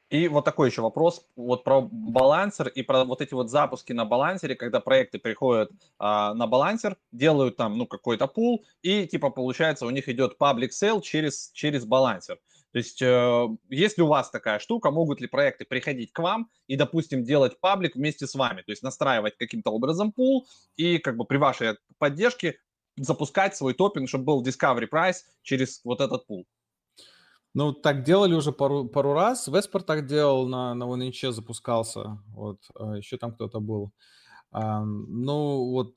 И 0.10 0.28
вот 0.28 0.46
такой 0.46 0.70
еще 0.70 0.82
вопрос 0.82 1.26
вот 1.36 1.64
про 1.64 1.82
балансер 1.82 2.68
и 2.68 2.84
про 2.84 3.04
вот 3.04 3.22
эти 3.22 3.34
вот 3.34 3.50
запуски 3.50 3.94
на 3.94 4.06
балансере, 4.06 4.56
когда 4.56 4.80
проекты 4.80 5.18
приходят 5.18 5.72
а, 5.98 6.36
на 6.36 6.46
балансер, 6.46 6.98
делают 7.12 7.58
там 7.58 7.80
ну 7.80 7.88
какой-то 7.88 8.28
пул 8.28 8.64
и 8.84 9.08
типа 9.08 9.32
получается 9.32 9.88
у 9.88 9.90
них 9.90 10.08
идет 10.08 10.36
public 10.40 10.70
sale 10.70 11.02
через 11.02 11.50
через 11.54 11.86
балансер. 11.86 12.40
То 12.74 12.78
есть, 12.80 13.02
э, 13.04 13.48
если 13.70 14.02
у 14.02 14.08
вас 14.08 14.32
такая 14.32 14.58
штука, 14.58 14.90
могут 14.90 15.22
ли 15.22 15.28
проекты 15.28 15.64
приходить 15.64 16.12
к 16.12 16.20
вам 16.20 16.50
и, 16.66 16.76
допустим, 16.76 17.24
делать 17.24 17.60
паблик 17.60 17.96
вместе 17.96 18.26
с 18.26 18.34
вами, 18.34 18.64
то 18.64 18.72
есть 18.72 18.82
настраивать 18.82 19.38
каким-то 19.38 19.70
образом 19.70 20.12
пул 20.12 20.48
и 20.76 20.98
как 20.98 21.16
бы 21.16 21.26
при 21.26 21.38
вашей 21.38 21.78
поддержке 22.00 22.58
запускать 22.98 23.56
свой 23.56 23.74
топинг, 23.74 24.10
чтобы 24.10 24.26
был 24.26 24.44
Discovery 24.44 24.90
Price 24.90 25.18
через 25.42 25.82
вот 25.84 26.02
этот 26.02 26.26
пул. 26.28 26.46
Ну, 27.56 27.72
так 27.72 28.04
делали 28.04 28.34
уже 28.34 28.52
пару, 28.52 28.86
пару 28.86 29.14
раз. 29.14 29.48
Веспор 29.48 29.84
так 29.84 30.08
делал, 30.08 30.48
на, 30.48 30.74
на 30.74 30.86
OneInch 30.86 31.32
запускался. 31.32 32.20
Вот, 32.30 32.60
а 32.76 32.98
еще 32.98 33.18
там 33.18 33.32
кто-то 33.34 33.60
был. 33.60 33.86
А, 33.86 33.92
ну, 34.54 35.72
вот 35.72 35.96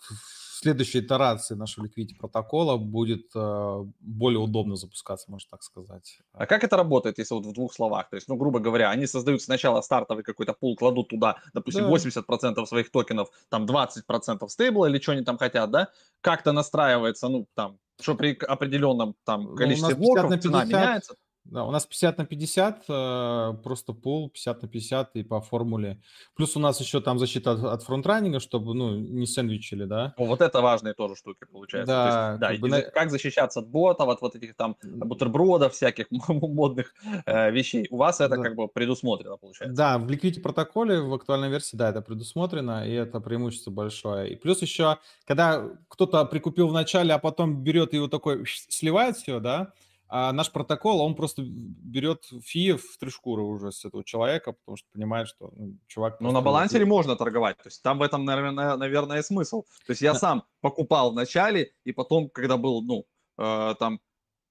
следующей 0.57 1.01
итерации 1.01 1.55
нашего 1.55 1.87
Liquidity 1.87 2.17
протокола 2.19 2.77
будет 2.77 3.27
э, 3.35 3.85
более 4.01 4.39
удобно 4.39 4.77
запускаться, 4.77 5.31
можно 5.31 5.47
так 5.51 5.63
сказать. 5.63 6.19
А 6.33 6.47
как 6.47 6.65
это 6.65 6.77
работает, 6.77 7.19
если 7.19 7.35
вот 7.35 7.47
в 7.47 7.53
двух 7.53 7.75
словах? 7.75 8.09
То 8.09 8.17
есть, 8.17 8.29
ну, 8.29 8.37
грубо 8.37 8.59
говоря, 8.59 8.91
они 8.91 9.07
создают 9.07 9.43
сначала 9.43 9.81
стартовый 9.83 10.25
какой-то 10.25 10.55
пул, 10.55 10.77
кладут 10.77 11.09
туда, 11.09 11.37
допустим, 11.53 11.85
да. 11.85 11.91
80% 11.91 12.67
своих 12.67 12.91
токенов, 12.91 13.29
там 13.49 13.67
20% 13.67 14.49
стейбла 14.49 14.87
или 14.87 14.99
что 14.99 15.13
они 15.13 15.23
там 15.23 15.37
хотят, 15.39 15.71
да? 15.71 15.89
Как-то 16.21 16.53
настраивается, 16.53 17.29
ну, 17.29 17.47
там, 17.55 17.79
что 18.01 18.15
при 18.15 18.33
определенном 18.35 19.15
там 19.25 19.45
ну, 19.45 19.57
количестве 19.57 19.95
ну, 19.95 20.01
блоков 20.01 20.31
50 20.31 20.43
цена 20.43 20.65
меняется? 20.65 21.15
Да, 21.51 21.65
у 21.65 21.71
нас 21.71 21.87
50 21.87 22.19
на 22.19 22.27
50, 22.27 22.85
э, 22.89 23.55
просто 23.63 23.93
пул 23.93 24.31
50 24.31 24.63
на 24.63 24.69
50 24.69 25.17
и 25.17 25.23
по 25.23 25.41
формуле. 25.41 26.01
Плюс 26.35 26.57
у 26.57 26.61
нас 26.61 26.81
еще 26.81 27.01
там 27.01 27.19
защита 27.19 27.53
от, 27.53 27.65
от 27.65 27.83
фронтранинга, 27.83 28.41
чтобы, 28.41 28.75
ну, 28.75 28.97
не 28.97 29.27
сэндвичили, 29.27 29.85
да. 29.85 30.15
О, 30.17 30.25
вот 30.25 30.41
это 30.41 30.61
важные 30.61 30.95
тоже 30.95 31.15
штуки, 31.15 31.45
получается. 31.51 31.87
Да, 31.87 32.29
есть, 32.29 32.41
да 32.41 32.49
как, 32.49 32.61
бы 32.61 32.69
на... 32.69 32.83
как 32.83 33.11
защищаться 33.11 33.61
от 33.61 33.69
ботов, 33.69 34.09
от 34.09 34.21
вот 34.21 34.35
этих 34.35 34.57
там 34.57 34.77
бутербродов, 34.83 35.73
всяких 35.73 36.07
модных 36.29 36.95
э, 37.27 37.51
вещей. 37.53 37.87
У 37.91 37.97
вас 37.97 38.21
это 38.21 38.37
да. 38.37 38.43
как 38.43 38.57
бы 38.57 38.67
предусмотрено, 38.67 39.37
получается. 39.37 39.77
Да, 39.77 39.99
в 39.99 40.11
Liquidity 40.11 40.41
протоколе, 40.41 41.01
в 41.01 41.15
актуальной 41.15 41.49
версии, 41.49 41.77
да, 41.77 41.91
это 41.91 42.03
предусмотрено, 42.03 42.87
и 42.87 42.93
это 42.93 43.21
преимущество 43.21 43.71
большое. 43.71 44.33
И 44.33 44.37
плюс 44.37 44.63
еще, 44.63 44.99
когда 45.25 45.65
кто-то 45.89 46.25
прикупил 46.25 46.69
в 46.69 46.73
начале, 46.73 47.15
а 47.15 47.19
потом 47.19 47.63
берет 47.63 47.95
и 47.95 47.99
вот 47.99 48.11
такой 48.11 48.45
сливает 48.69 49.17
все, 49.17 49.39
да, 49.39 49.73
а 50.09 50.33
наш 50.33 50.53
протокол, 50.53 51.01
он 51.01 51.15
просто 51.15 51.43
берет 51.45 52.25
фи 52.43 52.73
в 52.73 52.97
три 52.99 53.11
шкуры 53.11 53.43
уже 53.43 53.73
с 53.73 53.85
этого 53.85 54.05
человека, 54.05 54.53
потому 54.53 54.77
что 54.77 54.89
понимает, 54.93 55.29
что 55.29 55.51
ну, 55.57 55.77
чувак... 55.89 56.21
Ну, 56.21 56.31
на 56.31 56.41
балансере 56.41 56.85
не... 56.85 56.91
можно 56.91 57.17
торговать, 57.17 57.57
то 57.57 57.67
есть 57.67 57.83
там 57.83 57.99
в 57.99 58.03
этом, 58.03 58.25
наверное, 58.25 58.77
наверное, 58.77 59.23
смысл. 59.23 59.63
То 59.87 59.91
есть 59.91 60.03
я 60.03 60.15
сам 60.15 60.45
покупал 60.61 61.11
в 61.11 61.15
начале, 61.15 61.73
и 61.85 61.93
потом, 61.93 62.31
когда 62.31 62.57
был, 62.57 62.83
ну, 62.83 63.05
э, 63.39 63.75
там, 63.79 64.01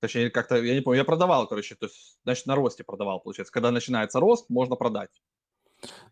точнее, 0.01 0.29
как-то, 0.29 0.61
я 0.61 0.73
не 0.73 0.81
помню, 0.81 0.99
я 0.99 1.05
продавал, 1.05 1.47
короче, 1.47 1.75
то 1.75 1.85
есть, 1.85 2.17
значит, 2.23 2.45
на 2.47 2.55
росте 2.55 2.83
продавал, 2.83 3.21
получается. 3.21 3.53
Когда 3.53 3.71
начинается 3.71 4.19
рост, 4.19 4.49
можно 4.49 4.75
продать. 4.75 5.09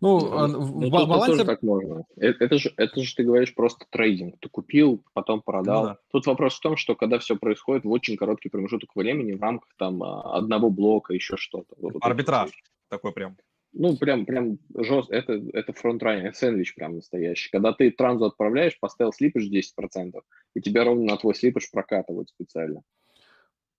Ну, 0.01 0.47
ну 0.47 0.61
в 0.61 0.81
ну, 0.81 0.89
балансе... 0.89 1.31
Тоже 1.31 1.45
так 1.45 1.63
можно. 1.63 2.05
Это, 2.17 2.43
это, 2.43 2.57
же, 2.57 2.73
это 2.77 3.01
же 3.01 3.15
ты 3.15 3.23
говоришь 3.23 3.55
просто 3.55 3.85
трейдинг. 3.89 4.39
Ты 4.39 4.49
купил, 4.49 5.03
потом 5.13 5.41
продал. 5.41 5.81
Ну, 5.81 5.87
да. 5.89 5.97
Тут 6.11 6.25
вопрос 6.27 6.55
в 6.55 6.59
том, 6.59 6.77
что 6.77 6.95
когда 6.95 7.19
все 7.19 7.35
происходит 7.35 7.85
в 7.85 7.91
очень 7.91 8.17
короткий 8.17 8.49
промежуток 8.49 8.95
времени 8.95 9.33
в 9.33 9.41
рамках 9.41 9.69
там 9.77 10.03
а, 10.03 10.37
одного 10.37 10.69
блока, 10.69 11.13
еще 11.13 11.37
что-то. 11.37 11.75
Арбитраж 12.01 12.51
вот, 12.51 12.89
такой 12.89 13.13
прям. 13.13 13.37
Ну, 13.75 13.97
прям, 13.97 14.25
прям 14.25 14.59
жест, 14.77 15.09
это, 15.09 15.41
это 15.53 15.73
фронтранер, 15.73 16.27
это 16.27 16.37
сэндвич 16.37 16.75
прям 16.75 16.95
настоящий. 16.95 17.49
Когда 17.49 17.73
ты 17.73 17.89
транзу 17.89 18.25
отправляешь, 18.25 18.79
поставил 18.79 19.11
слипаж 19.11 19.45
10%, 19.49 20.21
и 20.53 20.61
тебя 20.61 20.83
ровно 20.83 21.05
на 21.05 21.17
твой 21.17 21.33
слипаж 21.33 21.71
прокатывают 21.71 22.29
специально. 22.29 22.81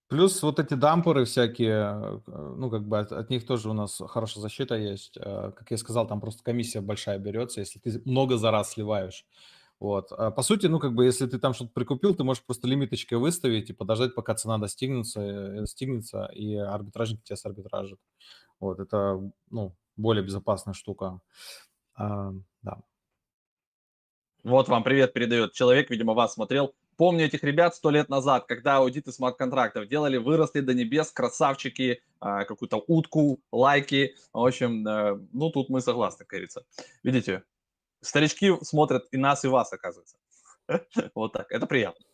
Плюс 0.09 0.43
вот 0.43 0.59
эти 0.59 0.75
дамперы 0.75 1.25
всякие, 1.25 2.21
э, 2.27 2.55
ну, 2.57 2.71
как 2.71 2.87
бы 2.87 2.99
от, 2.99 3.13
от 3.13 3.31
них 3.31 3.47
тоже 3.47 3.71
у 3.71 3.73
нас 3.73 4.01
хорошая 4.07 4.43
защита 4.43 4.75
есть. 4.77 5.17
Э, 5.17 5.53
как 5.57 5.71
я 5.71 5.79
сказал, 5.79 6.07
там 6.07 6.21
просто 6.21 6.43
комиссия 6.43 6.81
большая 6.81 7.19
берется, 7.19 7.61
если 7.61 7.79
ты 7.79 8.03
много 8.05 8.37
за 8.37 8.51
раз 8.51 8.73
сливаешь. 8.73 9.27
Вот. 9.81 10.13
А 10.13 10.31
по 10.31 10.43
сути, 10.43 10.67
ну, 10.67 10.79
как 10.79 10.95
бы, 10.95 11.05
если 11.05 11.27
ты 11.27 11.39
там 11.39 11.55
что-то 11.55 11.73
прикупил, 11.73 12.15
ты 12.15 12.23
можешь 12.23 12.45
просто 12.45 12.69
лимиточкой 12.69 13.19
выставить 13.19 13.71
и 13.71 13.73
подождать, 13.73 14.15
пока 14.15 14.35
цена 14.35 14.59
достигнется, 14.59 15.21
э, 15.21 15.61
достигнется 15.61 16.27
и 16.27 16.55
арбитражник 16.55 17.23
тебя 17.25 17.37
сарбитражит. 17.37 17.99
Вот, 18.61 18.81
это, 18.81 19.21
ну, 19.51 19.75
более 19.97 20.25
безопасная 20.25 20.75
штука. 20.75 21.21
А, 21.97 22.33
да. 22.63 22.81
Вот 24.43 24.69
вам 24.69 24.85
привет 24.85 25.13
передает 25.15 25.53
человек, 25.53 25.91
видимо, 25.91 26.15
вас 26.15 26.35
смотрел. 26.35 26.75
Помню 26.97 27.27
этих 27.27 27.43
ребят 27.43 27.75
сто 27.75 27.91
лет 27.91 28.09
назад, 28.09 28.47
когда 28.47 28.77
аудиты 28.77 29.13
смарт-контрактов 29.13 29.89
делали, 29.89 30.17
выросли 30.17 30.61
до 30.61 30.75
небес, 30.75 31.11
красавчики, 31.11 32.03
а, 32.21 32.45
какую-то 32.45 32.83
утку, 32.87 33.41
лайки. 33.53 34.15
В 34.33 34.45
общем, 34.45 34.87
э, 34.87 35.19
ну 35.33 35.51
тут 35.51 35.69
мы 35.69 35.81
согласны, 35.81 36.25
как. 36.25 36.65
Видите, 37.03 37.43
старички 38.01 38.53
смотрят 38.63 39.07
и 39.13 39.17
нас, 39.17 39.45
и 39.45 39.49
вас, 39.49 39.73
оказывается. 39.73 40.17
Вот 41.15 41.33
так, 41.33 41.51
это 41.51 41.67
приятно. 41.67 42.05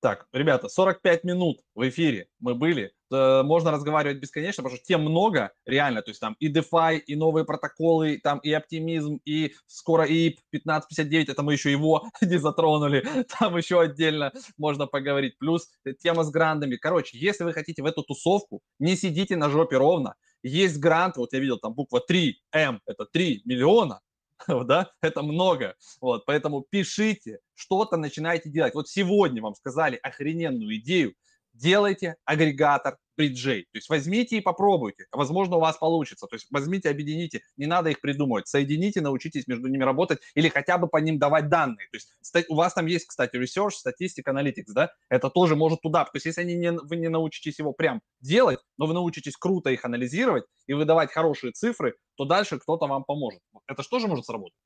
Так, 0.00 0.26
ребята, 0.32 0.70
45 0.70 1.24
минут 1.24 1.60
в 1.74 1.86
эфире 1.86 2.28
мы 2.38 2.54
были. 2.54 2.94
Э, 3.12 3.42
можно 3.42 3.70
разговаривать 3.70 4.18
бесконечно, 4.18 4.62
потому 4.62 4.78
что 4.78 4.86
тем 4.86 5.02
много, 5.02 5.52
реально. 5.66 6.00
То 6.00 6.10
есть 6.10 6.20
там 6.20 6.36
и 6.40 6.50
DeFi, 6.50 6.96
и 6.98 7.16
новые 7.16 7.44
протоколы, 7.44 8.18
там 8.22 8.38
и 8.38 8.50
оптимизм, 8.50 9.20
и 9.26 9.52
скоро 9.66 10.04
и 10.04 10.38
1559, 10.52 11.28
это 11.28 11.42
мы 11.42 11.52
еще 11.52 11.70
его 11.70 12.08
не 12.22 12.38
затронули. 12.38 13.06
Там 13.38 13.58
еще 13.58 13.78
отдельно 13.78 14.32
можно 14.56 14.86
поговорить. 14.86 15.36
Плюс 15.38 15.68
тема 16.02 16.24
с 16.24 16.30
грандами. 16.30 16.76
Короче, 16.76 17.18
если 17.18 17.44
вы 17.44 17.52
хотите 17.52 17.82
в 17.82 17.86
эту 17.86 18.02
тусовку, 18.02 18.62
не 18.78 18.96
сидите 18.96 19.36
на 19.36 19.50
жопе 19.50 19.76
ровно. 19.76 20.14
Есть 20.42 20.78
грант, 20.78 21.18
вот 21.18 21.34
я 21.34 21.40
видел 21.40 21.58
там 21.58 21.74
буква 21.74 22.02
3М, 22.08 22.78
это 22.86 23.04
3 23.04 23.42
миллиона 23.44 24.00
да, 24.64 24.90
это 25.02 25.22
много. 25.22 25.76
Вот, 26.00 26.24
поэтому 26.26 26.62
пишите, 26.68 27.40
что-то 27.54 27.96
начинайте 27.96 28.48
делать. 28.50 28.74
Вот 28.74 28.88
сегодня 28.88 29.42
вам 29.42 29.54
сказали 29.54 29.98
охрененную 30.02 30.76
идею, 30.76 31.14
делайте 31.52 32.16
агрегатор 32.24 32.98
бриджей. 33.20 33.64
То 33.64 33.76
есть 33.76 33.88
возьмите 33.90 34.38
и 34.38 34.40
попробуйте. 34.40 35.06
Возможно, 35.12 35.56
у 35.56 35.60
вас 35.60 35.76
получится. 35.76 36.26
То 36.26 36.36
есть 36.36 36.46
возьмите, 36.50 36.88
объедините. 36.88 37.42
Не 37.56 37.66
надо 37.66 37.90
их 37.90 38.00
придумывать. 38.00 38.48
Соедините, 38.48 39.02
научитесь 39.02 39.46
между 39.46 39.68
ними 39.68 39.84
работать 39.84 40.20
или 40.34 40.48
хотя 40.48 40.78
бы 40.78 40.88
по 40.88 40.96
ним 40.96 41.18
давать 41.18 41.48
данные. 41.48 41.88
То 41.90 41.96
есть 41.96 42.48
у 42.48 42.54
вас 42.54 42.72
там 42.72 42.86
есть, 42.86 43.06
кстати, 43.06 43.36
research, 43.36 43.72
статистика, 43.72 44.30
analytics, 44.30 44.72
да? 44.74 44.90
Это 45.10 45.28
тоже 45.28 45.54
может 45.54 45.82
туда. 45.82 46.04
То 46.04 46.12
есть 46.14 46.26
если 46.26 46.40
они 46.40 46.54
не, 46.54 46.72
вы 46.72 46.96
не 46.96 47.08
научитесь 47.08 47.58
его 47.58 47.72
прям 47.72 48.00
делать, 48.20 48.60
но 48.78 48.86
вы 48.86 48.94
научитесь 48.94 49.36
круто 49.36 49.70
их 49.70 49.84
анализировать 49.84 50.44
и 50.66 50.72
выдавать 50.72 51.12
хорошие 51.12 51.52
цифры, 51.52 51.94
то 52.16 52.24
дальше 52.24 52.58
кто-то 52.58 52.86
вам 52.86 53.04
поможет. 53.04 53.40
Это 53.66 53.82
же 53.82 53.88
тоже 53.88 54.08
может 54.08 54.24
сработать. 54.24 54.56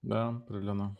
Да, 0.00 0.28
определенно. 0.28 0.96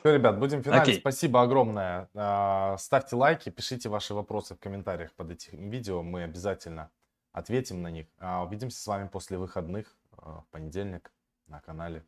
Все, 0.00 0.14
ребят, 0.14 0.38
будем 0.38 0.62
финалить. 0.62 0.82
Окей. 0.82 1.00
Спасибо 1.00 1.42
огромное. 1.42 2.08
А, 2.14 2.76
Ставьте 2.78 3.16
лайки, 3.16 3.50
пишите 3.50 3.88
ваши 3.88 4.14
вопросы 4.14 4.54
в 4.54 4.58
комментариях 4.58 5.12
под 5.14 5.32
этим 5.32 5.70
видео. 5.70 6.02
Мы 6.02 6.22
обязательно 6.22 6.90
ответим 7.32 7.82
на 7.82 7.90
них. 7.90 8.06
А, 8.18 8.44
Увидимся 8.44 8.80
с 8.80 8.86
вами 8.86 9.08
после 9.08 9.38
выходных 9.38 9.96
а, 10.16 10.42
в 10.42 10.46
понедельник 10.50 11.12
на 11.46 11.60
канале. 11.60 12.04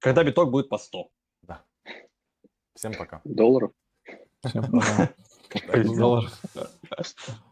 Когда 0.00 0.22
биток 0.22 0.50
будет 0.50 0.68
по 0.68 0.76
100. 0.76 1.10
Да. 1.42 1.64
Всем 2.74 2.92
пока. 2.94 3.22
Долларов. 3.24 3.72
Всем 4.44 4.70
пока. 4.70 5.10
Спасибо. 5.50 5.96
Доллар. 5.96 6.30